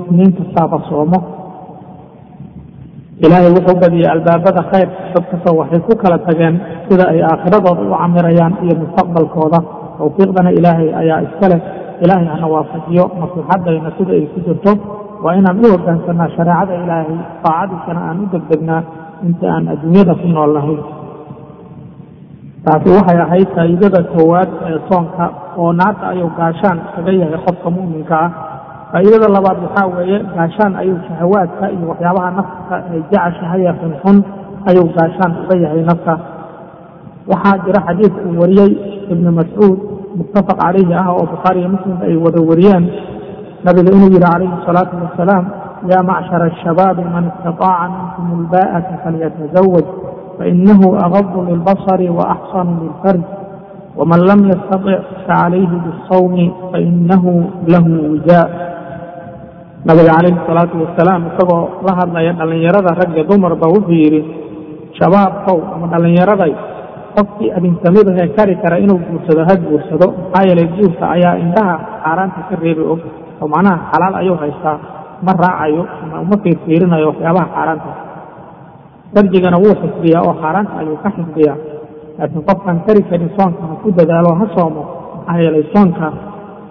isniin 0.00 0.32
kastaaba 0.38 0.78
soomo 0.88 1.18
ilaahay 3.24 3.50
wuxuu 3.56 3.76
badiyey 3.82 4.08
albaabada 4.14 4.62
khayr 4.72 4.88
dad 5.14 5.24
kastoo 5.30 5.54
waxay 5.60 5.80
ku 5.88 5.92
kala 6.02 6.18
tageen 6.26 6.54
sida 6.88 7.04
ay 7.12 7.20
aakhiradooda 7.30 7.82
u 7.86 7.94
camirayaan 8.02 8.54
iyo 8.64 8.74
mustaqbalkooda. 8.82 9.58
Tawfiiqdana 9.98 10.50
ilaahay 10.58 10.88
ayaa 11.02 11.20
iska 11.26 11.46
leh. 11.52 11.60
Ilaahay 12.04 12.26
hana 12.34 12.46
waafajiyo. 12.54 13.04
Maslaxadayna 13.22 13.90
sida 13.98 14.12
ay 14.18 14.24
ku 14.34 14.38
jirto 14.46 14.72
waa 15.24 15.34
inaan 15.40 15.58
u 15.64 15.66
hoggaansanaa 15.74 16.28
shareecada 16.36 16.72
ilaahay 16.84 17.16
taacadiisana 17.44 18.00
aan 18.08 18.18
u 18.22 18.26
degdegnaa 18.34 18.82
inta 19.26 19.46
aan 19.54 19.64
adduunyada 19.72 20.14
ku 20.20 20.26
nool 20.34 20.52
nahay 20.58 20.78
taasi 22.64 22.88
waxay 22.96 23.18
ahayd 23.26 23.48
faa'iidada 23.56 24.00
koowaad 24.14 24.50
ee 24.70 24.78
soonka 24.88 25.24
oo 25.62 25.70
naarta 25.80 26.04
ayuu 26.12 26.30
gaashaan 26.38 26.78
kaga 26.94 27.12
yahay 27.20 27.38
qofka 27.46 27.68
mu'minka 27.76 28.14
ah 28.26 28.30
faa'iidada 28.92 29.28
labaad 29.36 29.58
waxaa 29.66 29.86
weeye 29.96 30.18
gaashaan 30.36 30.72
ayuu 30.82 30.98
shahawaadka 31.08 31.64
iyo 31.74 31.84
waxyaabaha 31.92 32.30
nafta 32.38 32.76
ay 32.92 33.00
jeceshahay 33.10 33.62
ee 33.68 33.74
xunxun 33.80 34.16
ayuu 34.70 34.86
gaashaan 34.96 35.32
uga 35.42 35.54
yahay 35.64 35.82
nafta. 35.90 36.14
Waxaa 37.30 37.58
jira 37.64 37.80
xadiid 37.88 38.12
uu 38.26 38.34
wariyey 38.42 38.70
ibnu 39.12 39.30
mascuud 39.38 39.78
muttafaq 40.18 40.58
calayhi 40.60 40.92
ah 41.00 41.08
oo 41.14 41.24
bukhaari 41.32 41.58
iyo 41.60 41.68
muslim 41.74 41.96
ay 42.06 42.14
wada 42.24 42.40
wariyeen. 42.50 42.84
Nabiga 43.64 43.90
inuu 43.94 44.10
yihi 44.12 44.20
calayhi 44.26 44.56
salaatu 44.66 44.94
wasalaam 45.04 45.44
yaa 45.90 46.02
macshara 46.10 46.44
ashabaabi 46.52 47.02
man 47.14 47.24
istataaca 47.32 47.88
minkum 47.96 48.26
ilbaa'ata 48.42 48.94
falyatazawaj 49.04 49.86
fainahu 50.38 50.86
agadu 51.06 51.38
lilbasari 51.48 52.06
waaxsanu 52.18 52.72
lilfarj 52.82 53.22
waman 53.98 54.20
lam 54.30 54.40
yastatic 54.50 55.00
facalayhi 55.26 55.76
bisawmi 55.86 56.46
fainahu 56.72 57.32
lahu 57.72 57.90
wijaa 58.12 58.46
nabiga 59.88 60.12
calayhi 60.16 60.38
salaatu 60.48 60.74
wasalaam 60.84 61.22
isagoo 61.34 61.82
la 61.86 61.92
hadlaya 62.00 62.32
dhallinyarada 62.38 62.90
rag 63.00 63.10
iyo 63.16 63.24
dumarba 63.30 63.66
wuxuu 63.74 63.98
yidhi 64.02 64.20
shabaabkow 64.98 65.58
ama 65.74 65.86
dhallinyaraday 65.92 66.52
qofkii 67.16 67.50
adinsamidahee 67.56 68.28
kari 68.36 68.54
kara 68.62 68.76
inuu 68.84 68.98
guursado 69.08 69.42
ha 69.48 69.54
guursado 69.66 70.06
maxaa 70.18 70.46
yeelay 70.48 70.68
guurka 70.76 71.04
ayaa 71.16 71.34
indhaha 71.44 71.74
xaaraanta 72.04 72.40
ka 72.48 72.54
reebi 72.62 72.82
og 72.92 73.00
oo 73.42 73.48
macnaha 73.54 73.78
xalaal 73.92 74.14
ayuu 74.22 74.36
haystaa 74.42 74.78
ma 75.26 75.32
raacayo 75.44 75.82
ama 76.02 76.16
uma 76.24 76.36
fiirfiirinayo 76.44 77.06
waxyaabaha 77.10 77.46
xaaraanta. 77.56 77.90
Farjigana 79.14 79.56
wuu 79.64 79.74
xifdiyaa 79.82 80.22
oo 80.28 80.34
xaaraanta 80.42 80.72
ayuu 80.82 80.96
ka 81.04 81.10
xifdiyaa. 81.16 81.56
Laakiin 82.18 82.42
qofkaan 82.48 82.78
kari 82.86 83.02
karin 83.10 83.30
soonka 83.38 83.62
ha 83.70 83.74
ku 83.82 83.88
dadaalo 83.98 84.30
ha 84.40 84.46
soomo 84.56 84.82
maxaa 85.26 85.38
yeelay 85.44 85.64
soonka 85.74 86.06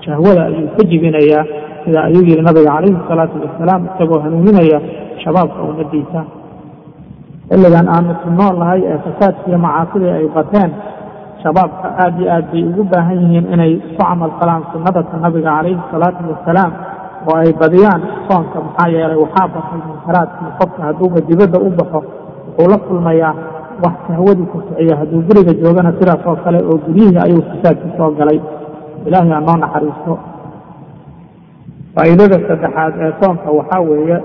shahwada 0.05 0.41
ayuu 0.49 0.67
ka 0.77 0.83
jibinayaa 0.91 1.43
sida 1.85 1.99
ayuu 2.09 2.23
yihi 2.29 2.41
nabiga 2.47 2.71
calayhi 2.75 2.99
salaatu 3.09 3.35
wasalaam 3.45 3.81
isagoo 3.91 4.19
hanuuninaya 4.25 4.79
shabaabka 5.23 5.59
ummadiisa 5.69 6.21
xilligan 7.49 7.87
aanu 7.95 8.13
ku 8.23 8.29
nool 8.39 8.55
nahay 8.61 8.81
ee 8.91 8.97
fasaadkiiyo 9.05 9.57
macaasidii 9.65 10.11
ay 10.19 10.27
bateen 10.37 10.71
shabaabka 11.43 11.87
aad 12.03 12.15
iyo 12.21 12.29
aad 12.35 12.45
bay 12.53 12.63
ugu 12.69 12.83
baahan 12.93 13.17
yihiin 13.23 13.45
inay 13.55 13.73
ku 13.85 13.91
camal 13.99 14.31
falaan 14.39 14.63
sunnadata 14.71 15.15
nabiga 15.25 15.51
calayhi 15.57 15.81
salaatu 15.91 16.21
wasalaam 16.33 16.71
oo 17.29 17.35
ay 17.43 17.51
badiyaan 17.61 18.01
soonka 18.27 18.57
maxaa 18.67 18.87
yeelay 18.95 19.19
waxaa 19.23 19.47
batay 19.55 19.79
munkaraadkii 19.89 20.51
qofka 20.59 20.81
hadduuba 20.87 21.19
dibadda 21.29 21.57
u 21.67 21.69
baxo 21.79 21.99
wuxuu 22.57 22.69
la 22.73 22.77
kulmayaa 22.87 23.33
wax 23.83 23.95
sahwadiisa 24.07 24.57
kiciya 24.65 24.95
hadduu 25.01 25.21
guriga 25.27 25.53
joogana 25.61 25.91
sidaas 25.99 26.23
oo 26.29 26.35
kale 26.45 26.59
oo 26.69 26.77
guryihii 26.85 27.19
ayuu 27.25 27.41
fasaadka 27.51 27.87
soo 27.97 28.11
galay. 28.19 28.39
Ilaahay 29.07 29.31
ha 29.35 29.39
noo 29.47 29.57
naxariisto 29.63 30.13
faa'iidada 31.95 32.37
saddexaad 32.47 32.93
ee 33.05 33.11
soonka 33.21 33.49
waxaa 33.59 33.81
weeye 33.89 34.17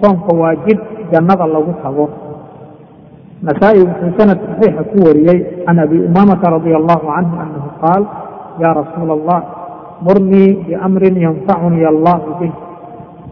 soonka 0.00 0.30
waa 0.40 0.54
jid 0.66 0.78
jannada 1.12 1.46
lagu 1.54 1.72
tago. 1.82 2.06
Nasaa-i 3.46 3.80
wuxuu 3.88 4.12
sanad 4.18 4.38
saxiixa 4.46 4.82
ku 4.92 4.96
wariyey 5.06 5.38
can 5.64 5.78
abi 5.84 5.98
umaamata 6.08 6.50
radia 6.56 6.76
allahu 6.80 7.06
canhu 7.14 7.34
annahu 7.44 7.68
qaal 7.82 8.02
ya 8.62 8.70
rasuula 8.80 9.12
allah 9.18 9.40
murnii 10.06 10.50
biamrin 10.66 11.16
yanfacunii 11.26 11.86
allahu 11.94 12.28
bih 12.40 12.52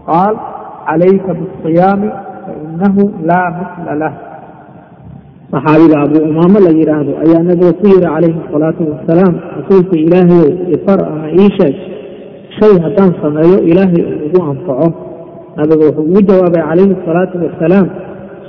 qaal 0.08 0.34
calayka 0.88 1.30
biasiyaami 1.38 2.08
fainahu 2.46 3.02
laa 3.28 3.48
misla 3.58 3.94
lah. 4.02 4.12
Saxaabiga 5.52 5.96
abu 6.08 6.18
umaamo 6.30 6.58
la 6.66 6.72
yidhaahdo 6.78 7.12
ayaa 7.24 7.42
nabiga 7.48 7.72
ku 7.80 7.84
yidhi 7.92 8.08
calayhi 8.14 8.38
asalaatu 8.48 8.82
wasalaam 8.92 9.34
rasuulka 9.60 9.94
ilaahayow 10.04 10.50
ifar 10.76 10.98
ama 11.08 11.26
ii 11.40 11.50
sheeg 11.58 11.76
shay 12.58 12.72
haddaan 12.84 13.12
sameeyo 13.22 13.58
ilaahay 13.70 14.02
uu 14.10 14.18
igu 14.26 14.40
anfaco. 14.50 14.88
Nabiga 15.56 15.84
wuxuu 15.88 16.02
ugu 16.10 16.20
jawaabay 16.28 16.62
calayhi 16.68 16.94
asalaatu 17.00 17.34
wasalaam 17.44 17.86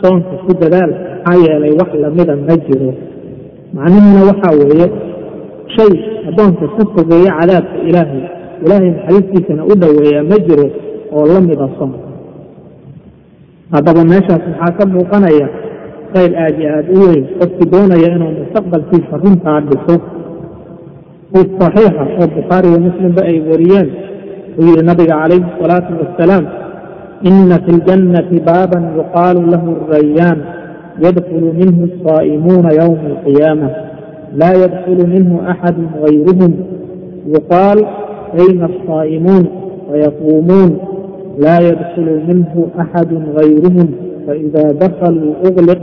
soonka 0.02 0.36
ku 0.46 0.52
dadaal 0.62 0.92
maxaa 1.26 1.38
yeelay 1.46 1.74
wax 1.80 1.90
lamida 2.04 2.36
ma 2.48 2.56
jiro. 2.66 2.92
Macnihina 3.76 4.22
waxaa 4.30 4.54
weeye 4.60 4.86
shay 5.76 5.92
addoonka 6.30 6.66
ka 6.76 6.84
fogeeya 6.96 7.32
cadaabka 7.40 7.78
ilaahay 7.90 8.22
ilaahay 8.66 8.90
naxariistiisana 8.96 9.62
u 9.72 9.74
dhoweeya 9.82 10.22
ma 10.32 10.38
jiro 10.48 10.68
oo 11.16 11.26
la 11.34 11.40
mida 11.48 11.68
soonka. 11.78 12.08
Haddaba 13.74 14.02
meeshaas 14.12 14.44
waxaa 14.50 14.72
ka 14.78 14.84
muuqanaya 14.94 15.48
khayr 16.14 16.32
aad 16.44 16.56
iyo 16.62 16.70
aad 16.78 16.88
u 16.96 17.00
weyn. 17.10 17.26
Qofkii 17.40 17.70
doonaya 17.74 18.08
inuu 18.16 18.32
mustaqbalkiisa 18.42 19.16
runtaa 19.24 19.60
dhiso 19.70 19.96
xadiis 21.34 21.52
saxiixa 21.60 22.04
oo 22.20 22.28
bukhaari 22.36 22.68
iyo 22.70 22.80
muslimba 22.88 23.22
ay 23.30 23.38
wariyeen 23.50 23.90
uu 24.60 24.64
yihi 24.68 24.84
nabiga 24.90 25.14
calayhi 25.22 25.46
asalaatu 25.52 25.92
wasalaam 26.02 26.46
ina 27.30 27.56
fi 27.66 27.72
ljannati 27.80 28.38
baaban 28.50 28.84
yuqaalu 28.98 29.42
lahu 29.54 29.70
rayaan 29.94 30.40
yadkulu 31.06 31.54
minhu 31.60 31.82
asaa'imuuna 31.90 32.70
yowma 32.82 33.08
alqiyaama 33.14 33.70
laa 34.42 34.56
yadkulu 34.64 35.04
minhu 35.14 35.36
axadu 35.52 35.84
gayruhum 36.04 36.52
yuqaal 37.36 37.80
ayna 38.42 38.66
asaa'imuun 38.72 39.46
fayaquumuun 39.90 40.72
laa 41.46 41.60
yadkulu 41.70 42.14
minhu 42.30 42.60
axadu 42.84 43.16
gayruhum 43.38 43.88
faida 44.26 44.64
dakaluu 44.82 45.36
ugliq 45.48 45.82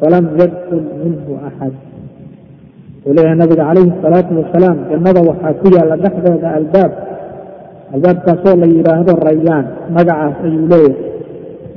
falam 0.00 0.24
yadkul 0.40 0.84
minhu 1.02 1.32
axad 1.48 1.74
wuxuu 3.04 3.14
leeyahay 3.16 3.36
nabiga 3.42 3.64
calayhi 3.68 3.92
asalaatu 3.98 4.32
wasalaam 4.40 4.76
jannada 4.90 5.20
waxaa 5.30 5.52
ku 5.60 5.66
yaalla 5.76 5.96
dhexdeeda 6.04 6.48
albaab. 6.58 6.92
Albaabkaasoo 7.94 8.56
la 8.62 8.66
yidhaahdo 8.74 9.12
rayaan 9.28 9.66
magacaas 9.96 10.36
ayuu 10.46 10.66
leeyahay. 10.72 10.96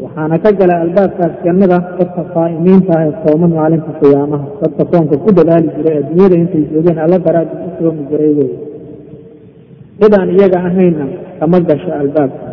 Waxaana 0.03 0.35
ka 0.43 0.49
gala 0.59 0.75
albaabkaas 0.85 1.33
jannada 1.45 1.77
dadka 1.99 2.21
saa'imiinta 2.33 2.93
ah 2.99 3.03
ee 3.07 3.13
sooman 3.23 3.51
maalinta 3.57 3.91
qiyaamaha. 4.01 4.45
Dadka 4.61 4.83
soonka 4.91 5.15
ku 5.23 5.29
dadaali 5.37 5.67
jiray 5.77 5.97
adduunyada 6.01 6.35
intay 6.43 6.63
joogeen 6.73 6.99
alla 7.05 7.17
daraaddi 7.27 7.55
u 7.67 7.69
soomi 7.79 8.03
jiray 8.11 8.31
wey 8.39 8.51
cidaan 9.99 10.29
iyaga 10.35 10.57
ahayna 10.69 11.05
kama 11.39 11.57
gasho 11.69 11.91
albaabka. 12.01 12.47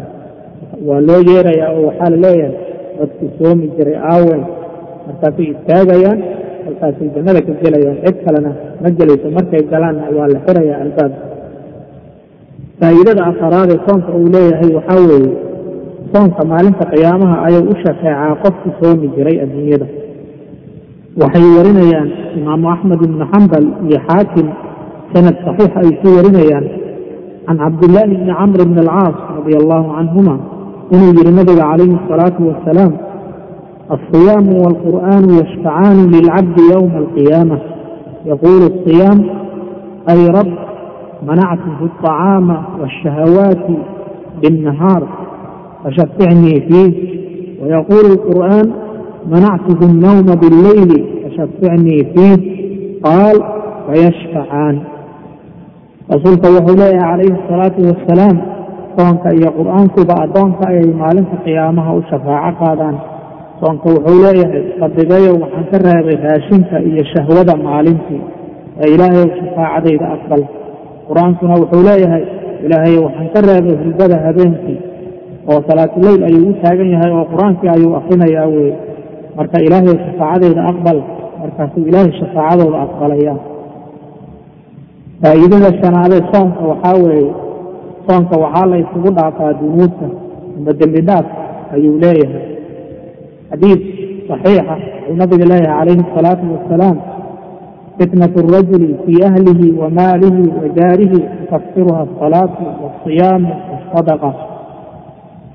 Waa 0.89 1.01
loo 1.09 1.21
yeerayaa 1.31 1.71
oo 1.77 1.83
waxaa 1.89 2.11
la 2.15 2.19
leeyahay 2.25 2.55
dadkii 2.99 3.31
soomi 3.39 3.67
jiray 3.77 3.97
aawen 4.13 4.43
markaasay 5.07 5.47
istaagayaan 5.55 6.19
halkaasay 6.67 7.09
jannada 7.17 7.41
ka 7.47 7.53
gelayaan 7.63 7.99
cid 8.05 8.17
kalena 8.27 8.51
ma 8.83 8.89
gelayso. 8.99 9.27
Markay 9.37 9.63
galaanna 9.73 10.05
waa 10.17 10.29
la 10.35 10.39
xirayaa 10.47 10.79
albaabka 10.85 11.23
faa'iidada 12.81 13.23
afaraad 13.31 13.71
ee 13.75 13.81
soonka 13.87 14.11
uu 14.21 14.29
leeyahay 14.35 14.71
waxaa 14.79 15.01
weeye 15.11 15.33
soonka 16.13 16.41
maalinta 16.53 16.85
qiyaamaha 16.93 17.37
ayuu 17.47 17.65
u 17.73 17.75
shafeecaa 17.83 18.35
qofku 18.45 18.69
soomi 18.81 19.07
jiray 19.17 19.37
adduunyada. 19.45 19.87
Waxay 21.23 21.47
warinayaan 21.57 22.09
imaamu 22.39 22.67
axmed 22.75 23.01
ibnu 23.09 23.25
xambal 23.33 23.65
iyo 23.89 23.99
xaakim 24.09 24.47
sanad 25.13 25.37
saxiixa 25.47 25.79
ay 25.85 25.91
ku 26.03 26.09
warinayaan 26.17 26.67
can 27.47 27.57
cabdillaahi 27.63 28.15
bni 28.21 28.33
camr 28.41 28.61
bni 28.71 28.81
alcaas 28.85 29.17
radia 29.37 29.59
allahu 29.63 29.87
canhuma 29.97 30.35
inuu 30.95 31.11
yihi 31.19 31.33
nabiga 31.39 31.65
calayhi 31.71 31.95
asalaatu 32.03 32.41
wasalaam 32.51 32.93
الصيام 33.91 34.49
والقرآن 34.49 35.25
يشفعان 35.31 36.11
للعبد 36.11 36.61
يوم 36.75 36.93
القيامة 36.97 37.59
يقول 38.27 38.63
الصيام 38.63 39.25
أي 40.11 40.27
رب 40.27 40.55
منعته 41.23 41.79
الطعام 41.83 42.57
والشهوات 42.81 43.67
بالنهار 44.43 45.09
فشفعني 45.85 46.61
فيه 46.71 47.15
ويقول 47.63 48.05
القرآن 48.13 48.73
منعته 49.27 49.87
النوم 49.91 50.23
بالليل 50.41 51.07
فشفعني 51.25 51.99
فيه 52.17 52.65
قال 53.05 53.43
فيشفعان 53.89 54.81
rasuulka 56.13 56.49
wuxuu 56.53 56.77
leeyahay 56.77 57.01
calayhi 57.01 57.33
asalaatu 57.45 57.81
wassalaam 57.89 58.37
soonka 58.97 59.29
iyo 59.35 59.51
qur'aankuba 59.59 60.15
addoonka 60.25 60.69
ayay 60.69 60.93
maalinta 61.01 61.37
qiyaamaha 61.45 61.95
u 61.95 62.03
soonka 63.61 63.87
wuxuu 63.95 64.19
leeyahay 64.27 64.65
fadigayow 64.81 65.35
waxaan 65.43 65.67
ka 65.71 65.79
reebay 65.87 66.17
raashinka 66.27 66.77
iyo 66.89 67.03
shahwada 67.13 67.55
maalintii 67.67 68.23
ee 68.81 68.89
ilaahayow 68.95 69.29
shafaacadayda 69.39 70.07
aqbal. 70.17 70.43
Qur'aankuna 71.09 71.55
wuxuu 71.63 71.83
leeyahay 71.89 72.25
ilaahayow 72.67 73.03
waxaan 73.07 73.29
ka 73.35 73.41
reebay 73.49 73.77
hulbada 73.83 74.17
habeenkii 74.27 74.79
oo 75.51 75.61
salaatuleyl 75.69 76.21
ayuu 76.29 76.49
u 76.51 76.55
taagan 76.63 76.89
yahay 76.95 77.13
oo 77.19 77.25
qur'aankii 77.33 77.71
ayuu 77.77 77.93
akrinayaa 78.01 78.47
weye 78.55 78.75
marka 79.37 79.57
ilaahayow 79.67 79.97
shafaacadayda 80.07 80.63
aqbal 80.73 80.99
markaasuu 81.43 81.85
ilaahay 81.91 82.13
shafaacadooda 82.21 82.79
aqbalaya. 82.87 83.35
Faa'iidada 85.23 85.71
shanaadee 85.83 86.23
soonka 86.33 86.63
waxaa 86.71 86.97
weeye 87.05 87.31
soonka 88.09 88.35
waxaa 88.45 88.67
la 88.73 88.77
ysugu 88.85 89.11
dhaafaa 89.19 89.53
dunuubta 89.61 90.07
ama 90.57 90.73
dembi 90.81 91.03
ayuu 91.75 91.99
leeyahay 92.05 92.54
xadiid 93.55 93.81
saxiixa 94.29 94.75
uu 95.11 95.17
nabiga 95.23 95.45
leeyahay 95.53 95.79
calayhi 95.79 96.03
asalaatu 96.11 96.45
wassalaam 96.55 96.97
fitnatu 97.99 98.39
rajuli 98.57 98.89
fii 99.07 99.23
ahlihi 99.29 99.67
wa 99.81 99.89
maalihi 99.99 100.43
wa 100.61 100.67
jaarihi 100.79 101.19
tukafiruha 101.41 102.01
asalaatu 102.09 102.63
wasiyaamu 102.85 103.51
wasadaqa 103.73 104.31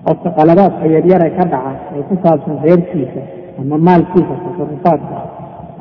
qofka 0.06 0.30
qaladaadka 0.38 0.86
yaryar 0.96 1.24
ka 1.38 1.44
dhaca 1.54 1.72
ee 1.98 2.04
ku 2.10 2.16
saabsan 2.24 2.56
reerkiisa 2.66 3.22
ama 3.62 3.76
maalkiisa 3.88 4.34
tasarufaadka 4.44 5.18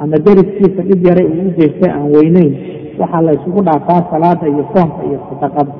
ama 0.02 0.16
deriskiisa 0.26 0.82
dhib 0.88 1.00
yare 1.08 1.22
uu 1.32 1.46
u 1.48 1.50
jeestay 1.58 1.90
aan 1.96 2.06
weyneyn 2.16 2.52
waxaa 3.00 3.22
la 3.26 3.32
ysugu 3.38 3.60
dhaafaa 3.68 4.00
salaada 4.10 4.44
iyo 4.52 4.64
soonka 4.74 5.00
iyo 5.08 5.18
sadaqada 5.30 5.72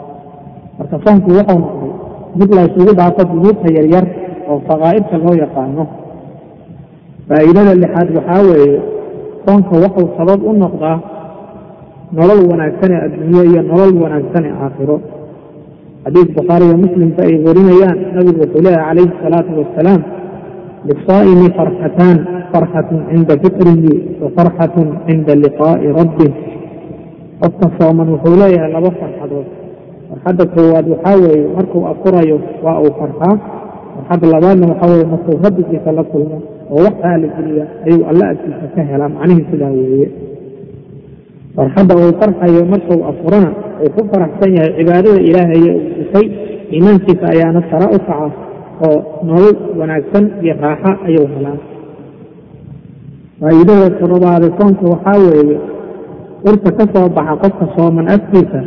marka 0.78 0.96
soonku 1.04 1.28
wuxuu 1.38 1.58
noqday 1.64 1.92
mid 2.40 2.50
la 2.56 2.62
ysugu 2.68 2.92
dhaafo 2.98 3.22
dunuubta 3.30 3.68
yaryar 3.78 4.06
oo 4.50 4.58
faqaa'irka 4.68 5.16
loo 5.24 5.34
yaqaano 5.44 5.84
faa'iidada 7.28 7.72
lixaad 7.82 8.08
waxaa 8.16 8.42
weeye 8.50 8.76
soonka 9.44 9.74
wuxuu 9.84 10.08
sabab 10.18 10.40
u 10.50 10.52
noqdaa 10.64 10.98
nolol 12.18 12.40
wanaagsan 12.50 12.90
ee 12.96 13.00
adduunye 13.06 13.42
iyo 13.50 13.60
nolol 13.70 13.92
wanaagsan 14.02 14.44
ee 14.50 14.54
aakhiro. 14.64 14.96
Xadiis 16.04 16.28
bukhaariga 16.36 16.76
muslimka 16.84 17.20
ay 17.28 17.34
warinayaan 17.46 17.98
nabigu 18.16 18.38
wuxuu 18.44 18.62
leeyahay 18.66 18.86
calayhi 18.88 19.12
asalaatu 19.18 19.50
wasalaam 19.60 20.00
lisaa'imi 20.88 21.48
farxataan 21.58 22.18
farxatun 22.52 23.00
cinda 23.10 23.34
fitrihi 23.42 23.92
wa 24.22 24.28
farxatun 24.36 24.88
cinda 25.06 25.32
liqaa'i 25.44 25.86
rabbih 26.00 26.32
qofka 27.42 27.66
sooman 27.78 28.08
wuxuu 28.14 28.36
leeyahay 28.42 28.70
laba 28.76 28.90
farxadood. 29.00 29.46
Farxadda 30.10 30.44
koowaad 30.54 30.86
waxaa 30.94 31.16
weeye 31.24 31.46
markuu 31.56 31.82
afurayo 31.92 32.36
waa 32.64 32.78
uu 32.84 32.92
farxaa 33.00 33.34
farxadda 33.98 34.26
labaadna 34.34 34.66
waxaa 34.72 34.90
weeye 34.92 35.06
markuu 35.12 35.36
rabbigiisa 35.44 35.92
la 35.98 36.04
kulmo 36.12 36.38
oo 36.70 36.80
wax 36.86 36.94
raaligeliya 37.04 37.64
ayuu 37.86 38.04
alla 38.10 38.24
agtiisa 38.32 38.66
ka 38.74 38.82
helaa 38.90 39.08
macnihii 39.14 39.46
sidaa 39.50 39.70
weeye. 39.78 40.08
Farxadda 41.56 41.92
uu 42.00 42.12
farxayo 42.20 42.62
markuu 42.72 43.00
afurana 43.10 43.50
uu 43.82 43.90
ku 43.96 44.00
faraxsan 44.12 44.50
yahay 44.56 44.72
cibaadada 44.78 45.20
ilaahaye 45.28 45.70
uu 45.76 45.88
dhisay 45.98 46.26
iimaankiisa 46.74 47.26
ayaana 47.34 47.60
sara 47.70 47.86
u 47.96 47.98
kaca 48.08 48.28
oo 48.88 48.98
nolol 49.28 49.56
wanaagsan 49.80 50.24
iyo 50.42 50.54
raaxa 50.64 50.90
ayuu 51.08 51.26
helaa. 51.34 51.58
Faa'iidada 53.40 53.88
toddobaade 54.00 54.48
soonka 54.58 54.84
waxaa 54.92 55.18
weeye 55.26 55.58
urta 56.48 56.70
ka 56.78 56.84
soo 56.94 57.08
baxa 57.16 57.34
qofka 57.42 57.66
sooman 57.76 58.06
agtiisa 58.14 58.60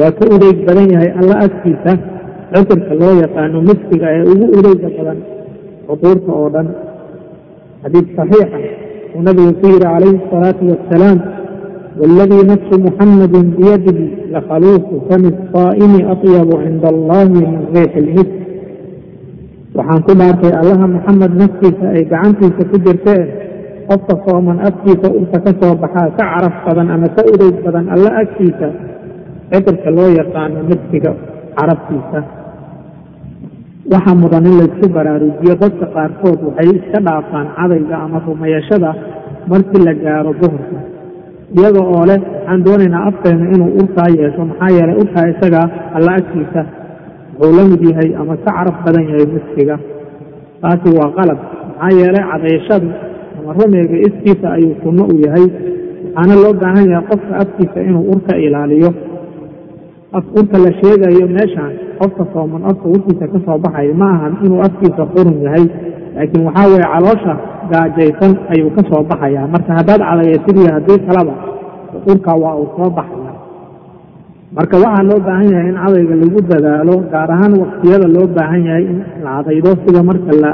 waa 0.00 0.10
ka 0.18 0.24
udeyg 0.34 0.58
badan 0.66 0.88
yahay 0.94 1.10
alla 1.20 1.34
agtiisa 1.46 1.92
cudurka 2.54 2.94
loo 3.00 3.14
yaqaano 3.24 3.58
miskiga 3.68 4.08
ee 4.16 4.22
ugu 4.32 4.46
udeyga 4.58 4.88
badan 4.96 5.18
cuduurta 5.86 6.30
oo 6.40 6.48
dhan. 6.54 6.68
Xadiid 7.82 8.06
saxiixa 8.16 8.58
uu 9.14 9.22
nabigu 9.26 9.52
ku 9.60 9.66
yidhi 9.72 9.80
calayhi 9.86 10.18
asalaatu 10.24 10.62
wassalaam 10.72 11.18
waaladii 12.00 12.44
nafsu 12.50 12.74
muxammadin 12.86 13.46
biyadihi 13.58 14.04
lakhaluuqu 14.34 14.94
fami 15.08 15.30
saa'imi 15.54 16.00
atyabu 16.14 16.54
cinda 16.64 16.88
allahi 16.94 17.28
min 17.36 17.50
riixi 17.74 17.98
ilmisk 18.02 18.32
waxaan 19.76 20.00
ku 20.06 20.12
dhaartay 20.20 20.52
allaha 20.62 20.86
muxamed 20.96 21.32
naftiisa 21.42 21.86
ay 21.96 22.02
gacantiisa 22.12 22.62
ku 22.70 22.76
jirteen. 22.86 23.26
Qofka 23.88 24.14
sooman 24.24 24.58
afkiisa 24.68 25.06
urta 25.18 25.38
ka 25.44 25.52
soo 25.60 25.74
baxaa 25.82 26.08
ka 26.16 26.24
caraf 26.32 26.54
badan 26.66 26.88
ama 26.94 27.08
ka 27.16 27.22
udeyg 27.32 27.56
badan 27.66 27.86
alla 27.94 28.10
agtiisa 28.22 28.68
cudurka 29.52 29.90
loo 29.96 30.08
yaqaano 30.20 30.58
miskiga 30.70 31.12
carabtiisa 31.58 32.18
waxaa 33.92 34.14
mudan 34.22 34.46
in 34.48 34.54
laysku 34.60 34.86
baraarujiyo 34.96 35.54
dadka 35.62 35.86
qaarkood 35.96 36.38
waxay 36.48 36.68
iska 36.78 36.98
dhaafaan 37.06 37.46
cadayga 37.56 37.96
ama 38.04 38.18
rumayashada 38.26 38.90
markii 39.50 39.82
la 39.86 39.92
gaaro 40.04 40.32
duhurka 40.40 40.78
iyaga 41.58 41.82
oo 41.94 42.02
leh 42.10 42.20
waxaan 42.24 42.60
doonaynaa 42.66 43.04
afkeena 43.10 43.44
inuu 43.54 43.70
urkaa 43.80 44.08
yeesho 44.18 44.42
maxaa 44.50 44.70
yeelay 44.76 44.96
urkaa 45.02 45.26
isaga 45.32 45.62
alla 45.96 46.12
agtiisa 46.20 46.62
wuxuu 47.38 47.56
la 47.58 47.62
mid 47.70 47.82
yahay 47.90 48.10
ama 48.20 48.34
ka 48.44 48.50
caraf 48.56 48.76
badan 48.84 49.04
yahay 49.10 49.26
miskiga. 49.34 49.76
Taasi 50.62 50.88
waa 50.98 51.10
qalab 51.18 51.38
maxaa 51.80 51.90
yeelay 52.00 52.24
cadayashadu 52.32 52.88
ama 53.38 53.50
rumeyga 53.58 53.96
iskiisa 54.06 54.46
ayuu 54.56 54.74
sunno 54.82 55.04
u 55.12 55.14
yahay 55.26 55.46
waxaana 56.16 56.34
loo 56.42 56.52
baahan 56.62 56.86
yahay 56.92 57.06
qofka 57.10 57.32
afkiisa 57.42 57.78
inuu 57.88 58.04
urka 58.12 58.32
ilaaliyo 58.46 58.90
urka 60.38 60.56
la 60.64 60.70
sheegayo 60.80 61.26
meeshaan 61.36 61.72
qofka 62.00 62.24
sooman 62.32 62.62
afka 62.70 62.86
urkiisa 62.94 63.26
ka 63.32 63.38
soo 63.46 63.58
baxayo 63.64 63.94
ma 64.02 64.06
ahan 64.16 64.32
inuu 64.44 64.60
afkiisa 64.66 65.02
qurun 65.14 65.36
yahay. 65.46 65.64
Laakiin 66.16 66.42
waxaa 66.48 66.66
weeye 66.70 66.86
caloosha 66.92 67.34
gaajaysan 67.72 68.32
ayuu 68.54 68.70
ka 68.76 68.82
soo 68.90 69.02
baxayaa. 69.10 69.46
Marka 69.54 69.70
haddaad 69.78 70.00
cadayatiriyo 70.08 70.68
haddii 70.76 71.00
kaleba 71.08 71.34
urka 72.12 72.32
waa 72.42 72.54
uu 72.62 72.68
soo 72.76 72.90
baxaya 72.98 73.32
marka 74.56 74.76
waxaa 74.84 75.04
loo 75.10 75.20
baahan 75.26 75.48
yahay 75.54 75.68
in 75.70 75.76
cadayga 75.82 76.14
lagu 76.22 76.40
dadaalo 76.50 76.94
gaar 77.12 77.30
ahaan 77.34 77.52
waktiyada 77.62 78.06
loo 78.16 78.26
baahan 78.36 78.62
yahay 78.68 78.84
in 78.92 78.98
la 79.24 79.30
cadaydo 79.42 79.70
sida 79.82 80.00
marka 80.10 80.32
la 80.42 80.50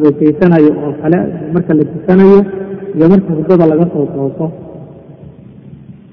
goosaysanayo 0.00 0.70
oo 0.84 0.92
kale 1.02 1.18
marka 1.54 1.72
la 1.78 1.84
tukanayo 1.92 2.40
iyo 2.96 3.06
marka 3.12 3.30
hurdada 3.36 3.64
laga 3.72 3.86
soo 3.94 4.06
tooso 4.14 4.46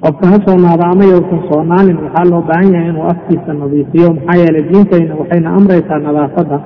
qofka 0.03 0.25
ha 0.31 0.37
soonaada 0.45 0.85
ama 0.93 1.03
yowsan 1.13 1.41
soonaanin 1.49 1.97
waxaa 2.05 2.25
loo 2.31 2.41
baahan 2.49 2.73
yahay 2.75 2.89
inuu 2.91 3.05
afkiisa 3.13 3.51
nadiifiyo 3.61 4.07
maxaa 4.17 4.37
yeelay 4.41 4.63
diintayna 4.69 5.13
waxayna 5.21 5.49
amraysaa 5.57 5.99
nadaafadda. 6.07 6.57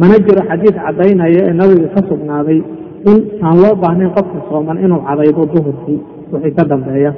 Mana 0.00 0.14
jiro 0.26 0.42
xadiid 0.50 0.76
caddaynaya 0.84 1.40
ee 1.48 1.54
nabiga 1.60 1.88
ka 1.94 2.00
sugnaaday 2.10 2.58
in 3.10 3.18
aan 3.46 3.56
loo 3.62 3.74
baahnayn 3.82 4.12
qofka 4.16 4.38
sooman 4.48 4.78
inuu 4.84 5.00
cadaydo 5.08 5.42
duhurkii 5.52 5.98
wixii 6.32 6.54
ka 6.58 6.64
dambeeya. 6.72 7.12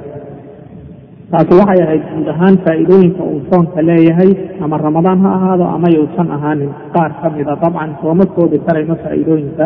Taasi 1.31 1.53
waxay 1.59 1.79
ahayd 1.85 2.03
guud 2.13 2.27
ahaan 2.33 2.55
faa'iidooyinka 2.65 3.23
uu 3.31 3.41
soonka 3.49 3.79
leeyahay 3.89 4.31
ama 4.63 4.75
ramadaan 4.85 5.19
ha 5.25 5.29
ahaado 5.37 5.65
ama 5.75 5.87
yousan 5.97 6.27
ahaanin. 6.37 6.71
Qaar 6.95 7.11
ka 7.21 7.27
mida 7.35 7.53
dabcan 7.63 7.91
sooma 8.01 8.25
koobi 8.35 8.57
karayno 8.67 8.95
faa'iidooyinka. 9.03 9.65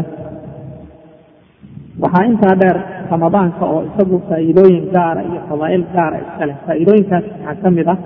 Waxaa 2.04 2.26
intaa 2.32 2.56
dheer 2.62 2.78
ramadaanka 3.12 3.64
oo 3.74 3.82
isagu 3.90 4.16
faa'iidooyin 4.30 4.84
gaara 4.96 5.22
iyo 5.30 5.40
fadaa'il 5.50 5.84
gaara 5.96 6.18
iska 6.26 6.44
leh. 6.50 6.56
Faa'iidooyinkaas 6.66 7.26
waxaa 7.32 7.56
ka 7.64 7.70
mid 7.78 7.88
ah 7.94 8.00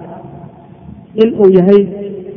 in 1.24 1.30
uu 1.42 1.50
yahay 1.58 1.82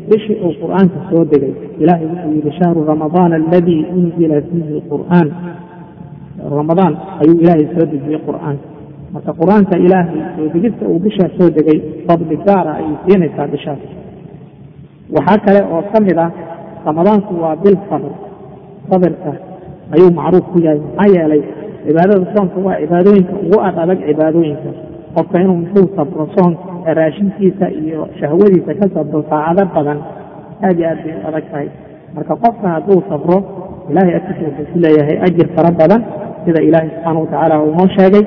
bishii 0.09 0.39
uu 0.47 0.53
qur'aanka 0.63 0.99
soo 1.11 1.23
degay. 1.33 1.53
Ilaahay 1.83 2.07
wuxuu 2.13 2.33
yidhi 2.37 2.53
shahru 2.61 2.81
ramadaan 2.93 3.33
aladii 3.39 3.81
unzila 3.97 4.37
fiihi 4.49 4.81
qur'aan 4.93 5.29
ramadaan 6.59 6.95
ayuu 7.23 7.37
ilaahay 7.43 7.67
soo 7.75 7.87
dejiyey 7.93 8.21
qur'aanka. 8.29 8.67
Marka 9.15 9.33
qur'aanka 9.41 9.75
ilaahay 9.87 10.21
soo 10.37 10.47
degista 10.55 10.85
uu 10.93 10.99
bishaa 11.05 11.31
soo 11.39 11.49
degay 11.57 11.79
fadli 12.07 12.37
gaara 12.47 12.73
ayay 12.81 12.97
siinaysaa 13.07 13.49
bishaas. 13.55 13.83
Waxaa 15.17 15.39
kale 15.47 15.61
oo 15.75 15.83
ka 15.93 15.99
mid 16.07 16.19
ah 16.27 16.31
ramadaanku 16.87 17.33
waa 17.43 17.57
bil 17.63 17.77
sabr 17.91 18.13
sabirka 18.91 19.33
ayuu 19.95 20.11
macruuf 20.19 20.47
ku 20.53 20.59
yahay 20.67 20.81
maxaa 20.99 21.13
yeelay 21.17 21.43
cibaadada 21.87 22.27
soonka 22.35 22.59
waa 22.67 22.77
cibaadooyinka 22.83 23.33
ugu 23.45 23.59
ad 23.69 23.77
adag 23.85 23.99
cibaadooyinka. 24.09 24.71
Qofka 25.17 25.37
inuu 25.43 25.57
muxuu 25.63 25.87
sabro 25.97 26.29
soonka 26.37 26.95
raashinkiisa 26.99 27.67
iyo 27.83 28.09
shahwadiisa 28.21 28.73
ka 28.81 28.87
sabro 28.95 29.25
saacado 29.31 29.65
badan 29.75 29.99
aad 30.67 30.79
iyo 30.79 30.89
aad 30.91 30.99
bay 31.05 31.15
u 31.23 31.27
adag 31.29 31.45
tahay. 31.51 31.69
Marka 32.15 32.35
qofka 32.45 32.67
hadduu 32.75 33.01
sabro 33.11 33.37
ilahay 33.91 34.15
agtiisa 34.19 34.45
wuxuu 34.49 34.67
ku 34.73 34.79
leeyahay 34.85 35.17
ajir 35.27 35.49
fara 35.57 35.71
badan 35.81 36.03
sida 36.45 36.61
ilaahay 36.69 36.91
subxaana 36.95 37.21
watacaala 37.21 37.55
uu 37.65 37.73
noo 37.79 37.89
sheegay 37.97 38.25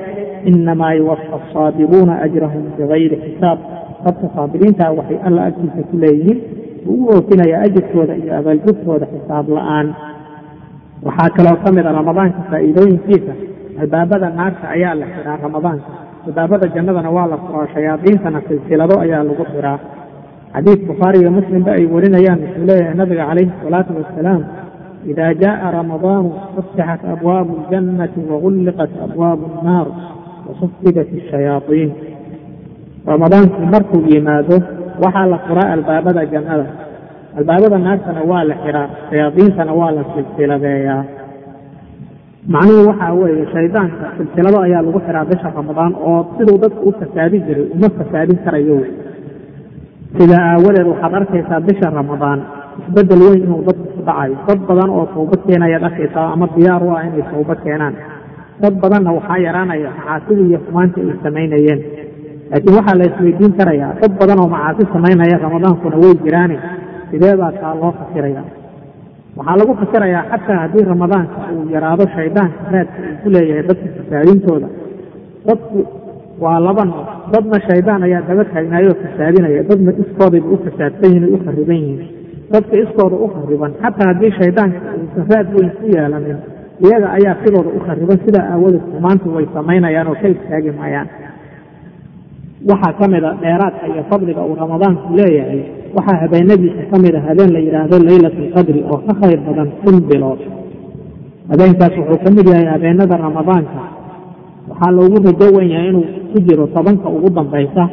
inamaa 0.50 0.92
yuwafa 1.00 1.36
asaabiruuna 1.38 2.14
ajrahum 2.26 2.62
bigayri 2.78 3.16
xisaab. 3.24 3.58
Dadka 4.04 4.26
saabiriintaa 4.34 4.90
waxay 4.98 5.18
alla 5.28 5.40
agtiisa 5.48 5.82
ku 5.90 5.96
leeyihiin 6.02 6.38
uu 6.88 7.04
u 7.04 7.08
oofinayaa 7.14 7.62
ajirkooda 7.68 8.14
iyo 8.22 8.32
abaalgudkooda 8.40 9.06
xisaab 9.12 9.46
la'aan 9.56 9.86
waxaa 11.07 11.29
kaloo 11.37 11.57
ka 11.63 11.69
mid 11.77 11.85
a 11.85 11.91
ramadaanka 11.99 12.39
faa'iidooyinkiisa 12.51 13.33
albaabada 13.81 14.27
naarta 14.39 14.65
ayaa 14.75 14.95
la 15.01 15.05
xiraa 15.15 15.37
ramadaanka 15.45 15.89
albaabada 16.27 16.65
jannadana 16.75 17.09
waa 17.17 17.27
la 17.33 17.37
furaa 17.45 17.67
shayaadiintana 17.75 18.39
silsilado 18.47 18.95
ayaa 19.05 19.23
lagu 19.29 19.43
xiraa 19.53 19.77
xadiis 20.55 20.81
bukhaari 20.89 21.17
iyo 21.21 21.31
muslimba 21.37 21.71
ay 21.77 21.85
warinayaan 21.95 22.39
wuxuu 22.45 22.65
leeyahay 22.69 22.95
nabiga 23.01 23.23
calayhi 23.29 23.51
asalaatu 23.59 23.91
wassalaam 23.99 24.41
ida 25.11 25.25
jaءa 25.43 25.67
ramadaanu 25.79 26.29
futixat 26.55 27.01
abwaabu 27.13 27.51
اljannati 27.61 28.19
wagulliqat 28.31 28.91
abwaabu 29.05 29.43
الnaar 29.53 29.87
wasufidat 30.47 31.09
الshayaaطiin 31.19 31.89
ramadaanku 33.11 33.59
markuu 33.73 34.01
yimaado 34.13 34.57
waxaa 35.03 35.25
la 35.33 35.37
furaa 35.47 35.69
albaabada 35.77 36.21
jannada 36.33 36.65
albaabada 37.38 37.78
naartana 37.86 38.22
waa 38.30 38.44
la 38.50 38.54
xiraa 38.64 38.88
shayaadiintana 39.10 39.72
waa 39.80 39.90
la 39.96 40.02
silsiladeeyaa. 40.14 41.04
Macnuhu 42.54 42.88
waxaa 42.88 43.12
weeye 43.20 43.46
shaydaanka 43.52 44.04
silsilado 44.16 44.58
ayaa 44.66 44.82
lagu 44.86 45.00
xiraa 45.06 45.24
bisha 45.30 45.48
ramadaan 45.56 45.92
oo 46.08 46.20
siduu 46.38 46.58
dadku 46.62 46.88
u 46.88 46.92
fasaadin 47.00 47.42
jiray 47.46 47.66
uma 47.74 47.88
fasaadin 47.98 48.38
karayo 48.44 48.74
wey. 48.80 48.90
Sidaa 50.18 50.44
aawadeed 50.52 50.86
waxaad 50.92 51.14
arkaysaa 51.20 51.60
bisha 51.68 51.90
ramadaan 52.00 52.40
isbeddel 52.80 53.20
weyn 53.26 53.42
inuu 53.44 53.62
dadku 53.68 53.86
ku 53.94 54.00
dhacayo. 54.08 54.36
Dad 54.48 54.60
badan 54.68 54.90
oo 54.96 55.04
tawbad 55.14 55.40
keenayaad 55.46 55.84
arkaysaa 55.90 56.26
ama 56.34 56.46
diyaar 56.56 56.82
u 56.86 56.90
ah 56.96 57.02
inay 57.08 57.24
tawbad 57.32 57.58
keenaan. 57.64 57.94
Dad 58.62 58.74
badanna 58.82 59.10
waxaa 59.18 59.38
yaraanaya 59.46 59.90
macaasidii 59.98 60.48
iyo 60.50 60.58
xumaantii 60.66 61.04
ay 61.10 61.16
samaynayeen. 61.24 61.80
Laakiin 62.50 62.76
waxaa 62.78 62.98
la 63.00 63.04
isweydiin 63.10 63.52
karayaa 63.58 63.92
dad 64.02 64.12
badan 64.20 64.38
oo 64.42 64.48
macaasi 64.54 64.82
samaynaya 64.94 65.36
ramadaankuna 65.46 65.96
way 66.02 66.14
jiraane 66.24 66.56
sidee 67.10 67.34
baa 67.40 67.52
taa 67.60 67.74
loo 67.80 67.92
fasiraya 68.00 68.42
waxaa 69.38 69.56
lagu 69.60 69.72
fasirayaa 69.80 70.24
xataa 70.32 70.58
haddii 70.64 70.84
ramadaanka 70.92 71.36
uu 71.54 71.64
yaraado 71.74 72.04
shaydaanka 72.16 72.58
raadka 72.74 72.98
uu 73.08 73.16
ku 73.22 73.28
leeyahay 73.34 73.64
dadka 73.70 73.86
fasaadintooda. 73.96 74.68
Dadku 75.48 75.78
waa 76.44 76.58
laba 76.66 76.84
nooc. 76.90 77.06
Dadna 77.32 77.58
shaydaan 77.68 78.02
ayaa 78.06 78.22
daba 78.28 78.44
taagnaayoo 78.52 78.96
fasaadinaya. 79.04 79.62
Dadna 79.70 79.90
iskoodayba 80.02 80.48
u 80.54 80.58
fasaadsan 80.64 81.10
yihiin 81.14 81.34
u 81.34 81.38
khariban 81.44 81.76
yihiin. 81.82 82.08
Dadka 82.52 82.74
iskooda 82.84 83.16
u 83.24 83.28
khariban 83.34 83.72
xataa 83.82 84.06
haddii 84.10 84.32
shaydaanka 84.40 84.78
uusan 85.00 85.26
raad 85.32 85.48
weyn 85.56 85.70
ku 85.78 85.84
yeelanin 85.94 86.38
iyaga 86.86 87.08
ayaa 87.18 87.34
sidooda 87.44 87.70
u 87.78 87.80
khariban 87.86 88.18
sidaa 88.24 88.46
aawadeed 88.52 88.84
xumaantu 88.92 89.26
way 89.36 89.46
samaynayaan 89.56 90.08
oo 90.12 90.16
ka 90.22 90.28
istaagi 90.34 90.70
maayaan 90.80 91.08
waxaa 92.66 92.92
ka 92.98 93.04
a 93.06 93.30
dheeraadka 93.42 93.84
iyo 93.92 94.02
fadliga 94.10 94.42
uu 94.42 94.54
ramadaanku 94.54 95.14
leeyahay 95.18 95.60
waxaa 95.96 96.18
habeenadiisa 96.22 96.82
ka 96.90 96.96
mid 97.04 97.14
a 97.14 97.20
habeen 97.28 97.50
la 97.54 97.60
yidhaahdo 97.66 97.96
leylat 98.08 98.34
alqadri 98.44 98.80
oo 98.90 98.98
ka 99.06 99.12
khayr 99.20 99.38
badan 99.46 99.68
kun 99.84 99.96
bilood. 100.08 100.40
Habeenkaas 101.50 101.92
wuxuu 101.98 102.18
ka 102.24 102.30
mid 102.36 102.46
yahay 102.52 102.66
habeenada 102.74 103.16
ramadaanka. 103.16 103.82
Waxaa 104.70 104.90
loogu 104.96 105.16
rajo 105.26 105.46
wen 105.56 105.68
yahay 105.70 105.88
inuu 105.88 106.06
ku 106.32 106.38
jiro 106.46 106.66
tobanka 106.74 107.08
ugu 107.08 107.30
dambaysa 107.30 107.84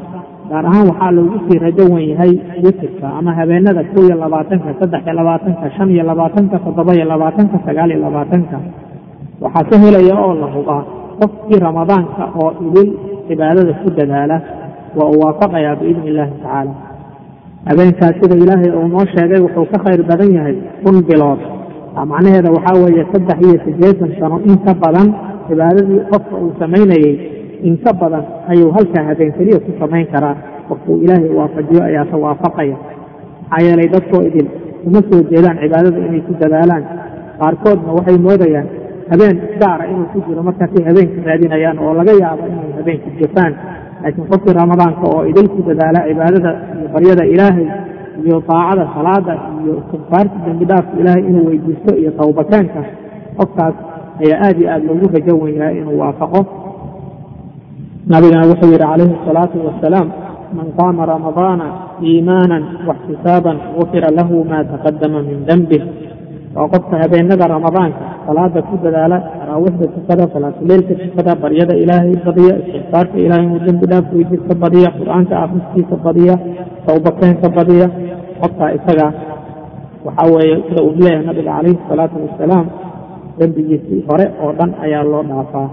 gaar 0.49 0.65
ahaan 0.65 0.87
waxaa 0.91 1.11
loogu 1.17 1.37
sii 1.47 1.59
rajo 1.65 1.83
wen 1.93 2.05
yahay 2.11 2.31
witirka 2.63 3.07
ama 3.19 3.31
habeenada 3.37 3.83
kow 3.93 4.03
iyo 4.03 4.15
labaatanka 4.23 4.69
saddex 4.79 5.01
iyo 5.05 5.13
labaatanka 5.13 5.65
shan 5.77 5.89
iyo 5.89 6.03
labaatanka 6.03 6.59
toddoba 6.59 6.91
iyo 6.95 7.05
labaatanka 7.05 7.57
sagaal 7.65 7.89
iyo 7.91 7.99
labaatanka. 8.01 8.57
Waxaa 9.41 9.63
ka 9.69 9.75
helaya 9.83 10.15
oo 10.25 10.33
la 10.41 10.47
hubaa 10.55 10.83
qofkii 11.19 11.59
ramadaanka 11.67 12.23
oo 12.41 12.49
idil 12.67 12.89
cibaadada 13.27 13.73
ku 13.83 13.89
dadaala 13.97 14.37
waa 14.97 15.09
uu 15.13 15.19
waafaqayaa 15.25 15.75
biidni 15.81 16.07
illaahi 16.09 16.31
tacaala. 16.43 16.73
Habeenkaas 17.69 18.15
sida 18.21 18.35
ilaahay 18.43 18.71
uu 18.79 18.87
noo 18.93 19.05
sheegay 19.13 19.39
wuxuu 19.45 19.65
ka 19.73 19.77
khayr 19.85 20.01
badan 20.09 20.31
yahay 20.37 20.55
kun 20.83 20.97
bilood. 21.09 21.39
Macnaheeda 22.11 22.49
waxaa 22.55 22.77
weeye 22.83 23.03
saddex 23.11 23.37
iyo 23.47 23.57
siddeetan 23.65 24.11
sano 24.19 24.37
in 24.49 24.57
ka 24.65 24.73
badan 24.83 25.07
cibaadadii 25.47 26.01
qofka 26.11 26.35
uu 26.43 26.51
samaynayey 26.59 27.13
in 27.67 27.77
ka 27.83 27.91
badan 28.01 28.23
ayuu 28.51 28.71
halkaa 28.75 29.03
habeen 29.09 29.31
keliya 29.37 29.59
ku 29.65 29.71
samayn 29.79 30.07
karaa. 30.13 30.35
Qofkuu 30.69 30.97
ilaahay 31.03 31.29
waafajiyo 31.39 31.81
ayaase 31.89 32.15
waafaqaya. 32.25 32.77
Maxaa 33.49 33.65
yeelay 33.65 33.87
dadkoo 33.95 34.21
idin 34.29 34.47
uma 34.87 34.99
soo 35.09 35.21
jeedaan 35.31 35.57
cibaadada 35.63 35.99
inay 36.07 36.21
ku 36.27 36.33
dadaalaan. 36.41 36.83
Qaarkoodna 37.39 37.91
waxay 37.97 38.17
moodayaan 38.27 38.67
habeen 39.11 39.37
gaara 39.61 39.85
inuu 39.91 40.07
ku 40.13 40.19
jiro 40.27 40.41
markaasay 40.47 40.83
habeenka 40.89 41.19
raadinayaan 41.29 41.77
oo 41.85 41.93
laga 41.99 42.13
yaabo 42.21 42.43
habeenka 42.85 43.09
jafaan 43.21 43.53
laakiin 44.03 44.27
qofkii 44.31 44.53
ramadaanka 44.61 45.03
oo 45.15 45.21
idil 45.31 45.47
ku 45.55 45.59
dadaala 45.69 45.99
cibaadada 46.09 46.51
iyo 46.77 46.87
baryada 46.93 47.23
ilaahay 47.33 47.67
iyo 48.25 48.37
daacada 48.49 48.83
salaada 48.95 49.33
iyo 49.63 49.73
istikfaarta 49.81 50.37
dembi 50.45 50.65
dhaafka 50.69 50.93
ilaahay 51.01 51.23
inuu 51.29 51.45
weydiisto 51.49 51.91
iyo 52.01 52.11
tawbataanka 52.21 52.81
qofkaas 53.39 53.75
ayaa 54.23 54.39
aad 54.47 54.57
iyo 54.61 54.69
aad 54.73 54.83
loogu 54.89 55.05
rajo 55.15 55.33
wen 55.43 55.53
yahay 55.59 55.75
inuu 55.81 55.97
waafaqo. 56.03 56.41
Nabigana 58.11 58.45
wuxuu 58.51 58.69
yidhi 58.71 58.85
calayhi 58.85 59.15
asalaatu 59.21 59.57
wasalaam 59.67 60.07
man 60.57 60.67
qaama 60.79 61.03
ramadaana 61.13 61.65
iimaanan 62.09 62.63
waxtisaaban 62.89 63.57
gufira 63.77 64.09
lahu 64.19 64.35
ma 64.51 64.59
taqadama 64.71 65.19
min 65.29 65.39
dembih 65.49 65.83
waa 66.55 66.67
qofka 66.73 66.95
habeenada 67.01 67.45
ramadaanka 67.55 68.03
salaada 68.27 68.61
ku 68.69 68.75
dadaala 68.83 69.17
taraawiixda 69.55 69.87
tukada 69.95 70.25
salaatuleylka 70.33 70.93
tukada 70.99 71.35
baryada 71.43 71.75
ilaahay 71.83 72.15
badiya 72.25 72.53
istikfaarka 72.59 73.17
ilahay 73.25 73.45
inuu 73.47 73.59
dembi 73.65 73.85
dhaaf 73.91 74.05
weydiiska 74.13 74.53
badiya 74.63 74.89
qur'aanka 74.99 75.35
akhriskiisa 75.43 75.95
badiya 76.05 76.35
tawbakeenka 76.87 77.47
badiya 77.57 77.87
qofka 78.41 78.65
isaga 78.77 79.07
waxaa 80.05 80.27
weeye 80.35 80.55
sida 80.67 80.81
uu 80.83 80.93
leeyahay 80.99 81.25
nabiga 81.29 81.51
calayhi 81.55 81.79
salaatu 81.89 82.15
wasalaam 82.25 82.65
dembigiisii 83.39 84.01
hore 84.09 84.25
oo 84.43 84.51
dhan 84.59 84.71
ayaa 84.85 85.03
loo 85.11 85.23
dhaafaa. 85.29 85.69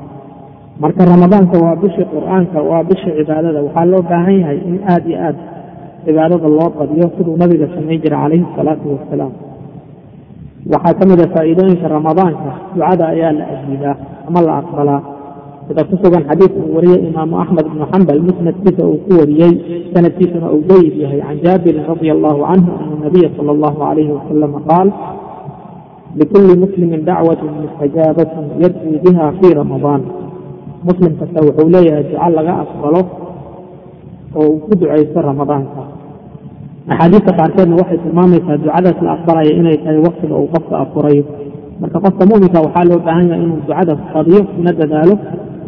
Marka 0.83 1.03
ramadaanka 1.05 1.57
waa 1.65 1.77
bishii 1.83 2.07
qur'aanka 2.15 2.59
waa 2.71 2.83
bishii 2.89 3.15
cibaadada 3.19 3.61
waxaa 3.67 3.85
loo 3.93 4.03
baahan 4.11 4.37
yahay 4.43 4.59
in 4.71 4.79
aad 4.93 5.05
iyo 5.11 5.19
aad 5.29 5.37
cibaadada 6.07 6.49
loo 6.59 6.69
badiyo 6.79 7.07
siduu 7.17 7.37
nabiga 7.43 7.67
samayn 7.75 7.99
jiray 8.03 8.19
calayhi 8.23 8.47
salaatu 8.57 8.87
wasalaam 8.95 9.33
waxaa 10.71 10.95
ka 10.99 11.05
mid 11.11 11.21
a 11.21 11.27
faa'iidooyinka 11.35 11.87
ramadaanka. 11.89 12.51
Ducada 12.75 13.05
ayaa 13.15 13.33
la 13.39 13.45
ajiibaa 13.55 13.97
ama 14.29 14.41
la 14.47 14.53
aqbalaa. 14.63 15.01
Sida 15.69 15.83
ku 15.89 15.95
sugan 16.03 16.25
xadiis 16.29 16.53
uu 16.59 16.75
wariyey 16.77 17.01
imaamu 17.09 17.35
axmed 17.43 17.67
ibnu 17.67 17.85
xambal 17.93 18.21
musnadkiisa 18.29 18.83
uu 18.87 18.99
ku 19.07 19.13
wariyey 19.21 19.53
sanadkiisuna 19.95 20.49
uu 20.55 20.63
jayid 20.71 20.95
yahay. 21.03 21.21
Can 21.23 21.39
jaabirin 21.45 21.85
radia 21.91 22.13
allahu 22.17 22.41
canhu 22.51 22.71
ana 22.83 22.95
nabiya 23.05 23.29
sala 23.37 23.51
allahu 23.57 23.77
calayhi 23.83 24.13
wasalama 24.19 24.59
qaal 24.71 24.89
likulli 26.19 26.55
muslimin 26.65 27.03
dacwatun 27.09 27.51
mustajaabatun 27.65 28.45
yadcuu 28.63 28.97
biha 29.05 29.25
fii 29.41 29.55
ramadaan. 29.61 30.03
Muslim 30.89 31.13
kasta 31.21 31.39
wuxuu 31.47 31.69
leeyahay 31.75 32.05
duco 32.11 32.29
laga 32.37 32.53
aqbalo 32.65 33.03
oo 34.35 34.47
uu 34.51 34.59
ku 34.67 34.73
ducaysto 34.81 35.19
ramadaanka 35.23 35.83
axaadiista 36.91 37.33
qaarkeedna 37.39 37.75
waxay 37.81 37.99
tilmaamaysaa 38.05 38.57
ducadaas 38.65 38.99
la 39.07 39.11
aqbalaya 39.17 39.53
inay 39.61 39.77
tahay 39.85 39.99
waktiga 40.09 40.35
uu 40.43 40.49
qofka 40.55 40.75
afurayo 40.85 41.25
marka 41.81 41.99
qofka 42.05 42.23
muminka 42.31 42.59
waxaa 42.67 42.85
loo 42.91 43.01
baahan 43.07 43.27
yahay 43.31 43.45
inuu 43.47 43.61
ducada 43.67 43.93
fadiyo 44.13 44.41
kuna 44.55 44.71
dadaalo 44.81 45.15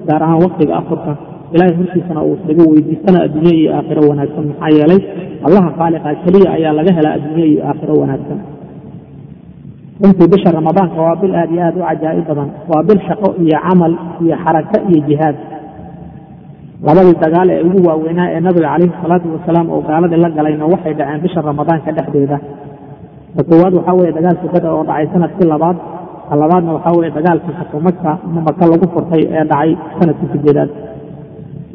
gaar 0.09 0.23
ahaan 0.27 0.41
waktiga 0.47 0.73
afurka 0.81 1.13
ilahay 1.55 1.75
hortiisana 1.79 2.21
uu 2.29 2.35
isaga 2.43 2.63
weydiistana 2.71 3.19
adduunye 3.27 3.53
iyo 3.61 3.71
aakhiro 3.79 4.03
wanaagsan 4.11 4.45
maxaa 4.51 4.71
yeelay 4.79 5.01
allaha 5.47 5.69
khaaliqa 5.79 6.09
keliya 6.25 6.49
ayaa 6.57 6.73
laga 6.79 6.93
helaa 6.99 7.15
adduunye 7.19 7.47
iyo 7.53 7.61
aakhiro 7.71 7.95
wanaagsan 8.03 8.39
runtii 10.03 10.29
bisha 10.35 10.51
ramadaanka 10.59 10.99
waa 11.07 11.17
bil 11.23 11.35
aad 11.41 11.51
iyo 11.55 11.63
aad 11.69 11.77
u 11.81 11.83
cajaa'ib 11.89 12.25
badan 12.31 12.49
waa 12.71 12.83
bil 12.89 13.01
shaqo 13.09 13.29
iyo 13.45 13.57
camal 13.67 13.93
iyo 14.25 14.35
xarako 14.45 14.77
iyo 14.91 15.01
jihaad 15.09 15.37
labadii 16.87 17.17
dagaal 17.25 17.49
ee 17.55 17.63
ugu 17.69 17.79
waaweynaa 17.89 18.29
ee 18.35 18.41
nabiga 18.47 18.69
calayhi 18.73 18.95
salaatu 19.03 19.27
wasalaam 19.35 19.67
oo 19.75 19.81
gaaladii 19.89 20.21
la 20.25 20.31
galayna 20.39 20.65
waxay 20.73 20.95
dhaceen 20.99 21.21
bisha 21.25 21.41
ramadaanka 21.49 21.91
dhexdeeda. 21.97 22.39
Ka 23.37 23.43
koowaad 23.49 23.75
waxaa 23.79 23.95
weeye 23.99 24.13
dagaalkii 24.19 24.51
badar 24.55 24.73
oo 24.79 24.85
dhacay 24.89 25.07
sannadkii 25.13 25.49
labaad 25.53 25.77
ka 26.29 26.35
labaadna 26.43 26.71
waxaa 26.77 26.95
weeye 26.99 27.13
dagaalkii 27.19 27.55
xakumaka 27.59 28.11
maka 28.47 28.65
lagu 28.73 28.87
furtay 28.95 29.23
ee 29.37 29.45
dhacay 29.53 29.71
sannadkii 29.99 30.29
sideedaad. 30.33 30.71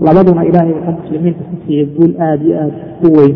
Labaduna 0.06 0.42
ilaahay 0.50 0.74
wuxuu 0.78 0.96
muslimiinta 1.02 1.44
ku 1.50 1.56
siiyey 1.66 1.86
guul 1.96 2.14
aada 2.28 2.44
iyo 2.48 2.56
aada 2.64 2.78
u 3.08 3.10
weyn. 3.18 3.36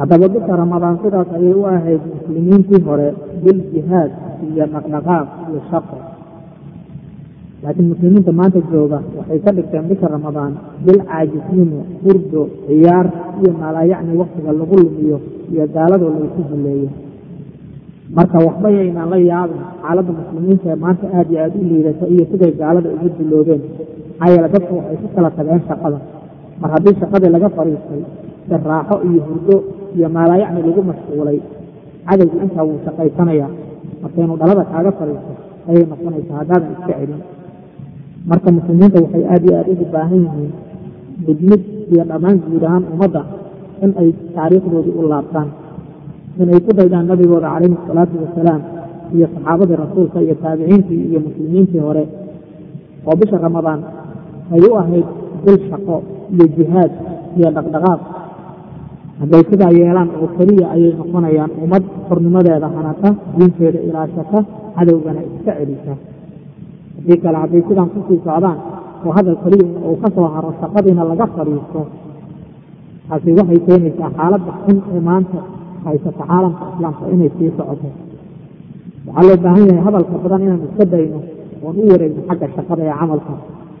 Haddaba 0.00 0.26
bisha 0.34 0.52
ramadaan 0.62 0.96
sidaas 1.02 1.28
ayay 1.38 1.54
u 1.60 1.64
ahayd 1.72 2.02
muslimiintii 2.14 2.80
hore 2.88 3.08
bil 3.44 3.58
jihaad 3.72 4.10
iyo 4.48 4.64
dhaqdhaqaaq 4.74 5.26
iyo 5.50 5.60
shaqo 5.70 5.96
laakiin 7.62 7.88
muslimiinta 7.92 8.32
maanta 8.40 8.58
jooga 8.72 8.98
waxay 9.18 9.38
ka 9.44 9.50
dhigteen 9.56 9.84
bisha 9.90 10.06
ramadaan 10.16 10.52
bil 10.84 11.00
caajisnimo 11.10 11.80
hurdo 12.04 12.42
ciyaar 12.66 13.06
iyo 13.40 13.50
maalaayacni 13.60 14.12
waktiga 14.22 14.50
lagu 14.60 14.76
lumiyo 14.84 15.18
iyo 15.52 15.64
gaaladoo 15.74 16.10
laysu 16.16 16.42
duleeyo 16.50 16.88
marka 18.16 18.38
waxba 18.46 18.68
yaynaan 18.76 19.08
la 19.12 19.18
yaabin 19.30 19.62
xaaladda 19.82 20.12
muslimiinta 20.20 20.66
ee 20.72 20.78
maanta 20.84 21.04
aada 21.16 21.30
iyo 21.32 21.40
aada 21.44 21.56
u 21.62 21.64
liidata 21.70 22.04
iyo 22.14 22.24
siday 22.30 22.52
gaalada 22.60 22.88
ugu 22.94 23.08
duloobeen. 23.18 23.62
Maxaa 24.18 24.32
yeele 24.34 24.48
dadku 24.54 24.72
waxay 24.78 24.96
ku 25.02 25.08
kala 25.14 25.30
tageen 25.36 25.60
shaqada. 25.68 25.98
Mar 26.60 26.70
haddii 26.74 26.94
shaqadii 27.02 27.30
laga 27.36 27.48
fadhiistay 27.56 28.02
si 28.48 28.54
raaxo 28.70 28.96
iyo 29.08 29.20
hurdo 29.28 29.56
iyo 29.96 30.08
maalaayacni 30.16 30.60
lagu 30.68 30.82
mashquulay 30.90 31.38
cadowgu 32.08 32.36
intaa 32.44 32.64
wuu 32.68 32.78
shaqaysanayaa. 32.86 33.50
Marka 34.02 34.20
dhalada 34.40 34.64
kaaga 34.72 34.90
fadhiisto 34.98 35.32
ayay 35.68 35.84
noqonaysaa 35.92 36.36
haddaadan 36.40 36.70
iska 36.74 36.92
celin 37.00 37.20
marka 38.30 38.48
muslimiinta 38.56 38.98
waxay 39.04 39.24
aada 39.32 39.46
iyo 39.48 39.56
aada 39.60 39.70
ugu 39.74 39.86
baahan 39.94 40.20
yihiin 40.26 40.52
midmid 41.26 41.62
iyo 41.92 42.02
dhammaan 42.10 42.36
guud 42.46 42.64
ahaan 42.68 42.84
ummadda 42.92 43.22
in 43.84 43.90
ay 44.02 44.08
taariikhdoodii 44.36 44.94
u 45.00 45.02
laabtaan 45.12 45.48
inay 46.42 46.60
ku 46.66 46.70
daydaan 46.78 47.06
nabigooda 47.10 47.48
calayhi 47.54 47.76
asalaatu 47.82 48.14
wasalaam 48.24 48.60
iyo 49.16 49.26
saxaabadii 49.34 49.78
rasuulka 49.84 50.18
iyo 50.26 50.34
taabiciintii 50.42 51.02
iyo 51.10 51.20
muslimiintii 51.26 51.82
hore. 51.86 52.04
Oo 53.06 53.14
bisha 53.20 53.36
ramadaan 53.46 53.80
ay 54.54 54.62
u 54.68 54.70
ahayd 54.82 55.06
bil 55.44 55.58
shaqo 55.70 55.96
iyo 56.34 56.44
jihaad 56.56 56.92
iyo 57.38 57.48
dhaqdhaqaaq. 57.56 58.00
Hadday 59.20 59.42
sidaa 59.50 59.72
yeelaan 59.78 60.10
oo 60.20 60.28
keliya 60.36 60.66
ayay 60.74 60.92
noqonayaan 61.00 61.50
ummad 61.64 61.84
xornimadeeda 62.08 62.68
hanata 62.76 63.08
diinteeda 63.36 63.80
ilaashata 63.88 64.38
cadowgana 64.76 65.20
iska 65.28 65.52
celisa 65.58 65.94
haddii 67.00 67.18
kale 67.24 67.36
hadday 67.42 67.62
sidaan 67.68 67.88
ku 67.94 67.98
sii 68.08 68.20
socdaan 68.26 68.58
oo 69.06 69.12
hadal 69.16 69.36
keliya 69.42 69.66
uu 69.88 69.96
ka 70.02 70.08
soo 70.16 70.28
haro 70.34 70.50
shaqadiina 70.60 71.02
laga 71.10 71.26
fadhiisto 71.36 71.80
taasi 73.08 73.30
waxay 73.38 73.60
keenaysaa 73.66 74.10
xaaladda 74.18 74.52
xun 74.64 74.76
ee 74.94 75.00
maanta 75.08 75.38
haysata 75.84 76.22
caalamka 76.30 76.64
islaamka 76.72 77.04
inay 77.14 77.30
sii 77.38 77.50
socoto. 77.56 77.88
Waxaa 79.06 79.24
loo 79.28 79.36
baahan 79.44 79.64
yahay 79.68 79.82
hadalka 79.86 80.14
badan 80.24 80.40
inaan 80.44 80.62
iska 80.68 80.84
dayno 80.92 81.18
oon 81.64 81.74
u 81.80 81.84
wareegno 81.92 82.20
xagga 82.28 82.46
shaqada 82.56 82.82
ee 82.88 82.94
camalka 83.00 83.32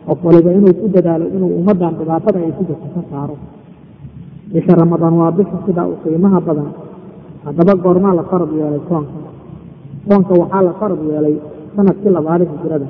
qof 0.06 0.18
waliba 0.26 0.50
inuu 0.58 0.74
ku 0.80 0.86
dadaalo 0.94 1.24
inuu 1.36 1.50
ummaddan 1.60 1.92
dhibaatada 1.98 2.38
ay 2.46 2.52
ku 2.58 2.62
jirto 2.68 2.88
ka 2.94 3.02
saaro. 3.10 3.36
Bisha 4.52 4.72
ramadaan 4.82 5.14
waa 5.20 5.30
bisha 5.38 5.56
sidaa 5.66 5.86
u 5.92 5.94
qiimaha 6.02 6.38
badan 6.48 6.68
haddaba 7.44 7.72
goormaa 7.84 8.14
la 8.18 8.22
farad 8.30 8.50
yeelay 8.58 8.82
soonka 8.88 9.18
soonka 10.08 10.32
waxaa 10.42 10.62
la 10.68 10.72
farad 10.80 11.00
yeelay 11.10 11.36
sannadkii 11.76 12.12
labaada 12.16 12.44
hijrada 12.52 12.86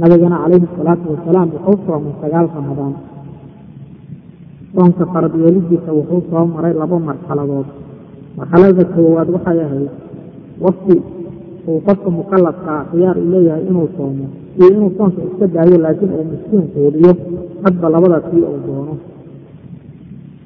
nabigana 0.00 0.36
calayhi 0.42 0.66
asalaatu 0.72 1.06
wasalaam 1.12 1.48
wuxuu 1.54 1.78
soomay 1.86 2.14
sagaal 2.22 2.46
ramadaan. 2.56 2.94
Soonka 4.74 5.04
farad 5.12 5.34
yeelidiisa 5.42 5.90
wuxuu 5.98 6.22
soo 6.30 6.44
maray 6.54 6.74
laba 6.80 6.96
marxaladood. 7.08 7.68
Marxalada 8.36 8.84
koowaad 8.94 9.28
waxay 9.34 9.58
ahayd 9.66 9.90
waqti 10.64 10.94
uu 11.68 11.80
qofka 11.86 12.08
mukalafkaa 12.18 12.80
khiyaar 12.90 13.16
u 13.22 13.24
leeyahay 13.32 13.64
inuu 13.70 13.88
soomo 13.96 14.26
iyo 14.58 14.66
inuu 14.74 14.90
soonka 14.96 15.20
iska 15.28 15.46
daayo 15.54 15.76
laakiin 15.84 16.12
uu 16.18 16.24
miskiin 16.32 16.64
quudiyo. 16.72 17.12
Hadba 17.64 17.86
labada 17.94 18.18
kii 18.28 18.42
uu 18.52 18.60
doono. 18.66 18.94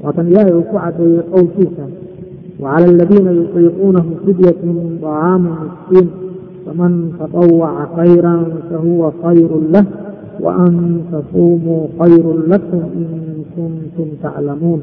Waatan 0.02 0.26
ilaahay 0.30 0.52
uu 0.58 0.66
ku 0.70 0.76
cadeeyey 0.82 1.22
qowlkiisa 1.32 1.84
wacala 2.62 2.86
aladiina 2.92 3.30
yutiiquunahu 3.38 4.10
fidyatun 4.24 4.76
طacaamu 5.02 5.50
miskiin 5.62 6.06
faman 6.66 7.14
taطawaca 7.18 7.84
khayra 7.96 8.32
fahuwa 8.68 9.08
khayru 9.22 9.58
lah 9.70 9.86
waan 10.44 10.76
tasuumuu 11.10 11.94
khayru 11.98 12.44
lakum 12.50 12.82
in 13.00 13.10
kuntum 13.54 14.08
taclamuun 14.22 14.82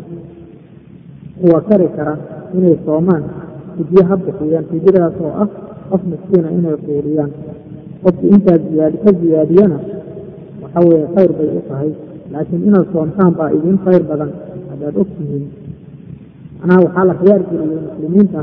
kuwa 1.41 1.59
kari 1.67 1.87
kara 1.95 2.15
inay 2.55 2.77
soomaan 2.85 3.23
fidyo 3.75 4.01
ha 4.07 4.15
bixiyaan 4.17 4.65
fidyadaas 4.71 5.15
oo 5.21 5.33
ah 5.43 5.49
qof 5.91 6.01
miskiina 6.11 6.49
inay 6.57 6.75
quudiyaan 6.85 7.31
qofki 8.03 8.25
intaa 8.33 8.57
ka 9.03 9.11
ziyaadiyana 9.19 9.77
waxa 10.63 10.79
weeye 10.87 11.07
khayr 11.15 11.31
bay 11.37 11.49
u 11.57 11.61
tahay 11.69 11.91
laakiin 12.31 12.63
inaad 12.67 12.87
soomtaan 12.93 13.31
baa 13.37 13.51
idin 13.57 13.77
khayr 13.85 14.03
badan 14.09 14.31
haddaad 14.69 14.95
og 15.01 15.07
tihiin 15.17 15.45
waxaa 16.85 17.05
la 17.09 17.13
khiyaar 17.19 17.41
geliyey 17.49 17.79
muslimiinta 17.87 18.41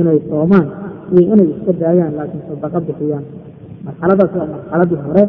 inay 0.00 0.18
soomaan 0.30 0.66
iyo 1.14 1.22
inay 1.34 1.48
iska 1.54 1.72
daayaan 1.82 2.12
laakiin 2.18 2.42
sadaqo 2.48 2.78
bixiyaan. 2.88 3.24
Marxaladaas 3.86 4.32
waa 4.38 4.48
marxaladii 4.54 5.00
hore 5.06 5.24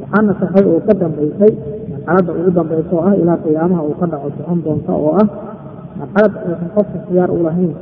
waxaa 0.00 0.22
nasaxay 0.28 0.64
oo 0.72 0.80
ka 0.86 0.92
dambaysay 1.02 1.52
marxaladda 1.92 2.30
ugu 2.40 2.50
dambaysa 2.58 2.92
oo 2.96 3.02
ah 3.08 3.14
ilaa 3.22 3.38
qiyaamaha 3.44 3.82
uu 3.88 3.96
ka 4.00 4.06
dhaco 4.12 4.28
socon 4.38 4.58
doonta 4.64 4.92
oo 5.04 5.12
ah 5.22 5.26
marxalad 6.00 6.32
aysan 6.48 6.70
qofka 6.76 6.98
khiyaar 7.06 7.30
u 7.36 7.38
lahayn 7.46 7.72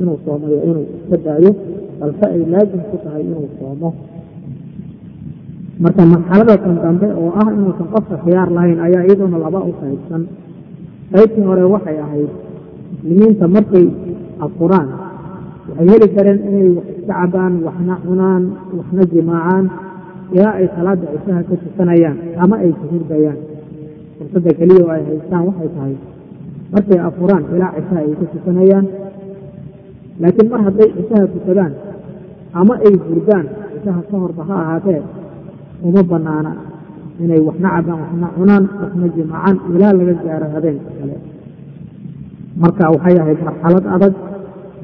inuu 0.00 0.18
soomayo 0.24 0.58
inuu 0.68 0.84
iska 0.98 1.16
daayo 1.26 1.50
balse 2.00 2.24
ay 2.34 2.42
laazim 2.52 2.82
ku 2.90 2.96
tahay 3.04 3.22
inuu 3.28 3.48
soomo. 3.58 3.88
Marka 5.82 6.02
marxaladatan 6.06 6.74
dambe 6.84 7.08
oo 7.20 7.30
ah 7.40 7.48
inuusan 7.56 7.88
qofka 7.94 8.16
khiyaar 8.24 8.48
lahayn 8.56 8.78
ayaa 8.86 9.02
iyaduna 9.08 9.38
laba 9.44 9.58
u 9.68 9.72
qaybsan 9.80 10.22
qaybtii 11.12 11.44
hore 11.48 11.64
waxay 11.74 11.98
ahayd 12.04 12.30
muslimiinta 12.92 13.46
markay 13.56 13.86
afuraan 14.44 14.88
waxay 15.68 15.86
heli 15.92 16.06
kareen 16.16 16.38
inay 16.48 16.68
wax 16.76 16.86
iska 16.98 17.14
cabaan 17.20 17.52
waxna 17.66 17.94
cunaan 18.04 18.42
waxna 18.78 19.02
jimaacaan 19.12 19.64
ilaa 20.36 20.54
ay 20.60 20.66
salaada 20.76 21.06
cishaha 21.12 21.40
ka 21.48 21.54
tukanayaan 21.64 22.16
ama 22.42 22.54
ay 22.64 22.70
suhurdayaan 22.80 23.38
fursadda 24.16 24.50
keliya 24.58 24.82
oo 24.84 24.92
ay 24.96 25.02
haystaan 25.08 25.42
waxay 25.48 25.68
tahay 25.76 25.94
markay 26.72 26.98
afuraan 27.08 27.44
ilaa 27.54 27.72
cishaha 27.76 28.00
ay 28.04 28.12
ka 28.20 28.26
tukanayaan. 28.34 28.86
Laakiin 30.22 30.48
mar 30.52 30.60
hadday 30.66 30.88
cishaha 30.96 31.24
tukadaan 31.34 31.72
ama 32.60 32.74
ay 32.86 32.94
hurdaan 33.06 33.46
cishaha 33.72 34.00
ka 34.10 34.16
horba 34.22 34.42
ha 34.48 34.54
ahaatee 34.64 35.00
uma 35.86 36.02
banaana 36.10 36.52
inay 37.22 37.40
waxna 37.48 37.68
cabaan 37.76 37.98
waxna 38.04 38.26
cunaan 38.36 38.64
waxna 38.82 39.06
jimaacaan 39.16 39.56
ilaa 39.74 39.92
laga 39.98 40.14
gaaro 40.26 40.46
habeenka 40.54 40.90
kale. 40.98 41.16
Marka 42.62 42.84
waxay 42.94 43.16
ahayd 43.22 43.40
marxalad 43.48 43.84
adag 43.96 44.14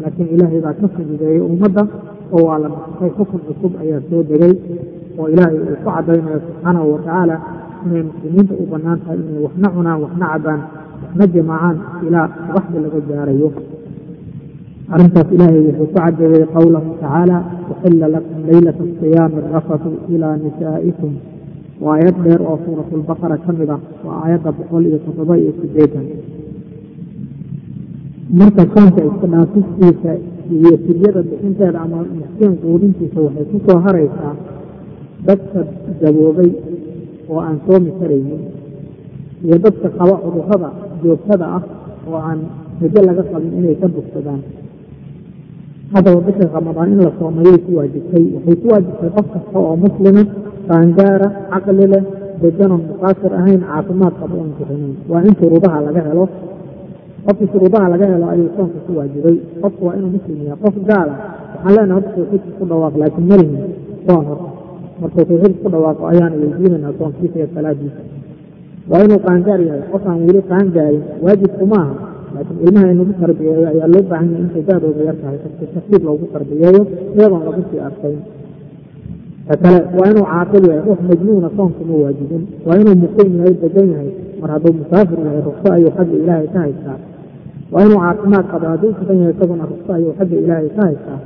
laakiin 0.03 0.28
ilaahay 0.34 0.61
baa 0.66 0.74
ka 0.80 0.86
fududeeyey 0.95 1.41
ummadda 1.51 1.82
oo 2.36 2.43
waa 2.49 2.59
la 2.62 2.68
nasakay 2.74 3.11
xukun 3.18 3.41
cusub 3.47 3.72
ayaa 3.82 4.01
soo 4.11 4.22
degay 4.30 4.55
oo 5.18 5.26
ilaahay 5.32 5.57
uu 5.62 5.76
ku 5.84 5.88
cadaynayo 5.97 6.38
subxaanahu 6.47 6.86
watacaala 6.95 7.36
inay 7.86 8.03
muslimiinta 8.09 8.55
u 8.62 8.64
bannaan 8.72 8.99
tahay 9.05 9.18
inay 9.28 9.41
waxna 9.47 9.68
cunaan 9.76 9.99
waxna 10.05 10.26
cabaan 10.32 10.61
waxna 11.05 11.24
jimaacaan 11.34 11.76
ilaa 12.07 12.26
subaxda 12.47 12.78
laga 12.84 13.01
gaarayo. 13.11 13.49
Arrintaas 14.95 15.28
ilaahay 15.34 15.61
wuxuu 15.66 15.86
ku 15.86 15.95
cadeeyey 15.97 16.45
qowlahu 16.55 16.88
tacaala 17.01 17.36
uxila 17.72 18.07
lakum 18.14 18.38
leylata 18.49 18.82
asiyaami 18.93 19.38
arafatu 19.51 19.88
ilaa 20.14 20.36
nisaa'ikum. 20.45 21.12
Waa 21.84 21.95
aayad 21.97 22.16
dheer 22.24 22.41
oo 22.51 22.57
suuratulbaqara 22.64 23.36
ka 23.45 23.51
mid 23.59 23.70
ah 23.76 23.80
waa 24.07 24.16
aayadda 24.24 24.51
boqol 24.59 24.84
iyo 24.91 24.99
toddoba 25.07 25.34
iyo 25.43 25.53
sideetan 25.61 26.07
marka 28.39 28.62
soonka 28.74 29.01
iska 29.11 29.26
dhaafistiisa 29.33 30.11
iyo 30.55 30.72
fidyada 30.87 31.20
bixinteeda 31.28 31.78
ama 31.85 31.99
miskiin 32.18 32.55
quudintiisa 32.62 33.18
waxay 33.26 33.45
ku 33.51 33.59
soo 33.66 33.78
haraysaa 33.85 34.35
dadka 35.26 35.61
gaboobay 36.03 36.51
oo 37.31 37.41
aan 37.47 37.59
soomi 37.66 37.91
karaynin 38.01 38.43
iyo 39.45 39.57
dadka 39.64 39.89
qaba 39.99 40.14
cudurrada 40.24 40.70
joogtada 41.03 41.47
ah 41.57 41.62
oo 42.09 42.18
aan 42.28 42.41
rajo 42.81 43.01
laga 43.09 43.22
qabin 43.33 43.53
inay 43.59 43.74
ka 43.81 43.89
bogsadaan. 43.95 44.41
Haddaba 45.93 46.20
bisha 46.26 46.45
ramadaan 46.55 46.93
in 46.93 47.01
la 47.07 47.12
soomayay 47.18 47.59
ku 47.66 47.70
waajibtay 47.78 48.24
waxay 48.35 48.57
ku 48.62 48.66
waajibtay 48.72 49.11
qof 49.16 49.26
kasta 49.35 49.59
oo 49.59 49.74
muslima 49.85 50.22
qaangaara 50.68 51.28
caqli 51.53 51.87
leh 51.93 52.05
deganon 52.43 52.83
muqaasir 52.91 53.33
ahayn 53.41 53.61
caafimaad 53.68 54.14
qaba 54.20 54.35
oon 54.41 54.51
kuxinayn 54.59 54.95
waa 55.11 55.22
in 55.28 55.35
shuruudaha 55.41 55.78
laga 55.87 56.01
helo 56.09 56.24
qofkii 57.27 57.49
shuruudaha 57.53 57.87
laga 57.93 58.07
helo 58.12 58.27
ayuu 58.35 58.51
soonka 58.57 58.79
ku 58.87 58.91
waajibay 58.99 59.37
qofku 59.62 59.83
waa 59.87 59.95
inuu 59.99 60.11
muslim 60.16 60.39
yahay 60.47 60.59
qof 60.64 60.75
gaala 60.91 61.14
waxaan 61.64 61.75
leenahay 61.77 61.95
horta 61.97 62.11
tawxiidka 62.16 62.51
ku 62.59 62.64
dhawaaq 62.71 62.95
laakiin 63.03 63.27
malihin 63.31 63.59
soon 64.07 64.25
horta 64.29 64.49
markuu 65.01 65.25
tawxiidka 65.29 65.61
ku 65.64 65.68
dhawaaqo 65.75 66.03
ayaana 66.12 66.35
weydiinaynaa 66.43 66.93
soonkiisa 66.99 67.37
iyo 67.39 67.49
salaadiisa. 67.55 68.03
Waa 68.91 69.03
inuu 69.07 69.21
qaangaar 69.27 69.61
yahay. 69.68 69.83
Qof 69.93 70.03
aan 70.11 70.21
weli 70.29 70.41
qaangaarin 70.51 71.03
waajibku 71.25 71.64
maaha 71.73 71.95
laakiin 72.35 72.59
ilmaha 72.66 72.87
in 72.93 73.14
tarbiyeeyo 73.23 73.66
ayaa 73.73 73.89
loo 73.95 74.03
baahan 74.11 74.29
yahay 74.33 74.43
intay 74.45 74.62
daadooda 74.68 75.03
yar 75.09 75.16
tahay 75.23 75.39
tartiib 75.75 76.03
loogu 76.09 76.25
tarbiyeeyo 76.35 76.83
iyadoon 77.16 77.43
lagu 77.49 77.61
sii 77.71 77.81
arkayn 77.89 78.18
kale 79.62 79.79
waa 79.99 80.09
inuu 80.12 80.27
caaqil 80.33 80.64
yahay 80.71 80.83
ruux 80.87 81.01
majnuuna 81.11 81.49
soonka 81.57 81.83
ma 81.89 81.95
waajibin. 82.05 82.43
Waa 82.66 82.77
inuu 82.83 82.97
muqiim 83.05 83.33
yahay 83.39 83.55
degan 83.62 83.89
yahay. 83.95 84.11
Mar 84.41 84.51
hadduu 84.55 84.73
musaafir 84.81 85.18
yahay 85.27 85.41
rukso 85.49 85.68
ayuu 85.77 85.91
xagga 85.97 86.16
ilaahay 86.23 86.49
ka 86.55 86.59
haystaa 86.64 86.99
waa 87.73 87.83
inuu 87.87 88.01
caafimaad 88.05 88.47
qabo. 88.53 88.66
Hadduu 88.73 88.93
sugan 88.99 89.16
yahay 89.21 89.35
isaguna 89.37 89.64
rukso 89.71 89.91
ayuu 89.97 90.12
xagga 90.18 90.37
ilaahay 90.43 90.68
ka 90.77 90.83
haystaa. 90.87 91.21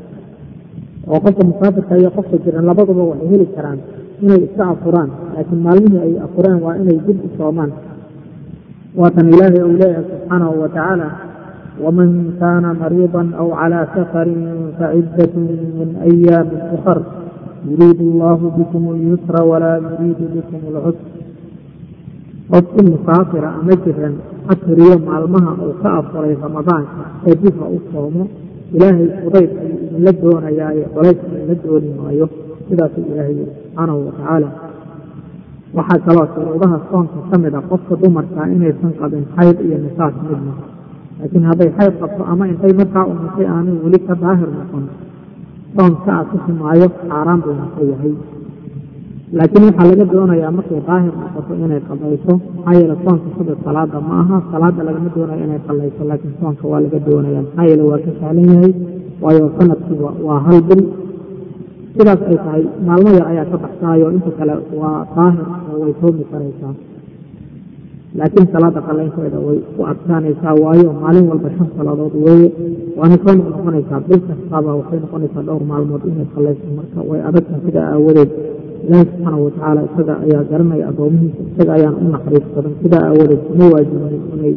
Oo 1.09 1.19
qofka 1.25 1.43
musaafirka 1.51 1.95
iyo 2.01 2.11
qofka 2.17 2.37
jiran 2.45 2.65
labaduba 2.69 3.03
waxay 3.11 3.29
heli 3.33 3.47
karaan 3.57 3.79
inay 4.23 4.41
iska 4.47 4.65
afuraan. 4.73 5.11
Laakiin 5.35 5.61
maalmihii 5.67 6.01
ay 6.07 6.15
afureen 6.27 6.59
waa 6.65 6.75
inay 6.83 6.99
dib 7.07 7.19
u 7.27 7.29
soomaan. 7.37 7.73
Waatan 9.01 9.27
ilaahay 9.33 9.63
uu 9.67 9.77
leeyahay 9.81 10.05
subxaanahu 10.11 10.55
wa 10.63 10.69
tacaala 10.69 11.09
waman 11.85 12.11
kaana 12.41 12.71
mariidan 12.83 13.29
aw 13.41 13.49
calaa 13.61 13.87
safarin 13.95 14.43
faciddatun 14.79 15.45
min 15.79 15.89
ayaamin 16.07 16.63
ukhar 16.77 16.99
yuriidu 17.67 18.05
allahu 18.15 18.45
bikum 18.59 18.83
اlyusra 18.95 19.41
walaa 19.51 19.83
yuriidu 19.83 20.25
bikum 20.39 20.61
اlcusr 20.71 21.09
qofki 22.53 22.81
musaafira 22.91 23.49
ama 23.59 23.75
jiran 23.85 24.15
ha 24.47 24.53
tiriyo 24.65 24.97
maalmaha 25.09 25.51
uu 25.67 25.75
ka 25.83 25.89
afuray 26.01 26.35
ramadaanka 26.45 27.03
ee 27.29 27.35
dib 27.43 27.55
ha 27.63 27.67
u 27.77 27.79
soomo 27.93 28.25
ilaahay 28.77 29.07
fudayd 29.23 29.51
ayuu 29.63 29.79
idinla 29.87 30.13
doonayaaye 30.23 30.85
colays 30.95 31.19
idinla 31.27 31.55
dooni 31.65 31.91
maayo 32.01 32.27
sidaasuu 32.69 33.05
ilaahay 33.13 33.35
subxaanahu 33.41 33.99
watacaala 34.07 34.49
waxaa 35.79 35.99
kaloo 36.07 36.27
shuruudaha 36.35 36.77
soonka 36.91 37.19
ka 37.31 37.37
mid 37.45 37.55
a 37.59 37.61
qofka 37.71 37.95
dumarkaa 38.03 38.47
inaysan 38.57 38.93
qabin 39.01 39.25
xayd 39.37 39.57
iyo 39.67 39.77
nisaas 39.85 40.15
midna 40.29 40.53
laakiin 41.19 41.45
hadday 41.51 41.71
xayd 41.79 41.95
qabto 42.03 42.23
ama 42.33 42.45
intay 42.53 42.73
markaa 42.81 43.05
umusay 43.13 43.47
aanay 43.55 43.77
weli 43.85 43.99
ka 44.09 44.15
daahir 44.23 44.51
noqon. 44.59 44.85
Soonka 45.77 46.11
asixi 46.23 46.53
maayo 46.61 46.87
xaaraan 47.01 47.41
buu 47.45 47.55
naka 47.61 47.81
yahay 47.93 48.13
laakiin 49.39 49.65
waxaa 49.69 49.87
laga 49.91 50.05
doonayaa 50.13 50.51
markay 50.59 50.81
daahir 50.89 51.13
noqoto 51.21 51.53
inay 51.65 51.81
qabayso 51.89 52.33
maxaa 52.57 52.75
yeele 52.79 52.97
soonka 53.05 53.29
sida 53.37 53.55
salaada 53.65 53.99
ma 54.09 54.15
aha 54.23 54.37
salaada 54.53 54.81
lagama 54.89 55.11
doonayo 55.17 55.43
inay 55.47 55.61
qallayso 55.69 56.03
laakiin 56.11 56.35
soonka 56.41 56.65
waa 56.73 56.81
laga 56.85 56.99
doonaya 57.09 57.41
maxaa 57.47 57.67
yeele 57.71 57.85
waa 57.91 58.01
ka 58.07 58.11
sahlan 58.21 58.47
yahay 58.53 58.73
waayo 59.23 59.45
sannadkii 59.59 59.99
waa 60.27 60.41
hal 60.47 60.61
bil. 60.69 60.83
Sidaas 61.97 62.21
ay 62.31 62.37
tahay 62.45 62.63
maalmo 62.87 63.11
yar 63.19 63.27
ayaa 63.33 63.47
ka 63.53 63.57
baxsaayo 63.65 64.07
inta 64.17 64.31
kale 64.39 64.55
waa 64.81 64.99
daahir 65.17 65.47
oo 65.71 65.77
way 65.83 65.93
soomi 66.01 66.25
karaysaa. 66.33 66.75
Laakiin 68.19 68.47
salaada 68.55 68.81
qallaynteeda 68.89 69.39
way 69.47 69.59
ku 69.77 69.81
adkaanaysaa 69.93 70.55
waayo 70.65 70.89
maalin 71.03 71.27
walba 71.31 71.49
shan 71.57 71.69
salaadood 71.77 72.15
weeye 72.27 72.49
waana 72.99 73.17
soo 73.25 73.35
noqnoqonaysaa 73.39 74.01
bil 74.09 74.21
kastaaba 74.31 74.71
waxay 74.81 74.99
noqonaysaa 75.05 75.43
dhowr 75.49 75.63
maalmood 75.71 76.03
inay 76.11 76.27
qallayso 76.35 76.67
marka 76.79 76.99
way 77.11 77.21
adagta 77.29 77.57
sidaa 77.67 77.87
aawadeed 77.95 78.31
ilaahi 78.87 79.07
subxaana 79.11 79.37
watacaala 79.45 79.81
isaga 79.89 80.15
ayaa 80.25 80.43
garanaya 80.51 80.85
addoomihiisa 80.91 81.41
isaga 81.53 81.73
ayaan 81.79 81.95
u 82.03 82.07
naxariis 82.15 82.47
badan 82.57 82.73
sidaa 82.83 83.03
aawadeed 83.09 83.43
kuma 83.49 83.65
waajibin 83.75 84.15
inay 84.37 84.55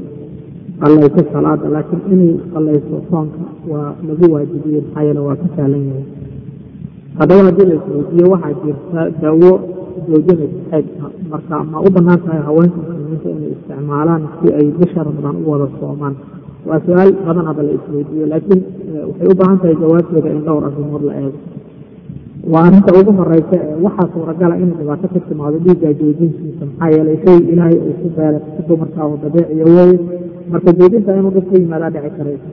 qallayso 0.81 1.21
salaada 1.33 1.65
laakiin 1.75 2.01
inay 2.13 2.31
qallayso 2.53 2.95
soonka 3.09 3.41
waa 3.71 3.89
lagu 4.07 4.25
waajibiyey 4.33 4.81
maxaa 4.85 5.03
yeele 5.07 5.21
waa 5.27 5.35
ka 5.41 5.47
sahlan 5.55 5.83
yahay. 5.89 6.05
Haddaba 7.19 7.41
haddii 7.47 7.67
la 7.69 7.75
isweydiiye 7.79 8.25
waxaa 8.33 8.53
jirta 8.63 9.01
daawo 9.21 9.51
joojinaysa 10.07 10.59
xeydka 10.71 11.05
marka 11.31 11.55
ma 11.71 11.77
u 11.87 11.89
bannaan 11.95 12.19
tahay 12.25 12.41
haweenka 12.47 12.77
muslimiinta 12.85 13.29
inay 13.35 13.51
isticmaalaan 13.55 14.23
si 14.39 14.47
ay 14.59 14.67
bisha 14.79 14.99
ramadaan 15.07 15.35
u 15.45 15.49
wada 15.51 15.67
soomaan? 15.79 16.15
Waa 16.67 16.79
su'aal 16.85 17.11
badanaba 17.27 17.61
la 17.67 17.71
isweydiiyo 17.79 18.25
laakiin 18.33 18.61
waxay 19.09 19.27
u 19.33 19.35
baahan 19.39 19.57
tahay 19.61 19.75
jawaabteeda 19.81 20.29
in 20.37 20.41
dhowr 20.47 20.63
arrimood 20.69 21.03
la 21.09 21.13
eego 21.21 21.39
waa 22.51 22.63
arrinta 22.67 22.91
ugu 22.99 23.11
horeysa 23.19 23.55
ee 23.65 23.75
waxaa 23.85 24.07
suuragala 24.13 24.55
inay 24.63 24.75
dhibaato 24.79 25.07
ka 25.13 25.19
timaado 25.29 25.57
dhiigga 25.65 25.89
joojintiisa 25.99 26.63
maxaa 26.69 26.89
yeelay 26.95 27.17
shay 27.25 27.37
ilaahay 27.51 27.77
uu 27.87 27.95
ku 28.01 28.07
beeray 28.17 28.41
si 28.55 28.61
dumarkaa 28.69 29.05
oo 29.09 29.17
dabeeciya 29.23 29.65
weeye 29.75 29.97
marka 30.51 30.69
joojinta 30.79 31.11
inuu 31.19 31.33
dhib 31.35 31.45
ka 31.51 31.55
yimaadaa 31.61 31.91
dhici 31.95 32.11
karaysa 32.17 32.49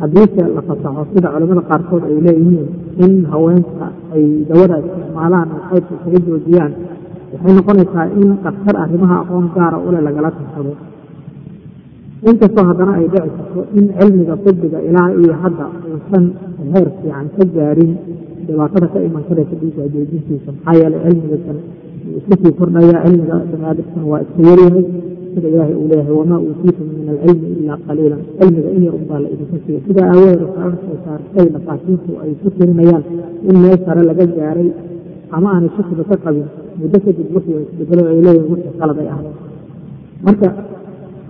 haddiise 0.00 0.42
la 0.56 0.62
fasaxo 0.68 1.02
sida 1.12 1.28
culamada 1.34 1.62
qaarkood 1.70 2.02
ay 2.10 2.16
leeyihiin 2.26 2.68
in 3.04 3.12
haweenka 3.32 3.86
ay 4.14 4.24
dawada 4.50 4.76
isticmaalaan 4.84 5.48
oo 5.56 5.62
qaybka 5.70 5.94
isaga 6.00 6.18
joojiyaan 6.28 6.72
waxay 7.32 7.52
noqonaysaa 7.58 8.04
in 8.20 8.28
daktar 8.46 8.76
arrimaha 8.84 9.14
aqoon 9.22 9.46
gaara 9.56 9.78
ule 9.88 10.00
lagala 10.08 10.30
tashado 10.38 10.72
inkastoo 12.30 12.64
haddana 12.70 12.92
ay 13.00 13.06
dhici 13.14 13.30
karto 13.38 13.60
in 13.78 13.84
cilmiga 13.98 14.34
fidiga 14.44 14.78
ilaa 14.88 15.08
iyo 15.20 15.32
hadda 15.42 15.66
uusan 15.90 16.24
heer 16.72 16.88
fiican 17.00 17.26
ka 17.36 17.44
gaarin 17.56 17.92
dhibaatada 18.46 18.86
ka 18.92 18.98
iman 19.08 19.22
karaysa 19.28 19.54
dhiigga 19.60 19.82
joojintiisa 19.94 20.50
maxaa 20.56 20.74
yeelay 20.80 21.00
cilmigakan 21.06 21.58
iska 22.18 22.34
sii 22.42 22.52
kordhaya 22.58 22.98
cilmiga 23.04 23.36
baniaadamkan 23.50 24.04
waa 24.10 24.20
iska 24.24 24.40
yaryahay 24.48 24.84
sida 25.34 25.48
ilaahay 25.52 25.74
uu 25.80 25.88
leeyahay 25.90 26.14
wamaa 26.20 26.40
uutiitum 26.46 26.86
min 26.98 27.08
alcilmi 27.14 27.48
ilaa 27.62 27.78
qaliilan. 27.86 28.20
Cilmiga 28.38 28.70
in 28.76 28.82
yar 28.86 28.94
unbaa 29.00 29.20
la 29.24 29.28
idinka 29.34 29.56
siiya 29.64 29.80
sidaa 29.86 30.06
aawadeed 30.12 30.42
waxaa 30.46 30.70
soo 30.84 30.96
saartay 31.04 31.46
dhakhaatiirtu 31.54 32.10
ay 32.22 32.30
ku 32.42 32.48
tirinayaan 32.56 33.04
in 33.48 33.56
meel 33.62 33.78
sare 33.86 34.02
laga 34.10 34.24
gaaray 34.38 34.68
ama 35.36 35.48
aanay 35.54 35.70
shakiba 35.76 36.04
ka 36.10 36.16
qabin 36.24 36.46
muddo 36.80 36.98
kadib 37.04 37.28
wixii 37.34 37.60
isbedelo 37.80 38.08
ay 38.12 38.20
leeyihiin 38.26 38.50
wixii 38.52 38.74
qalad 38.80 38.98
ay 39.02 39.08
marka 40.26 40.48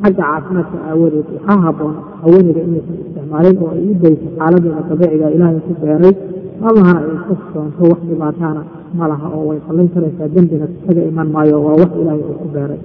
xagga 0.02 0.22
caafimaadka 0.30 0.76
aawadeed 0.88 1.26
waxaa 1.34 1.58
habboon 1.66 1.94
haweeneyda 2.22 2.60
inaysan 2.68 2.96
isticmaalin 3.04 3.56
oo 3.64 3.70
ay 3.76 3.82
u 3.90 3.94
dayso 4.02 4.26
xaaladeeda 4.38 4.80
dabiiciga 4.90 5.28
ilaahay 5.36 5.60
ku 5.66 5.72
beeray 5.82 6.14
allahana 6.68 7.00
ay 7.00 7.36
soonto 7.52 7.82
wax 7.90 8.00
dhibaataana 8.10 8.62
ma 8.98 9.04
laha 9.08 9.26
oo 9.36 9.44
way 9.48 9.58
qallayn 9.66 9.88
karaysaa. 9.94 10.28
Dembina 10.34 10.66
isaga 10.76 11.02
iman 11.10 11.28
maayo 11.34 11.56
waa 11.66 11.76
wax 11.82 11.90
ilaahay 12.00 12.22
uu 12.30 12.38
ku 12.42 12.48
beeray. 12.54 12.80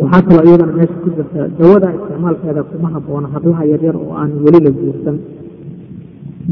Waxaa 0.00 0.22
kaloo 0.26 0.44
iyadana 0.48 0.72
meesha 0.78 0.96
ku 1.04 1.08
jirta 1.16 1.40
dawada 1.58 1.88
isticmaalkeeda 1.96 2.62
kuma 2.70 2.88
habboona 2.94 3.28
hablaha 3.34 3.62
yaryar 3.72 3.96
oo 3.96 4.12
aan 4.20 4.30
weli 4.44 4.60
la 4.64 4.70
guursan. 4.70 5.16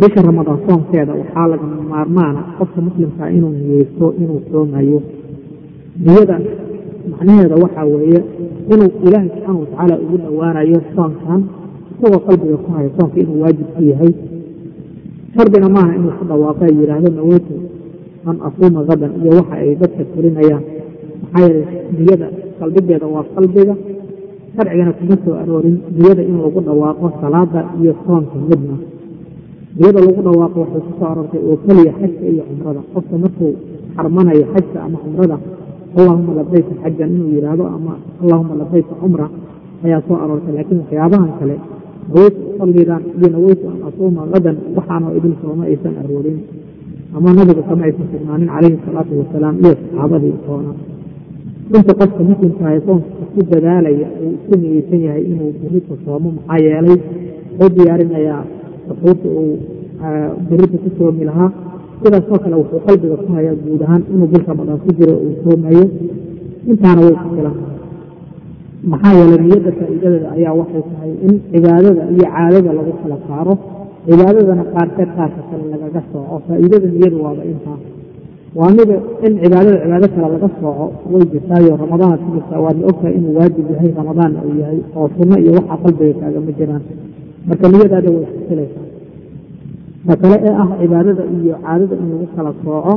Bisha 0.00 0.20
ramadaan 0.22 0.58
soonkeeda 0.68 1.12
waxaa 1.20 1.46
lagama 1.52 1.82
maarmaana 1.92 2.40
qofka 2.58 2.80
muslimkaa 2.86 3.28
inuu 3.36 3.50
niyeysto 3.50 4.14
inuu 4.22 4.40
soomayo 4.52 5.00
niyada 6.04 6.36
macnaheeda 7.10 7.54
waxaa 7.64 7.84
weeye 7.84 8.20
inuu 8.72 8.90
ilaahay 9.06 9.28
subxaana 9.28 9.58
watacaala 9.58 9.94
ugu 10.04 10.16
dhowaanayo 10.24 10.78
soonkan 10.94 11.40
isagoo 11.92 12.20
qalbiga 12.26 12.56
ku 12.64 12.68
haya 12.76 12.90
soonka 12.98 13.16
inuu 13.20 13.40
waajib 13.42 13.66
ku 13.76 13.82
yahay 13.90 14.12
shardina 15.36 15.68
maaha 15.68 15.92
inuu 15.98 16.12
ku 16.18 16.24
dhawaaqo 16.30 16.62
ay 16.68 16.74
yidhaahdo 16.80 17.08
naweytu 17.18 17.54
an 18.28 18.36
asuuma 18.46 18.80
gadan 18.88 19.12
iyo 19.22 19.30
waxa 19.38 19.54
ay 19.62 19.70
dadka 19.80 20.02
tulinayaan 20.14 20.62
maxaa 21.22 21.48
yeelay 21.48 21.66
niyada 21.98 22.26
qalbigeeda 22.60 23.06
waa 23.06 23.24
qalbiga. 23.34 23.74
Sharcigana 24.56 24.92
kuma 24.98 25.16
soo 25.24 25.34
aroorin. 25.40 25.76
Niyada 25.96 26.22
in 26.26 26.36
lagu 26.42 26.60
dhawaaqo 26.60 27.06
salaada 27.22 27.60
iyo 27.80 27.94
soonka 28.04 28.36
midna. 28.50 28.76
Niyada 29.78 29.98
lagu 30.04 30.20
dhawaaqo 30.26 30.58
waxay 30.60 30.82
ku 30.86 30.90
soo 30.98 31.06
aroortay 31.12 31.40
oo 31.48 31.56
keliya 31.64 31.92
xajka 32.00 32.24
iyo 32.34 32.42
cumrada. 32.50 32.80
Qofka 32.92 33.16
markuu 33.22 33.52
xarmanayo 33.96 34.44
xajka 34.52 34.78
ama 34.86 34.98
cumrada 35.04 35.36
allahuma 35.96 36.32
labayka 36.38 36.72
xajan 36.82 37.08
inuu 37.14 37.30
yidhaahdo 37.38 37.64
ama 37.76 37.92
allahuma 38.22 38.54
labayka 38.60 38.92
cumra 39.00 39.26
ayaa 39.86 40.02
soo 40.08 40.16
aroortay. 40.18 40.52
Laakiin 40.58 40.78
waxyaabahan 40.82 41.30
kale 41.40 41.56
naweytu 42.12 42.40
usallidan 42.54 43.02
iyo 43.18 43.28
naweytu 43.34 43.64
an 43.72 43.78
asuuma 43.88 44.22
gadan 44.32 44.56
waxaanoo 44.76 45.12
idin 45.18 45.34
sooma 45.42 45.64
aysan 45.70 45.94
aroorin 46.02 46.38
ama 47.16 47.28
nabiga 47.38 47.62
kama 47.68 47.82
aysan 47.88 48.06
sugnaanin 48.12 48.48
calayhi 48.54 48.78
salaatu 48.86 49.12
wasalaam 49.20 49.54
iyo 49.64 49.72
saxaabadii 49.80 50.34
toona 50.46 50.72
inta 51.76 51.92
qofka 52.00 52.22
muslimkahay 52.30 52.78
soonka 52.86 53.08
ku 53.34 53.40
dadaalaya 53.50 54.08
uu 54.22 54.30
isku 54.36 54.54
niyeysan 54.62 55.00
yahay 55.06 55.22
inuu 55.32 55.50
berita 55.62 55.94
soomo 56.04 56.28
maxaa 56.36 56.58
yeelay 56.66 56.98
wuxuu 57.58 57.74
diyaarinayaa 57.76 58.42
suxuurta 58.88 59.28
uu 59.40 59.54
berita 60.48 60.76
ku 60.84 60.88
soomi 60.98 61.24
lahaa. 61.30 61.50
Sidaasoo 62.02 62.38
kale 62.42 62.56
wuxuu 62.62 62.80
qalbiga 62.86 63.16
ku 63.22 63.28
hayaa 63.36 63.54
guud 63.64 63.82
ahaan 63.86 64.02
inuu 64.12 64.28
bil 64.32 64.44
ramadaan 64.50 64.78
ku 64.84 64.90
jiro 64.98 65.14
uu 65.24 65.34
soomayo. 65.44 65.84
Intaana 66.70 67.00
way 67.06 67.14
ku 67.22 67.28
filan 67.36 67.54
maxaa 68.92 69.14
yeelay 69.18 69.40
niyadda 69.46 69.70
faa'iidadeeda 69.78 70.28
ayaa 70.36 70.54
waxay 70.60 70.82
tahay 70.90 71.12
in 71.26 71.34
cibaadada 71.52 72.02
iyo 72.14 72.24
caadada 72.34 72.70
lagu 72.78 72.92
kala 73.02 73.16
saaro 73.28 73.54
cibaadadana 74.06 74.64
qaarkeed 74.74 75.10
qaarka 75.16 75.40
kale 75.50 75.64
lagaga 75.72 76.02
sooco. 76.12 76.36
Faa'iidada 76.46 76.86
niyadu 76.94 77.16
waaba 77.24 77.42
intaa 77.52 77.78
waa 78.58 78.70
mida 78.76 78.96
in 79.26 79.32
cibaadada 79.42 79.76
cibaado 79.84 80.06
kale 80.14 80.28
laga 80.34 80.48
sooco 80.60 80.84
way 81.12 81.24
jirtaayo 81.32 81.72
ramadaana 81.82 82.16
ku 82.22 82.28
jirtaa 82.36 82.60
waadna 82.64 82.84
ogtahay 82.90 83.14
inuu 83.18 83.34
waajib 83.38 83.66
yahay 83.74 83.90
ramadaanna 84.00 84.38
uu 84.48 84.56
yahay 84.62 84.78
oo 84.98 85.06
sunno 85.16 85.36
iyo 85.42 85.50
waxaa 85.58 85.78
qalbiga 85.84 86.14
kaagama 86.20 86.50
jiraan. 86.58 86.82
Marka 87.48 87.66
niyadaada 87.72 88.08
way 88.14 88.24
isfilaysaa 88.40 88.86
ta 90.06 90.14
kale 90.22 90.36
ee 90.48 90.54
ah 90.62 90.68
cibaadada 90.80 91.22
iyo 91.36 91.54
caadada 91.64 91.94
in 92.02 92.06
lagu 92.12 92.26
kala 92.36 92.50
sooco 92.64 92.92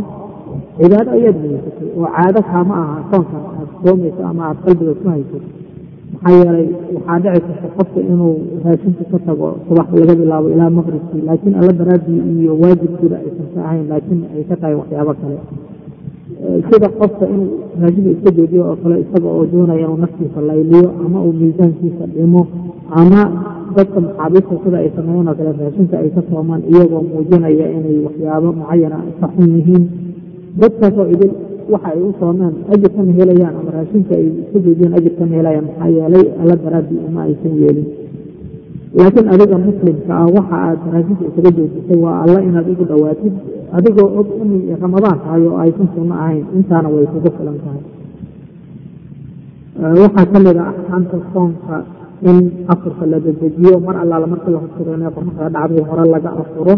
cibaado 0.79 1.09
ayaad 1.17 1.35
niyeysatay 1.43 1.87
oo 1.99 2.07
caado 2.15 2.39
kaama 2.51 2.73
aha 2.83 2.95
soonka 3.11 3.37
aad 3.59 3.69
soomayso 3.83 4.21
ama 4.31 4.41
aad 4.49 4.57
qalbiga 4.65 4.93
ku 5.01 5.07
hayso 5.13 5.37
maxaa 6.23 6.37
yeelay 6.37 6.67
waxaa 6.95 7.19
dhici 7.19 7.53
karta 7.61 7.67
qofka 7.77 7.99
inuu 8.11 8.35
raashinka 8.65 9.03
ka 9.11 9.17
tago 9.27 9.47
subax 9.67 9.87
laga 9.99 10.13
bilaabo 10.21 10.47
ilaa 10.55 10.69
maqribkii 10.77 11.21
laakiin 11.27 11.55
alla 11.59 11.71
daraaddii 11.79 12.21
iyo 12.39 12.53
waajibkiida 12.61 13.17
aysan 13.25 13.47
ka 13.55 13.59
ahayn 13.67 13.85
laakiin 13.91 14.21
ay 14.35 14.43
ka 14.49 14.55
tahay 14.61 14.75
waxyaabo 14.81 15.13
kale. 15.21 15.37
Sida 16.69 16.87
qofka 16.99 17.25
inuu 17.33 17.49
raashinka 17.81 18.09
iska 18.15 18.29
joojiyo 18.37 18.63
oo 18.69 18.75
kale 18.83 18.95
isaga 19.03 19.29
oo 19.37 19.45
doonaya 19.51 19.85
inuu 19.85 19.97
naftiisa 20.03 20.39
layliyo 20.49 20.89
ama 21.05 21.17
uu 21.25 21.33
miisaankiisa 21.39 22.05
dhimo 22.15 22.41
ama 23.01 23.21
dadka 23.75 23.99
maxaabiista 24.05 24.55
sida 24.63 24.77
ay 24.83 24.89
sameeyeen 24.95 25.27
oo 25.27 25.35
kale 25.39 25.51
raashinka 25.59 25.95
ay 26.03 26.09
ka 26.15 26.21
soomaan 26.29 26.61
iyagoo 26.71 27.01
muujinaya 27.09 27.65
inay 27.77 27.97
waxyaabo 28.07 28.47
mucayana 28.59 28.97
ka 29.19 29.27
xun 29.35 29.49
yihiin 29.57 29.83
dadkaasoo 30.61 31.07
idin 31.13 31.31
waxa 31.73 31.89
ay 31.93 31.99
u 32.07 32.11
soomeen 32.19 32.53
ajir 32.73 32.89
kama 32.95 33.11
helayaan 33.19 33.55
ama 33.59 33.71
raashinka 33.77 34.13
ay 34.19 34.25
iska 34.41 34.57
joojiyeen 34.65 34.93
ajir 34.99 35.13
kama 35.19 35.33
helayaan. 35.39 35.65
Maxaa 35.69 35.89
yeelay 35.97 36.25
alla 36.41 36.55
daraadii 36.63 36.99
uma 37.07 37.21
aysan 37.27 37.53
yeelin. 37.61 37.87
Laakiin 38.97 39.27
adiga 39.33 39.57
muslimka 39.67 40.11
ah 40.21 40.27
waxa 40.37 40.55
aad 40.67 40.79
raashinka 40.93 41.23
isaga 41.29 41.51
joojisay 41.57 41.97
waa 42.05 42.17
alla 42.23 42.39
inaad 42.47 42.67
ugu 42.73 42.83
dhawaatid. 42.91 43.33
Adigoo 43.77 44.09
og 44.19 44.27
inay 44.43 44.75
ramadaan 44.83 45.17
tahay 45.23 45.43
oo 45.49 45.57
aysan 45.63 45.87
sunno 45.95 46.15
ahayn 46.23 46.45
intaana 46.57 46.89
way 46.93 47.05
kugu 47.13 47.29
filan 47.37 47.57
tahay. 47.63 47.81
Waxaa 50.03 50.25
ka 50.31 50.37
mid 50.45 50.57
a 50.61 50.63
axkaamta 50.71 51.17
soonka 51.33 51.75
in 52.29 52.37
afurka 52.73 53.05
la 53.11 53.17
dedejiyo 53.19 53.79
mar 53.85 53.95
allaala 54.03 54.27
markii 54.33 54.53
la 54.53 54.59
inay 54.95 55.11
qoraxda 55.15 55.49
dhacday 55.55 55.81
hore 55.89 56.03
laga 56.13 56.29
afuro 56.41 56.73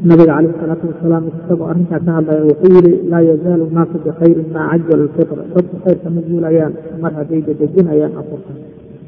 nabiga 0.00 0.32
calayh 0.36 0.52
isalaatu 0.56 0.84
wasalaam 0.92 1.24
isagoo 1.32 1.66
arrintaa 1.72 2.00
ka 2.06 2.12
hadlaya 2.16 2.42
wuxuu 2.50 2.70
yihi 2.76 2.92
laa 3.10 3.22
yazaalu 3.30 3.64
nnaasu 3.72 3.96
bikhayrin 4.04 4.48
maa 4.54 4.68
cajalu 4.72 5.02
lfitra 5.08 5.42
dadku 5.54 5.76
khayrka 5.84 6.08
ma 6.14 6.20
guulayaan 6.28 6.72
mar 7.02 7.12
hadday 7.18 7.40
dedejinayaan 7.48 8.12
afurka. 8.20 8.52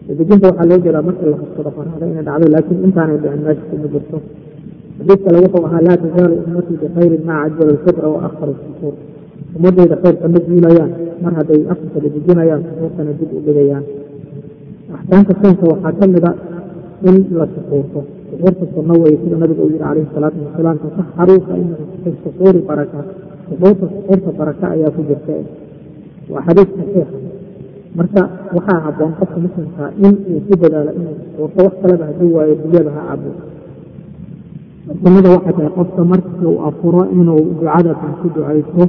Dedejinta 0.09 0.47
waxaa 0.49 0.67
loo 0.71 0.79
jeedaa 0.85 1.05
markii 1.09 1.29
la 1.33 1.37
husuro 1.43 1.71
qoraxda 1.77 2.05
inay 2.13 2.25
dhacdo 2.29 2.47
laakiin 2.55 2.79
intaanay 2.87 3.19
dhicin 3.23 3.43
meesha 3.47 3.65
kuma 3.71 3.87
jirto. 3.93 4.17
Xadiis 4.99 5.21
kale 5.25 5.39
wuxuu 5.45 5.65
ahaa 5.69 5.83
laa 5.87 5.97
tazaalu 6.03 6.35
ummatii 6.47 6.77
bikhayrin 6.83 7.23
maa 7.29 7.41
cajalu 7.45 7.73
lfitra 7.79 8.09
wa 8.15 8.21
akharu 8.29 8.55
sukuur 8.65 8.95
ummadayda 9.57 9.97
khayrka 10.03 10.27
ma 10.35 10.39
guulayaan 10.49 10.91
mar 11.23 11.33
hadday 11.39 11.61
afurka 11.73 11.99
dedejinayaan 12.05 12.63
sukuurtana 12.69 13.13
dib 13.21 13.31
u 13.37 13.41
dhigayaan. 13.47 13.85
Axkaamta 14.97 15.33
soonka 15.43 15.65
waxaa 15.73 15.93
ka 16.01 16.05
mida 16.15 16.31
in 17.09 17.17
la 17.39 17.47
sukuurto 17.55 18.01
sukuurta 18.39 18.65
sunno 18.75 18.95
weye 19.03 19.17
sida 19.23 19.37
nabiga 19.37 19.63
uu 19.63 19.71
yihi 19.75 19.79
calayhi 19.83 20.09
salaatu 20.15 20.39
wasalaam 20.47 20.77
tasaxaruu 20.83 21.41
fa 21.47 21.55
ina 21.59 21.77
fi 22.03 22.11
sukuuri 22.25 22.61
baraka 22.69 22.99
sukuurta 23.49 23.85
sukuurta 23.95 24.31
baraka 24.39 24.65
ayaa 24.75 24.91
ku 24.97 25.01
jirta. 25.09 25.35
Waa 26.31 26.43
xadiis 26.47 26.69
saxiixa 26.77 27.19
marka 27.99 28.23
waxaa 28.55 28.81
habboon 28.85 29.13
qofka 29.19 29.39
muslimka 29.45 29.85
in 30.07 30.15
uu 30.31 30.41
ku 30.47 30.55
dadaalo 30.63 30.91
inuu 30.99 31.15
sukuurto 31.25 31.59
wax 31.67 31.75
kaleba 31.83 32.05
hadduu 32.11 32.31
waayo 32.37 32.55
biyada 32.63 32.91
ha 32.97 33.03
cabo 33.11 33.31
sunnada 35.03 35.29
waxay 35.35 35.53
tahay 35.57 35.71
qofka 35.79 36.03
markii 36.05 36.47
uu 36.47 36.59
afuro 36.69 37.01
inuu 37.13 37.41
ducadatan 37.59 38.13
ku 38.21 38.27
ducayso 38.35 38.85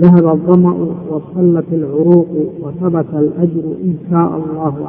dahaba 0.00 0.30
adama'u 0.36 0.84
wasallat 1.12 1.68
alcuruuqu 1.78 2.40
wahabata 2.62 3.16
alajru 3.22 3.70
in 3.86 3.94
shaa 4.10 4.28
allahu 4.38 4.82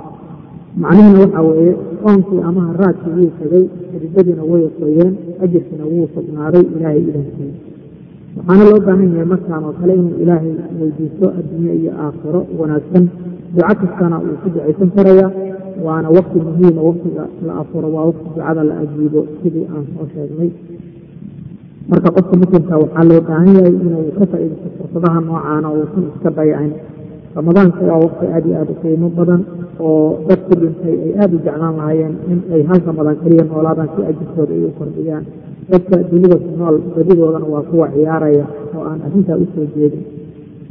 macnihina 0.83 1.19
waxaa 1.23 1.41
weeye 1.49 1.73
soonkii 2.03 2.41
ama 2.49 2.61
haraadkii 2.69 3.11
wuu 3.17 3.31
tegay 3.39 3.63
ridadiina 4.03 4.43
way 4.51 4.63
qoyeen 4.79 5.11
ajirkiina 5.43 5.85
wuu 5.91 6.07
sugnaaday 6.15 6.63
ilaahay 6.75 6.99
idankii 7.09 7.51
waxaana 8.37 8.63
loo 8.69 8.79
baahan 8.87 9.09
yahay 9.13 9.25
markaan 9.33 9.63
oo 9.67 9.73
kale 9.79 9.93
inuu 9.99 10.17
ilaahay 10.23 10.51
weydiisto 10.79 11.25
adduunye 11.39 11.73
iyo 11.81 11.91
aakhiro 12.05 12.41
wanaagsan. 12.59 13.05
Duco 13.55 13.73
kastana 13.81 14.17
uu 14.25 14.35
ku 14.43 14.47
ducaysan 14.53 14.89
karaya 14.95 15.27
waana 15.85 16.09
wakti 16.17 16.37
muhiima 16.47 16.81
waktiga 16.89 17.23
la 17.47 17.53
afuro 17.61 17.87
waa 17.95 18.05
wakti 18.09 18.25
ducada 18.35 18.63
la 18.69 18.73
ajiibo 18.83 19.21
sidii 19.43 19.65
aan 19.73 19.85
soo 19.93 20.07
sheegnay. 20.13 20.49
Marka 21.89 22.09
qofka 22.15 22.35
muslimka 22.41 22.77
waxaa 22.83 23.03
loo 23.09 23.21
baahan 23.27 23.55
yahay 23.57 23.73
inuu 23.85 24.11
ka 24.19 24.25
faa'iidaysto 24.31 24.69
fursadaha 24.79 25.19
noocaana 25.27 25.67
uusan 25.77 26.03
iska 26.11 26.29
dayacin 26.37 26.73
ramadaanka 27.35 27.81
waa 27.89 27.99
wakti 28.05 28.25
aad 28.35 28.45
iyo 28.47 28.55
aada 28.59 28.71
u 28.71 28.81
qiimo 28.81 29.07
badan 29.17 29.41
oo 29.79 30.23
dadku 30.27 30.53
dhintay 30.61 30.95
ay 31.05 31.11
aada 31.21 31.35
u 31.35 31.39
jeclaan 31.45 31.75
lahaayeen 31.79 32.13
in 32.31 32.39
ay 32.55 32.61
hal 32.69 32.79
ramadaan 32.89 33.17
keliya 33.23 33.43
noolaadaan 33.51 33.89
si 33.95 34.01
ajirkooda 34.09 34.53
ay 34.57 34.63
u 34.69 34.71
kordhiyaan. 34.79 35.25
Dadka 35.71 35.95
dunida 36.11 36.37
ku 36.43 36.49
nool 36.59 36.75
badidoodana 36.95 37.47
waa 37.53 37.63
kuwa 37.69 37.87
ciyaaraya 37.95 38.45
oo 38.75 38.83
aan 38.89 38.99
arrintaa 39.05 39.37
u 39.43 39.45
soo 39.55 39.65
jeedin. 39.75 40.03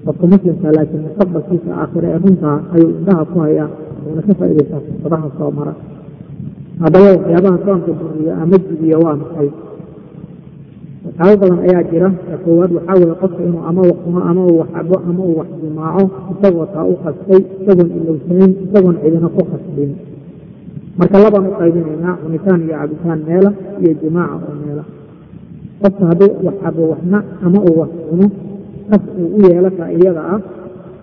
Qofka 0.04 0.24
muslimka 0.32 0.68
laakiin 0.76 1.02
mustaqbalkiisa 1.06 1.70
aakhire 1.82 2.08
ee 2.14 2.18
runtaa 2.24 2.56
ayuu 2.74 2.90
indhaha 2.98 3.24
ku 3.32 3.36
hayaa 3.44 3.68
wuuna 4.04 4.22
ka 4.26 4.32
faa'idaystaa 4.38 4.80
fursadaha 4.86 5.28
soo 5.38 5.50
mara. 5.58 5.74
Haddaba 6.82 7.06
waxyaabaha 7.16 7.58
soonka 7.66 7.92
buriya 8.00 8.32
ama 8.42 8.56
jibiya 8.66 8.96
waa 9.04 9.16
maxay 9.22 9.48
waxyaabo 11.18 11.40
badan 11.40 11.58
ayaa 11.66 11.82
jira. 11.90 12.08
Koowaad 12.44 12.70
waxaa 12.76 12.94
weeye 13.00 13.14
qofka 13.22 13.42
inuu 13.46 13.62
ama 13.68 13.82
waqmo 13.90 14.18
ama 14.30 14.40
uu 14.46 14.58
wax 14.60 14.68
cabo 14.74 14.94
ama 15.08 15.22
uu 15.24 15.36
wax 15.38 15.48
jimaaco 15.62 16.04
isagoo 16.32 16.66
taa 16.74 16.84
u 16.84 16.94
qastay 17.04 17.40
isagoon 17.62 17.90
ilowsanayn 17.98 18.52
isagoon 18.64 18.96
cidina 19.02 19.28
ku 19.34 19.42
qasbin 19.50 19.90
marka 20.98 21.16
labaan 21.24 21.46
u 21.50 21.52
qaybinaynaa 21.58 22.14
cunitaan 22.22 22.60
iyo 22.66 22.74
cabitaan 22.80 23.20
meela 23.28 23.50
iyo 23.82 23.92
jimaaca 24.02 24.34
oo 24.48 24.54
meela. 24.66 24.84
Qofka 25.82 26.04
hadduu 26.10 26.30
wax 26.46 26.56
cabo 26.62 26.82
waxna 26.92 27.18
ama 27.46 27.58
uu 27.68 27.76
wax 27.80 27.90
cuno 28.10 28.26
kas 28.90 29.02
uu 29.20 29.28
u 29.36 29.38
yeelataa 29.46 29.90
iyada 29.96 30.22
ah 30.34 30.40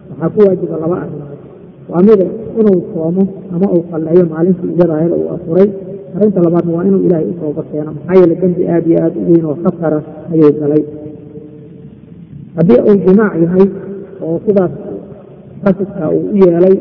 waxaa 0.10 0.30
ku 0.34 0.40
waajiba 0.48 0.76
laba 0.84 0.96
arrimood. 1.04 1.40
Waa 1.90 2.02
mida 2.08 2.26
inuu 2.60 2.80
soomo 2.94 3.24
ama 3.56 3.66
uu 3.76 3.84
qalleeyo 3.92 4.26
maalintii 4.32 4.72
iyada 4.76 4.94
ayada 5.00 5.16
uu 5.22 5.30
afuray 5.36 5.68
arrinta 6.16 6.40
labaadna 6.46 6.72
waa 6.78 6.86
inuu 6.90 7.02
ilaahay 7.08 7.28
u 7.32 7.34
tooba 7.42 7.64
keeno 7.72 7.92
maxaa 7.98 8.16
yeele 8.20 8.36
dembi 8.42 8.64
aada 8.74 8.88
iyo 8.90 9.00
aada 9.04 9.20
u 9.22 9.26
weyn 9.32 9.46
oo 9.50 9.56
khatara 9.64 10.00
ayuu 10.34 10.52
galay. 10.62 10.84
Haddii 12.56 12.80
uu 12.90 12.98
jimaac 13.06 13.34
yahay 13.44 13.66
oo 14.26 14.38
sidaas 14.46 14.72
qasidka 15.64 16.04
uu 16.16 16.24
u 16.34 16.36
yeelay 16.42 16.76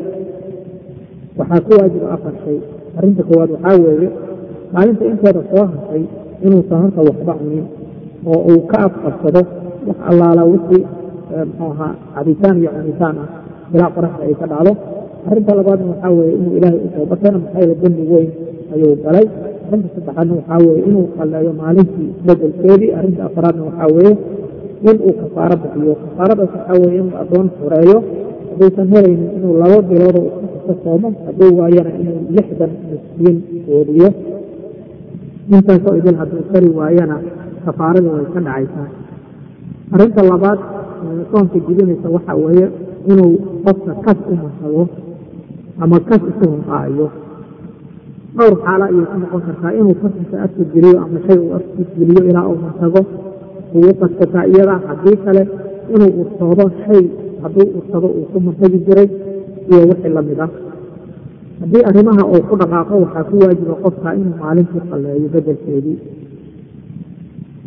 waxaa 1.39 1.61
ku 1.65 1.71
waajiba 1.79 2.07
afar 2.15 2.33
shay. 2.43 2.57
Arrinta 2.97 3.23
koowaad 3.27 3.51
waxaa 3.55 3.77
weeye 3.83 4.09
maalinta 4.73 5.03
inteeda 5.11 5.41
soo 5.51 5.65
hashay 5.71 6.03
inuusan 6.45 6.79
horta 6.83 7.01
waxba 7.09 7.33
cunin 7.39 7.65
oo 8.31 8.39
uu 8.51 8.61
ka 8.71 8.77
afqabsado 8.87 9.41
wax 9.87 9.97
allaala 10.09 10.43
wixii 10.51 10.83
muxuu 11.47 11.71
ahaa 11.71 11.91
cabitaan 12.15 12.57
iyo 12.61 12.69
cunitaan 12.77 13.15
ah 13.23 13.29
ilaa 13.73 13.91
qoraxda 13.95 14.23
ay 14.27 14.35
ka 14.41 14.45
dhacdo. 14.51 14.71
Arrinta 15.29 15.51
labaadna 15.59 15.85
waxaa 15.91 16.11
weeye 16.17 16.33
inuu 16.39 16.53
ilaahay 16.57 16.79
u 16.85 16.89
tooba 16.95 17.15
keeno 17.21 17.37
maxaa 17.43 17.59
yeele 17.61 17.75
dembi 17.83 18.03
weyn 18.13 18.29
ayuu 18.75 18.95
galay 19.05 19.25
arrinta 19.67 19.89
saddexaadna 19.95 20.33
waxaa 20.39 20.59
weeye 20.67 20.81
inuu 20.89 21.05
qalleeyo 21.17 21.51
maalintii 21.61 22.09
bedelkeedii 22.27 22.91
arrinta 22.99 23.21
afaraadna 23.29 23.63
waxaa 23.69 23.89
weeye 23.97 24.13
in 24.89 24.97
uu 25.07 25.13
kafaaro 25.21 25.55
bixiyo. 25.63 25.93
Kafaaradaas 26.03 26.49
waxaa 26.55 26.77
weeye 26.81 26.97
inuu 27.01 27.15
addoon 27.23 27.47
xureeyo 27.57 27.97
hadduusan 28.49 28.87
helaynin 28.93 29.29
inuu 29.37 29.53
laba 29.61 29.77
biloodoo 29.89 30.25
isku 30.43 30.47
kasta 30.67 30.73
soomo 30.83 31.07
hadduu 31.25 31.51
waayana 31.59 31.91
inuu 32.01 32.19
lixdan 32.37 32.71
miskiin 32.91 33.37
quudiyo 33.65 34.09
intaasoo 35.55 35.95
idil 35.99 36.15
hadduu 36.21 36.43
kari 36.51 36.69
waayana 36.79 37.15
kafaarada 37.65 38.09
way 38.15 38.25
ka 38.33 38.39
dhacaysaa. 38.47 38.87
Arrinta 39.93 40.21
labaad 40.31 40.59
soonka 41.31 41.57
jibinaysa 41.67 42.07
waxaa 42.15 42.35
weeye 42.45 42.67
inuu 43.11 43.33
qofka 43.65 43.93
kas 44.05 44.19
u 44.31 44.35
marsado 44.43 44.83
ama 45.83 45.97
kas 46.09 46.21
isu 46.31 46.45
hunqaayo 46.51 47.07
dhowr 48.37 48.55
xaala 48.65 48.85
ayay 48.91 49.05
ku 49.11 49.17
noqon 49.21 49.41
kartaa. 49.47 49.71
Inuu 49.79 49.95
kasisa 50.01 50.37
afka 50.45 50.63
geliyo 50.73 50.97
ama 51.03 51.19
shay 51.27 51.37
uu 51.43 51.53
afka 51.57 51.81
geliyo 51.99 52.21
ilaa 52.29 52.47
uu 52.51 52.57
mantago 52.63 53.01
uu 53.75 53.93
qaskataa 54.01 54.45
iyada 54.51 54.75
haddii 54.87 55.17
kale 55.25 55.43
inuu 55.95 56.11
ursoodo 56.21 56.65
shay 56.83 57.03
hadduu 57.43 57.67
ursado 57.77 58.07
uu 58.17 58.25
ku 58.31 58.37
mantagi 58.45 58.79
jiray 58.87 59.09
iyo 59.71 59.81
wixii 59.89 60.13
la 60.15 60.21
mid 60.27 60.39
ah. 60.45 60.49
Haddii 61.61 61.83
arrimaha 61.89 62.23
uu 62.31 62.41
ku 62.49 62.53
dhaqaaqo 62.61 62.93
waxaa 63.03 63.23
ku 63.29 63.35
waajiba 63.43 63.75
qofka 63.83 64.09
inuu 64.19 64.35
maalintii 64.41 64.83
qalleeyo 64.89 65.27
bedelkeedii. 65.33 65.97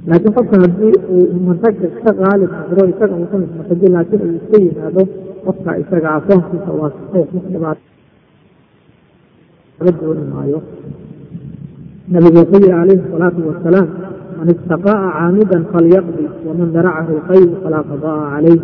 Laakiin 0.08 0.34
qofka 0.36 0.56
haddii 0.64 0.94
uu 1.14 1.26
mantaga 1.46 1.88
ka 2.04 2.10
qaalib 2.20 2.50
noqdo 2.58 2.82
isaga 2.92 3.14
ismantagin 3.24 3.92
laakiin 3.96 4.22
uu 4.26 4.34
iska 4.40 4.56
yimaado 4.64 5.02
qofka 5.44 5.70
isaga 5.82 6.08
asoonkiisa 6.18 6.72
waa 6.80 6.90
saxiix 7.12 7.56
wax 7.64 7.78
laga 9.78 9.92
dooni 10.00 10.24
maayo 10.32 10.58
nabigu 12.12 12.36
wuxuu 12.40 12.60
yihi 12.62 12.70
calayhi 12.70 13.00
الsalaatu 13.04 13.40
wasalaam 13.50 13.88
man 14.38 14.48
istaqaa'a 14.54 15.08
caamidan 15.16 15.62
falyaqdi 15.72 16.24
waman 16.46 16.68
daracahu 16.76 17.12
lqayb 17.20 17.50
falaa 17.62 17.84
qada'a 17.90 18.22
calayh 18.34 18.58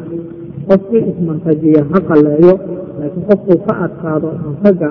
qofkii 0.69 1.03
ismantajiya 1.11 1.83
ha 1.91 1.99
qalleeyo 2.11 2.55
laakiin 3.01 3.25
qofkuu 3.31 3.59
ka 3.67 3.73
adkaado 3.87 4.29
mantaga 4.45 4.89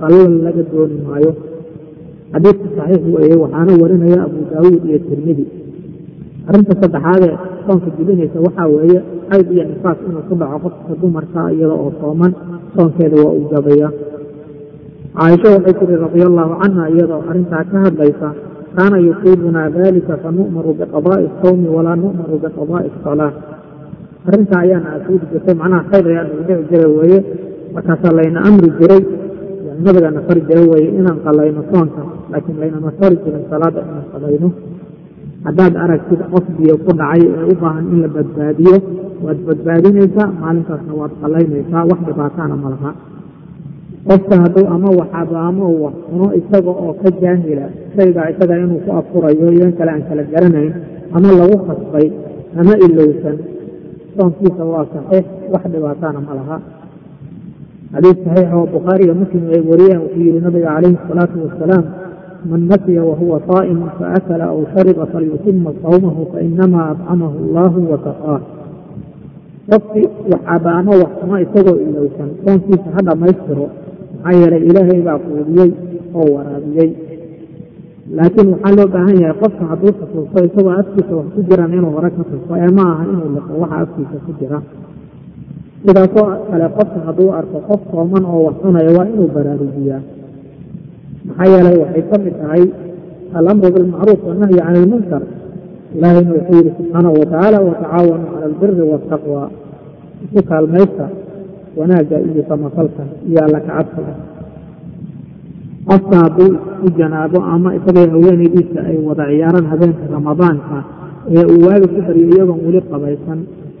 qallan 0.00 0.32
laga 0.46 0.62
dooni 0.72 0.96
maayo 1.06 1.32
xadiidka 2.32 2.68
saxiix 2.78 3.02
weeye 3.14 3.36
waxaana 3.42 3.72
warinaya 3.82 4.18
abu 4.26 4.38
daawuud 4.52 4.82
iyo 4.88 4.98
tirmidi. 5.08 5.44
Arrinta 6.48 6.72
saddexaadee 6.82 7.34
soonka 7.66 7.88
jibinaysa 7.96 8.38
waxaa 8.46 8.68
weeye 8.76 8.98
xayd 9.30 9.46
iyo 9.54 9.64
nifaas 9.70 9.98
inuu 10.08 10.24
ku 10.28 10.34
dhaco 10.40 10.58
qofka 10.64 10.92
dumarka 11.00 11.40
iyada 11.54 11.74
oo 11.82 11.90
sooman 12.00 12.32
soonkeeda 12.74 13.16
waa 13.24 13.32
uu 13.38 13.46
jabaya 13.52 13.88
caaisha 15.18 15.48
waxay 15.56 15.74
tiri 15.80 15.96
radia 16.04 16.26
allahu 16.30 16.52
canha 16.62 16.84
iyadoo 16.94 17.22
arrintaa 17.30 17.64
ka 17.70 17.78
hadlaysa 17.86 18.28
kaana 18.76 18.96
yusiibunaa 19.06 19.68
dalika 19.76 20.14
fanu'maru 20.24 20.70
biqadaa'i 20.80 21.26
asawmi 21.30 21.68
walaa 21.76 21.96
nu'maru 22.04 22.36
biqadaa'i 22.44 22.88
asalaa 22.98 23.32
arrintaa 24.28 24.60
ayaana 24.66 24.88
asuudi 24.98 25.24
jirtay 25.32 25.54
macnaha 25.60 25.82
khayr 25.90 26.06
ayaa 26.12 26.24
nagu 26.28 26.42
dhici 26.48 26.64
jiray 26.70 26.90
weeye. 26.98 27.18
Markaasaa 27.74 28.12
layna 28.18 28.40
amri 28.48 28.68
jiray. 28.78 29.02
Nabigana 29.84 30.20
fari 30.26 30.40
jiray 30.48 30.66
weeye 30.72 30.88
inaan 30.98 31.18
qalayno 31.26 31.62
soonka 31.72 32.02
laakiin 32.32 32.56
laynama 32.62 32.90
fari 33.00 33.16
jirin 33.24 33.44
salaada 33.50 33.80
inaan 33.88 34.06
qalayno. 34.14 34.48
Haddaad 35.46 35.74
aragtid 35.84 36.20
qof 36.32 36.44
biyo 36.58 36.74
ku 36.84 36.90
dhacay 37.00 37.22
ee 37.26 37.44
u 37.52 37.54
baahan 37.62 37.84
in 37.92 37.98
la 38.04 38.08
badbaadiyo 38.16 38.76
waad 39.24 39.38
badbaadinaysaa 39.48 40.28
maalintaasna 40.42 40.92
waad 41.00 41.12
qalaynaysaa 41.22 41.82
wax 41.90 42.00
dhibaataana 42.08 42.56
ma 42.64 42.68
laha 42.74 42.90
qofka 44.08 44.34
hadduu 44.42 44.66
ama 44.74 44.88
waxaba 45.00 45.38
ama 45.48 45.64
uu 45.68 45.82
wax 45.84 45.94
cuno 46.10 46.26
isaga 46.40 46.70
oo 46.70 46.92
ka 47.02 47.08
jaahila 47.22 47.66
shaygaa 47.96 48.30
isaga 48.32 48.54
inuu 48.58 48.80
ku 48.84 48.90
afurayo 49.00 49.46
in 49.52 49.72
kale 49.78 49.90
aan 49.92 50.02
kala 50.08 50.22
garanayn 50.32 50.72
ama 51.16 51.28
lagu 51.40 51.56
khasbay 51.66 52.06
ama 52.60 52.72
ilowsan. 52.86 53.36
Soonkiisa 54.16 54.62
waa 54.64 54.86
saxiix 54.92 55.26
wax 55.52 55.62
dhibaataana 55.72 56.20
ma 56.26 56.32
laha. 56.38 56.56
Xadiis 57.92 58.18
saxiix 58.24 58.48
oo 58.56 58.66
bukhaariga 58.74 59.14
muslim 59.14 59.42
ay 59.54 59.62
wariyeen 59.70 60.00
wuxuu 60.04 60.22
yihi 60.26 60.40
nabiga 60.46 60.68
calayhi 60.74 60.96
asalaatu 61.04 61.36
wasalaam 61.46 61.84
man 62.50 62.62
nasiya 62.72 63.02
wahuwa 63.04 63.38
saa'imu 63.50 63.86
faakala 63.98 64.44
aw 64.54 64.58
shariba 64.74 65.04
falyutima 65.12 65.70
sawmahu 65.84 66.22
fainamaa 66.32 66.86
adcamahu 66.94 67.36
allahu 67.44 67.78
wasaqaah 67.92 68.40
qofki 69.70 70.02
waxaba 70.32 70.70
ama 70.80 70.92
wax 71.02 71.12
cuno 71.20 71.36
isagoo 71.44 71.76
ilowsan 71.86 72.28
soonkiisa 72.44 72.88
ha 72.94 73.00
dhammaystiro 73.08 73.66
maxaa 74.22 74.38
yeelay 74.40 74.62
ilaahay 74.70 75.00
baa 75.08 75.18
quudiyey 75.24 75.70
oo 76.18 76.26
waraabiyey. 76.36 76.90
Laakiin 78.16 78.48
waxaa 78.54 78.76
loo 78.78 78.88
baahan 78.94 79.16
yahay? 79.22 79.36
Qofka 79.42 79.64
hadduu 79.70 79.92
xusuusto 79.98 80.38
isagoo 80.48 80.72
afkiisa 80.80 81.12
wax 81.18 81.26
ku 81.34 81.40
jiraan 81.48 81.72
inuu 81.78 81.92
hore 81.96 82.10
ka 82.16 82.22
tuso 82.30 82.52
ee 82.62 82.70
ma 82.78 82.84
aha 82.92 83.02
inuu 83.12 83.28
liqo 83.36 83.52
waxa 83.62 83.76
afkiisa 83.84 84.16
ku 84.26 84.30
jira. 84.40 84.58
Sidaasoo 85.84 86.26
kale 86.50 86.66
qofka 86.76 86.98
hadduu 87.06 87.28
arko 87.38 87.58
qof 87.68 87.80
sooman 87.90 88.24
oo 88.32 88.40
wax 88.46 88.56
cunaya 88.62 88.90
waa 88.98 89.06
inuu 89.12 89.28
baraarujiyaa 89.34 90.02
maxaa 91.26 91.48
yeelay 91.52 91.76
waxay 91.82 92.02
ka 92.10 92.16
mid 92.24 92.34
tahay 92.40 92.64
alamru 93.38 93.68
bilmacruuf 93.74 94.20
wannahyi 94.28 94.58
can 94.66 94.76
ilmunkar 94.82 95.22
ilaahayna 95.96 96.30
wuxuu 96.36 96.56
yihi 96.58 96.70
subxaanahu 96.78 97.14
watacaala 97.20 97.58
watacaawanuu 97.68 98.28
cala 98.32 98.44
albiri 98.50 98.82
waataqwa 98.92 99.42
isu 100.24 100.40
kaalmaysta 100.50 101.04
wanaagga 101.78 102.16
iyo 102.28 102.42
samafalka 102.48 103.02
iyo 103.28 103.38
alla 103.46 103.58
kacabsiga 103.66 104.14
qofka 105.88 106.16
hadduu 106.22 106.50
u 106.86 106.88
janaabo 106.98 107.38
ama 107.54 107.68
isagay 107.78 108.06
haweenaydiisa 108.14 108.80
ay 108.90 108.96
wada 109.08 109.24
ciyaaraan 109.30 109.66
habeenka 109.72 110.04
ramadaanka 110.14 110.76
ee 111.36 111.44
uu 111.52 111.60
waaga 111.66 111.86
ku 111.94 112.00
baryo 112.06 112.26
iyagoon 112.34 112.60
weli 112.66 112.80
qabaysan 112.92 113.38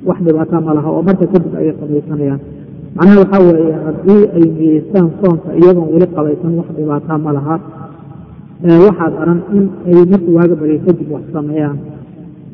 wax 0.08 0.18
dhibaata 0.26 0.56
ma 0.66 0.72
laha 0.76 0.88
oo 0.96 1.02
marka 1.08 1.26
kadib 1.32 1.52
ayay 1.60 1.74
qabaysanayaan. 1.80 2.40
Macnaha 2.96 3.18
waxaa 3.22 3.42
weeye 3.48 3.74
haddii 3.86 4.22
ay 4.36 4.44
niyeystaan 4.58 5.08
soonka 5.20 5.48
iyagoon 5.60 5.88
weli 5.94 6.06
qabaysan 6.16 6.52
wax 6.58 6.68
dhibaata 6.78 7.14
ma 7.24 7.30
laha. 7.36 7.54
Waxaa 8.86 9.10
daran 9.16 9.40
in 9.56 9.64
ay 9.88 9.94
markii 10.12 10.34
waaga 10.38 10.54
baryo 10.60 10.78
kadib 10.86 11.08
wax 11.14 11.24
sameeyaan 11.36 11.76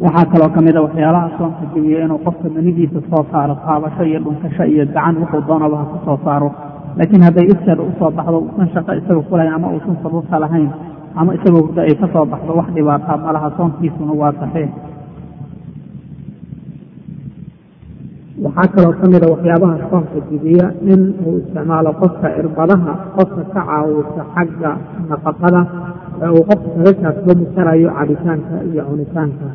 waxaa 0.04 0.26
kaloo 0.32 0.50
ka 0.54 0.60
mid 0.66 0.76
a 0.76 0.82
waxyaalaha 0.86 1.28
soonka 1.38 1.64
jebiya 1.74 2.04
inuu 2.04 2.20
qofka 2.26 2.48
manidiisa 2.54 3.00
soo 3.10 3.24
saaro 3.32 3.54
taabasho 3.64 4.02
iyo 4.04 4.18
dhunkasho 4.24 4.64
iyo 4.72 4.84
gacan 4.94 5.16
wuxuu 5.22 5.42
doonaba 5.48 5.76
ha 5.80 5.86
soo 6.04 6.18
saaro. 6.24 6.48
Laakiin 6.96 7.22
hadday 7.26 7.46
iskeeda 7.52 7.82
u 7.82 7.92
soo 7.98 8.10
baxdo 8.16 8.38
uusan 8.44 8.68
shaqo 8.74 8.92
isaga 9.00 9.22
kulahayn 9.28 9.54
ama 9.56 9.68
uusan 9.74 9.96
sababta 10.02 10.36
lahayn 10.44 10.70
ama 11.20 11.30
isagoo 11.36 11.62
hurdo 11.66 11.80
ay 11.80 11.94
ka 12.00 12.06
soo 12.12 12.24
baxdo 12.32 12.52
wax 12.58 12.68
dhibaataa 12.76 13.16
ma 13.24 13.32
laha. 13.36 13.48
Soonkiisuna 13.56 14.12
waa 14.20 14.32
saxiix 14.40 14.70
waxaa 18.44 18.68
kaloo 18.74 18.92
ka 19.00 19.06
mida 19.12 19.26
waxyaabaha 19.32 19.76
soonka 19.90 20.18
jibiya 20.30 20.66
in 20.92 21.00
uu 21.26 21.36
isticmaalo 21.40 21.90
qofka 22.00 22.28
irbadaha 22.40 22.92
qofka 23.16 23.42
ka 23.54 23.60
caawisa 23.68 24.22
xagga 24.34 24.70
nafaqada 25.08 25.60
ee 26.24 26.30
uu 26.36 26.44
qofka 26.50 26.68
kaga 26.76 26.92
kaasbami 27.02 27.46
karayo 27.56 27.88
cabitaanka 27.98 28.54
iyo 28.70 28.82
cunitaanka 28.88 29.46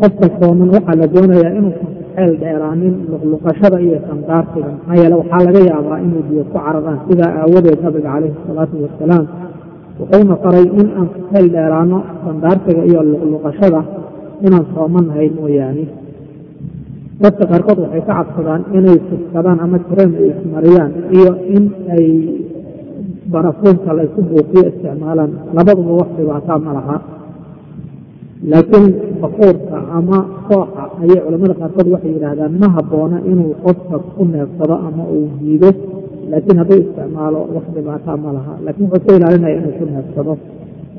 qofka 0.00 0.26
sooman 0.40 0.68
waxaa 0.76 0.96
la 1.00 1.06
doonayaa 1.14 1.52
inuusan 1.58 1.92
xeel 2.16 2.32
dheeraanin 2.42 2.94
luqluqashada 3.10 3.78
iyo 3.86 3.98
sandaarsiga 4.08 4.70
maxaa 4.76 4.96
yeele 5.00 5.14
waxaa 5.20 5.42
laga 5.46 5.60
yaabaa 5.70 5.98
inuu 6.04 6.22
biyo 6.28 6.42
ku 6.48 6.52
cararaan 6.64 6.98
sidaa 7.08 7.30
aawadeed 7.40 7.78
nabiga 7.84 8.08
calayhi 8.14 8.36
salaatu 8.48 8.74
wasalaam 8.84 9.24
wuxuuna 9.98 10.34
faray 10.42 10.66
in 10.80 10.88
aan 10.98 11.08
ku 11.14 11.20
xeel 11.30 11.46
dheeraano 11.54 11.98
sandaarsiga 12.24 12.82
iyo 12.90 13.00
luqluqashada 13.12 13.80
inaan 14.46 14.66
soomannahay 14.74 15.28
mooyaane. 15.38 15.84
Dadka 17.22 17.44
qaarkood 17.50 17.78
waxay 17.84 18.02
ka 18.08 18.12
cabsadaan 18.18 18.62
inay 18.78 18.98
sufsadaan 19.08 19.58
ama 19.64 19.78
kareem 19.88 20.10
ay 20.20 20.26
ismariyaan 20.32 20.92
iyo 21.16 21.30
in 21.56 21.64
ay 21.96 22.06
barafuunka 23.32 23.90
laysku 23.98 24.20
buufiyo 24.30 24.62
isticmaalaan. 24.70 25.30
Labaduba 25.56 25.92
wax 26.00 26.10
dhibaataa 26.18 26.58
ma 26.66 26.72
laha. 26.78 26.96
Laakiin 28.50 28.86
bakuurka 29.26 29.76
ama 29.98 30.18
kooxa 30.48 30.84
ayay 31.02 31.20
culamada 31.24 31.54
qaarkood 31.60 31.88
waxay 31.94 32.12
yidhaahdaan 32.14 32.52
ma 32.62 32.68
habboona 32.76 33.18
inuu 33.26 33.54
qofka 33.64 33.96
ku 34.14 34.22
neefsado 34.24 34.74
ama 34.86 35.02
uu 35.14 35.26
jiido 35.42 35.70
laakiin 36.30 36.58
hadduu 36.58 36.78
isticmaalo 36.84 37.40
wax 37.54 37.66
dhibaataa 37.74 38.16
ma 38.16 38.30
laha 38.36 38.52
laakiin 38.64 38.88
wuxuu 38.92 39.06
ka 39.10 39.16
ilaalinaya 39.18 39.56
inuu 39.58 39.74
ku 39.78 39.84
neefsado. 39.90 40.32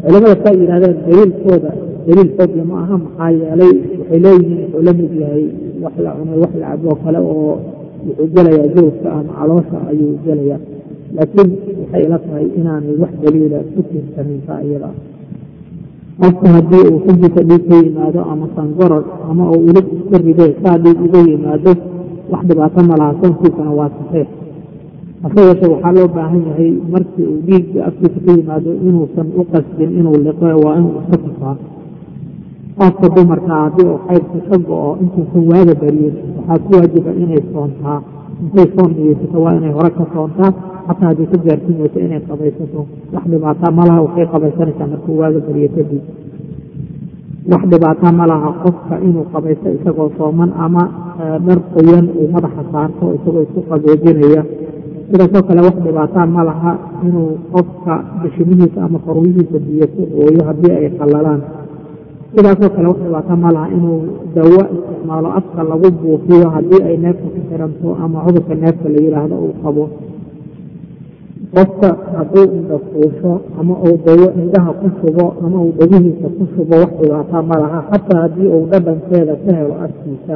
Culamada 0.03 0.35
saa 0.43 0.53
yidhahdeen 0.59 0.97
daliilkooda 1.07 1.71
daliil 2.07 2.31
xoogla 2.37 2.63
ma 2.71 2.75
aha 2.83 2.95
maxaa 3.03 3.31
yeelay 3.39 3.73
waxay 3.99 4.19
leeyihiin 4.25 4.59
wuxuu 4.73 4.83
la 4.87 4.93
yahay 5.23 5.45
wax 5.83 5.93
la 6.05 6.11
cunay 6.17 6.37
wax 6.43 6.53
la 6.61 6.67
caboo 6.71 6.95
kale 7.03 7.19
oo 7.33 7.53
wuxuu 8.07 8.27
gelayaa 8.35 8.67
jawska 8.75 9.07
ama 9.17 9.31
caloosha 9.39 9.77
ayuu 9.89 10.13
gelayaa. 10.25 10.59
Laakiin 11.15 11.49
waxay 11.81 12.01
ila 12.05 12.17
tahay 12.25 12.47
inaanay 12.59 12.95
wax 13.03 13.13
daliila 13.23 13.59
ku 13.73 13.79
tiirsanin 13.89 14.41
taa 14.47 14.61
iyada 14.67 14.89
qofka 16.21 16.47
haddii 16.55 16.83
uu 16.91 16.99
xujika 17.05 17.41
dhiig 17.49 17.63
ka 17.69 17.75
yimaado 17.83 18.21
ama 18.31 18.45
sangoror 18.55 19.03
ama 19.29 19.43
uu 19.53 19.61
ilig 19.69 19.87
iska 19.97 20.17
riday 20.25 20.51
saa 20.63 20.77
dhiig 20.83 20.97
uga 21.05 21.19
yimaado 21.29 21.71
wax 22.31 22.41
dhibaato 22.47 22.79
ma 22.89 22.95
laha 23.01 23.13
soonkiisana 23.21 23.71
waa 23.79 23.89
saxiix. 23.97 24.27
Hase 25.23 25.41
waxaa 25.49 25.91
loo 25.97 26.07
baahan 26.15 26.41
yahay 26.49 26.71
markii 26.93 27.25
uu 27.31 27.39
dhiigga 27.47 27.79
afkiisa 27.87 28.19
ka 28.25 28.31
yimaado 28.37 28.71
inuusan 28.87 29.27
u 29.39 29.43
qasdin 29.51 29.91
inuu 29.99 30.17
liqo 30.25 30.45
waa 30.65 30.75
inuu 30.79 30.93
iska 31.01 31.17
tufaa. 31.25 31.55
Qofka 32.77 33.07
dumarka 33.15 33.53
haddii 33.63 33.85
uu 33.91 33.99
xaydka 34.07 34.39
ka 34.49 34.57
go-o 34.67 34.97
intuusan 35.01 35.43
waaga 35.51 35.73
bariyin 35.81 36.15
waxaa 36.37 36.59
ku 36.65 36.69
waajiba 36.77 37.11
inay 37.23 37.41
soontaa 37.53 37.99
intay 38.41 38.67
soon 38.75 38.89
niyeysato 38.97 39.37
waa 39.45 39.55
inay 39.59 39.71
hore 39.77 39.89
ka 39.97 40.05
soontaa 40.13 40.51
xataa 40.87 41.07
haddii 41.11 41.27
ka 41.33 41.37
gaarsin 41.45 41.75
weyso 41.81 41.99
inay 42.05 42.21
qabaysato 42.29 42.81
wax 43.13 43.23
dhibaataa 43.31 43.71
ma 43.77 43.83
laha 43.89 43.99
waxay 44.05 44.25
qabaysanaysaa 44.33 44.87
markuu 44.93 45.17
waaga 45.21 45.39
bariyo 45.47 45.69
kadib 45.75 46.03
wax 47.51 47.61
dhibaataa 47.71 48.11
ma 48.19 48.25
laha 48.31 48.49
qofka 48.63 48.95
inuu 49.07 49.25
qabaysto 49.33 49.67
isagoo 49.77 50.09
sooman 50.17 50.51
ama 50.65 50.83
dhar 51.45 51.59
qoyan 51.73 52.05
uu 52.19 52.27
madaxa 52.35 52.63
saarto 52.71 53.05
isagoo 53.17 53.43
isku 53.47 53.61
qaboojinaya 53.69 54.41
sidaasoo 55.11 55.43
kale 55.47 55.61
wax 55.67 55.75
dhibaataa 55.85 56.25
ma 56.35 56.41
laha 56.49 56.71
inuu 57.07 57.29
qofka 57.53 57.93
bishimihiisa 58.21 58.79
ama 58.87 58.99
faruuyihiisa 59.05 59.57
biyo 59.67 59.87
ku 59.95 60.01
ooyo 60.23 60.41
haddii 60.49 60.73
ay 60.79 60.87
qallalaan 60.99 61.41
sidaasoo 62.35 62.69
kale 62.75 62.87
wax 62.91 62.99
dhibaataa 63.05 63.37
ma 63.43 63.49
laha 63.55 63.67
inuu 63.77 63.97
dawo 64.35 64.59
isticmaalo 64.75 65.29
afka 65.39 65.61
lagu 65.71 65.87
buufiyo 66.01 66.47
haddii 66.55 66.81
ay 66.89 66.95
neefta 67.03 67.27
ku 67.33 67.39
xiranto 67.49 67.87
ama 68.03 68.17
cudurka 68.25 68.53
neefta 68.63 68.87
la 68.93 68.99
yidhaahdo 69.05 69.35
uu 69.45 69.53
qabo 69.63 69.83
qofka 71.57 71.89
hadduu 72.17 72.45
indha 72.57 72.77
fuusho 72.89 73.31
ama 73.59 73.73
uu 73.87 73.97
dawo 74.05 74.27
indhaha 74.41 74.71
ku 74.81 74.87
shubo 74.99 75.25
ama 75.45 75.57
uu 75.65 75.73
dhegihiisa 75.79 76.27
ku 76.37 76.43
shubo 76.53 76.75
wax 76.83 76.91
dhibaataa 77.01 77.41
ma 77.49 77.55
laha 77.63 77.79
xataa 77.91 78.21
haddii 78.25 78.49
uu 78.55 78.65
dhadhankeeda 78.71 79.33
ka 79.45 79.51
helo 79.57 79.73
afkiisa 79.85 80.35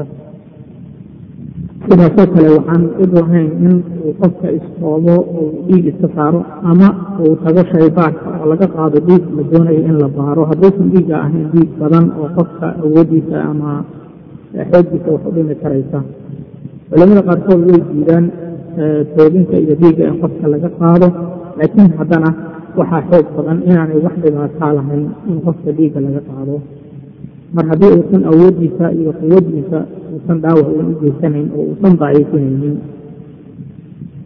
sidaasoo 1.90 2.28
kale 2.34 2.50
waxaan 2.58 2.84
id 3.04 3.12
lahayn 3.18 3.50
in 3.66 3.76
uu 4.06 4.14
qofka 4.22 4.48
istoobo 4.58 5.16
uu 5.40 5.50
dhiig 5.68 5.86
iska 5.92 6.08
saaro 6.16 6.42
ama 6.72 6.88
uu 7.24 7.36
tago 7.44 7.62
shaybaarka 7.72 8.28
oo 8.40 8.46
laga 8.52 8.68
qaado 8.76 8.98
dhiig 9.08 9.24
la 9.38 9.44
doonayo 9.52 9.82
in 9.90 9.98
la 10.02 10.08
baaro. 10.18 10.42
Hadduusan 10.52 10.88
dhiigga 10.94 11.16
ahayn 11.26 11.48
dhiig 11.54 11.70
badan 11.82 12.06
oo 12.22 12.30
qofka 12.38 12.68
awoodiisa 12.84 13.38
ama 13.52 13.70
xooggiisa 14.72 15.10
wax 15.14 15.22
u 15.30 15.32
dhimi 15.36 15.56
karaysa. 15.64 16.00
Culamada 16.90 17.22
qaarkood 17.28 17.62
way 17.70 17.80
diidaan 17.94 18.26
toobinka 19.16 19.56
iyo 19.64 19.74
dhiigga 19.82 20.04
in 20.10 20.16
qofka 20.24 20.46
laga 20.54 20.70
qaado. 20.80 21.08
Laakiin 21.58 21.92
haddana 22.00 22.30
waxaa 22.80 23.02
xoog 23.10 23.28
badan 23.38 23.58
inaanay 23.70 24.00
wax 24.06 24.16
dhibaataa 24.24 24.72
lahayn 24.78 25.04
in 25.32 25.38
qofka 25.46 25.70
dhiigga 25.78 26.00
laga 26.06 26.22
qaado. 26.30 26.56
Mar 27.56 27.66
haddii 27.72 27.92
uusan 27.98 28.24
awooddiisa 28.32 28.86
iyo 29.00 29.12
quwadiisa 29.20 29.80
uusan 30.14 30.38
dhaawac 30.44 30.68
ugan 30.72 30.88
u 30.92 30.96
geysanayn 31.02 31.48
oo 31.58 31.64
uusan 31.72 31.94
daciifinaynin. 32.02 32.76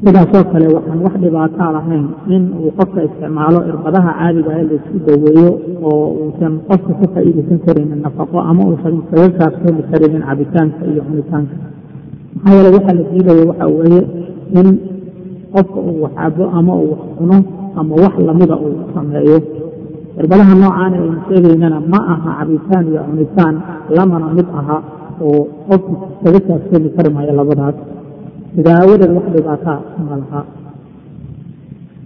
Sidaasoo 0.05 0.43
kale 0.51 0.67
waxaan 0.75 0.99
wax 1.05 1.13
dhibaataa 1.23 1.71
lahayn 1.77 2.05
in 2.35 2.43
uu 2.61 2.71
qofka 2.77 2.99
isticmaalo 3.07 3.59
irbadaha 3.69 4.11
caadiga 4.19 4.51
ah 4.57 4.61
la 4.69 4.73
isku 4.77 4.97
daweeyo 5.07 5.47
oo 5.89 6.05
uusan 6.21 6.53
qofka 6.69 6.93
ka 7.01 7.05
faa'iidaysan 7.13 7.59
karaynin 7.65 8.01
nafaqo 8.05 8.37
ama 8.49 8.61
uusan 8.69 8.95
kaga 9.09 9.29
kaafsoomi 9.39 9.83
karaynin 9.91 10.23
cabitaanka 10.29 10.81
iyo 10.91 11.01
cunitaanka. 11.07 11.55
Maxaa 12.35 12.55
yeele 12.57 12.69
waxaa 12.77 12.95
la 12.99 13.03
diidaya 13.11 13.43
waxa 13.49 13.65
weeye 13.77 14.01
in 14.59 14.67
qofka 15.53 15.79
uu 15.89 16.01
wax 16.03 16.13
cabo 16.15 16.43
ama 16.57 16.73
uu 16.75 16.89
wax 16.93 17.01
cuno 17.17 17.37
ama 17.79 17.93
wax 18.03 18.13
lamida 18.27 18.55
uu 18.65 18.75
sameeyo. 18.93 19.37
Irbadaha 20.19 20.53
noocaana 20.55 20.95
aynu 21.03 21.17
sheegaynana 21.27 21.79
ma 21.91 21.99
aha 22.13 22.29
cabitaan 22.39 22.85
iyo 22.91 23.01
cunitaan 23.07 23.55
lamana 23.95 24.27
mid 24.37 24.47
aha 24.59 24.77
oo 25.21 25.41
qofku 25.67 25.93
kaga 26.23 26.39
kaafsoomi 26.47 26.89
kari 26.95 27.09
maayo 27.15 27.33
labadaas. 27.39 27.75
Sidaa 28.55 28.83
wax 28.89 29.01
dhibaataa 29.35 29.79
ma 30.07 30.15
laha. 30.21 30.41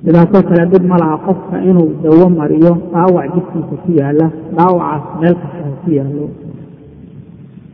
Sidaasoo 0.04 0.44
kale 0.50 0.64
dhib 0.72 0.84
ma 0.92 0.98
laha 1.02 1.16
qofka 1.28 1.56
inuu 1.70 1.90
dawo 2.04 2.26
mariyo 2.40 2.72
dhaawac 2.94 3.26
jidkiisa 3.36 3.76
ku 3.84 3.90
yaalla 4.00 4.28
dhaawacaas 4.58 5.04
meel 5.22 5.36
kasta 5.42 5.70
ku 5.84 5.90
yaallo. 5.98 6.26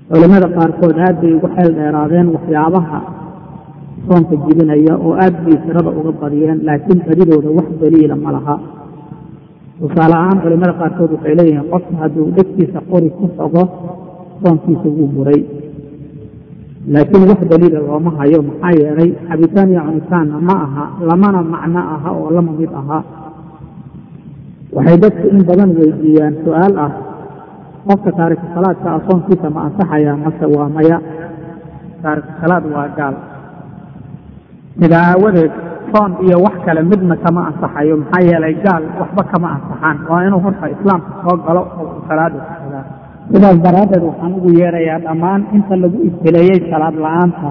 Culimada 0.09 0.47
qaarkood 0.55 0.97
aad 1.05 1.15
bay 1.21 1.33
ugu 1.37 1.47
xeel 1.55 1.71
dheeraadeen 1.77 2.27
waxyaabaha 2.35 2.99
soonka 4.07 4.35
jibinaya 4.45 4.93
oo 5.05 5.13
aad 5.23 5.35
bay 5.45 5.55
tirada 5.65 5.89
uga 5.99 6.11
badiyeen 6.21 6.59
laakiin 6.67 6.99
badidooda 7.07 7.49
wax 7.57 7.67
daliila 7.81 8.15
ma 8.15 8.31
laha. 8.35 8.55
Tusaale 9.79 10.15
ahaan 10.21 10.39
culimada 10.43 10.73
qaarkood 10.79 11.11
waxay 11.15 11.33
leeyihiin 11.39 11.67
qofka 11.73 11.93
hadduu 12.01 12.27
dhegtiisa 12.35 12.79
qori 12.91 13.09
ku 13.17 13.25
xogo 13.37 13.63
soonkiisa 14.41 14.87
wuu 14.97 15.07
buray 15.15 15.41
laakiin 16.93 17.23
wax 17.31 17.39
daliila 17.51 17.79
looma 17.87 18.11
hayo 18.19 18.39
maxaa 18.49 18.71
yeelay 18.79 19.09
cabitaan 19.27 19.69
iyo 19.71 19.81
cunitaanna 19.87 20.37
ma 20.47 20.55
aha 20.65 20.83
lamana 21.09 21.39
macno 21.53 21.81
aha 21.95 22.09
oo 22.19 22.29
lama 22.35 22.51
mid 22.59 22.71
aha. 22.81 22.99
Waxay 24.75 24.97
dadku 25.03 25.25
in 25.33 25.41
badan 25.47 25.69
weydiiyaan 25.77 26.35
su'aal 26.43 26.73
ah 26.85 26.91
qofka 27.87 28.11
taariku 28.17 28.45
salaadka 28.55 28.87
ah 28.95 29.01
soonkiisa 29.07 29.47
ma 29.55 29.59
ansaxaya 29.67 30.13
mase 30.23 30.45
waa 30.55 30.69
maya? 30.75 30.97
Taariku 32.03 32.31
salaad 32.41 32.63
waa 32.73 32.87
gaal 32.97 33.15
sidaa 34.81 35.05
aawadeed 35.11 35.51
soon 35.93 36.11
iyo 36.25 36.37
wax 36.45 36.55
kale 36.65 36.81
midna 36.91 37.15
kama 37.23 37.41
ansaxayo 37.49 37.95
maxaa 38.01 38.23
yeelay 38.29 38.53
gaal 38.65 38.83
waxba 39.01 39.23
kama 39.31 39.47
ansaxaan. 39.55 39.97
Waa 40.09 40.21
inuu 40.27 40.41
horta 40.45 40.65
islaamka 40.75 41.11
soo 41.23 41.37
galo 41.47 41.61
oo 41.79 41.87
salaada 42.07 42.37
tukadaa 42.47 42.83
sidaas 43.31 43.57
daraaddeed 43.65 44.03
waxaan 44.09 44.33
ugu 44.37 44.49
yeerayaa 44.59 44.99
dhammaan 45.05 45.41
inta 45.55 45.75
lagu 45.83 45.97
ibtileeyey 46.09 46.59
salaad 46.71 46.95
la'aanta 47.05 47.49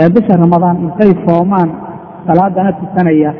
ee 0.00 0.08
bisha 0.14 0.34
ramadaan 0.44 0.76
intay 0.86 1.12
soomaan 1.26 1.70
salaadana 2.26 2.72
tukanaya 2.80 3.30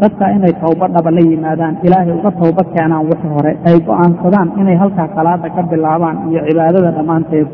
dadka 0.00 0.24
inay 0.36 0.52
towba 0.62 0.86
dhaba 0.94 1.10
la 1.16 1.22
yimaadaan 1.30 1.74
ilaahay 1.86 2.12
uga 2.18 2.30
towba 2.40 2.62
keenaan 2.74 3.04
wixii 3.10 3.32
hore 3.36 3.52
ay 3.68 3.76
go'aansadaan 3.88 4.48
inay 4.60 4.76
halkaa 4.82 5.08
salaada 5.16 5.48
ka 5.56 5.62
bilaabaan 5.72 6.16
iyo 6.30 6.40
cibaadada 6.48 6.90
dhammaanteed 6.98 7.48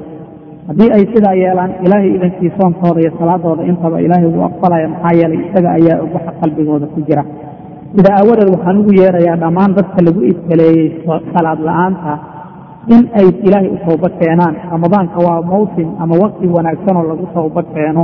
haddii 0.68 0.90
ay 0.96 1.04
sidaa 1.14 1.34
yeelaan 1.42 1.72
ilaahay 1.84 2.10
idankii 2.16 2.52
soonkooda 2.58 3.00
iyo 3.04 3.12
salaadooda 3.20 3.62
intaba 3.70 4.00
ilaahay 4.06 4.28
wuu 4.34 4.44
aqbalaya 4.50 4.88
maxaa 4.94 5.14
yeelay 5.20 5.40
isaga 5.48 5.70
ayaa 5.78 5.98
og 6.04 6.10
waxa 6.16 6.32
qalbigooda 6.40 6.86
ku 6.94 7.00
jira. 7.08 7.24
Sida 7.96 8.10
aawadeed 8.18 8.50
waxaan 8.54 8.76
ugu 8.82 8.92
yeerayaa 9.00 9.36
dhammaan 9.42 9.72
dadka 9.78 9.98
lagu 10.06 10.20
ibtileeyey 10.32 10.86
salaad 11.34 11.60
la'aanta 11.68 12.12
in 12.94 13.02
ay 13.20 13.28
ilaahay 13.46 13.70
u 13.76 13.78
towba 13.86 14.08
keenaan. 14.20 14.54
Ramadaanka 14.72 15.18
waa 15.26 15.40
mawsim 15.52 15.88
ama 16.02 16.14
waqti 16.24 16.46
wanaagsanoo 16.56 17.04
lagu 17.10 17.26
towba 17.36 17.62
keeno. 17.74 18.02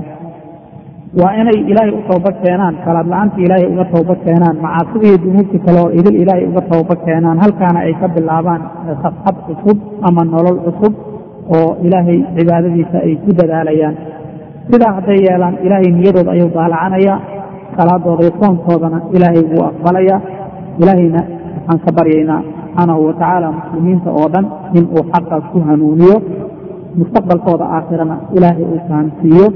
Waa 1.21 1.33
inay 1.41 1.59
ilaahay 1.71 1.93
u 1.99 2.03
towba 2.11 2.31
keenaan 2.43 2.75
salaad 2.85 3.07
la'aanta 3.13 3.37
ilaahay 3.47 3.67
uga 3.75 3.85
towba 3.95 4.15
keenaan 4.25 4.57
macaasida 4.65 5.05
iyo 5.09 5.19
dunuubta 5.25 5.59
kale 5.67 5.79
oo 5.85 5.91
idil 5.99 6.17
ilaahay 6.23 6.47
uga 6.51 6.63
towba 6.73 6.95
keenaan 7.05 7.39
halkaana 7.45 7.79
ay 7.87 7.95
ka 8.01 8.07
bilaabaan 8.17 8.63
safxad 9.05 9.37
cusub 9.47 9.79
ama 10.09 10.23
nolol 10.33 10.59
cusub 10.67 10.95
oo 11.57 11.69
ilaahay 11.87 12.19
cibaadadiisa 12.37 12.99
ay 13.07 13.15
ku 13.25 13.31
dadaalayaan. 13.41 13.95
Sidaa 14.71 14.93
hadday 14.99 15.19
yeelaan 15.27 15.57
ilaahay 15.67 15.91
niyadooda 15.99 16.31
ayuu 16.37 16.51
daalacanaya 16.57 17.15
salaadooda 17.77 18.23
iyo 18.27 18.33
soonkoodana 18.41 18.99
ilaahay 19.17 19.43
wuu 19.53 19.65
aqbalaya 19.71 20.17
ilaahayna 20.83 21.21
waxaan 21.57 21.81
ka 21.87 21.91
baryaynaa 21.99 22.41
subxaanahu 22.45 23.07
watacaala 23.09 23.49
muslimiinta 23.59 24.11
oo 24.21 24.29
dhan 24.35 24.47
in 24.79 24.85
uu 24.97 25.05
xaqaas 25.13 25.45
ku 25.53 25.59
hanuuniyo 25.69 26.17
mustaqbalkooda 27.01 27.65
aakhirana 27.77 28.17
ilaahay 28.37 28.65
uu 28.73 28.81
fahamsiiyo. 28.89 29.47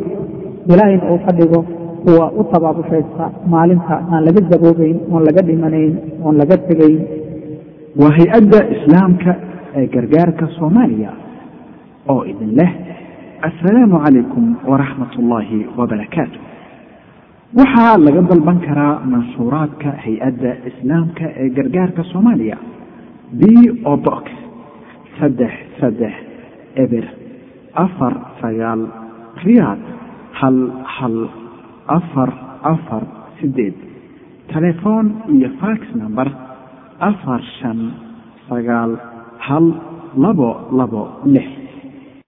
Ilaahayna 0.72 1.04
uu 1.12 1.18
ka 1.26 1.32
dhigo 1.38 1.60
kuwa 2.04 2.26
u 2.40 2.44
tabaabushaysta 2.52 3.24
maalinta 3.52 3.94
aan 4.12 4.22
laga 4.26 4.40
gaboobayn 4.52 4.96
oon 5.12 5.22
laga 5.28 5.42
dhimanayn 5.48 5.92
oon 6.24 6.34
laga 6.40 6.56
tegayn. 6.68 6.98
Waa 8.00 8.12
hay'adda 8.18 8.58
islaamka 8.74 9.32
ee 9.78 9.86
gargaarka 9.94 10.44
soomaaliya 10.58 11.10
oo 12.12 12.22
idin 12.32 12.52
leh 12.58 12.70
assalaamu 13.48 13.96
calaykum 14.04 14.44
waraxmat 14.70 15.12
ullaahi 15.20 15.58
wabarakaatu 15.78 16.38
waxaa 17.60 17.94
laga 18.06 18.22
dalban 18.30 18.58
karaa 18.66 18.94
mansuuraadka 19.12 19.88
hay'adda 20.04 20.50
islaamka 20.70 21.24
ee 21.42 21.48
gargaarka 21.58 22.02
soomaaliya. 22.12 22.56
B 23.40 23.42
o 23.84 23.96
box 24.06 24.24
saddex 25.18 25.54
saddex 25.80 26.14
eber 26.84 27.04
afar 27.84 28.14
sagaal 28.42 28.80
riyaad 29.46 29.80
hal 30.40 30.56
hal 30.96 31.16
afar 31.98 32.30
afar 32.72 33.02
sideed. 33.40 33.74
Telefoon 34.54 35.06
iyo 35.34 35.48
fax 35.62 35.80
number 36.02 36.28
afar 37.10 37.40
shan 37.58 37.78
sagaal 38.50 38.92
hal 39.46 39.66
labo 40.24 40.50
labo 40.80 41.02
lix 41.34 41.48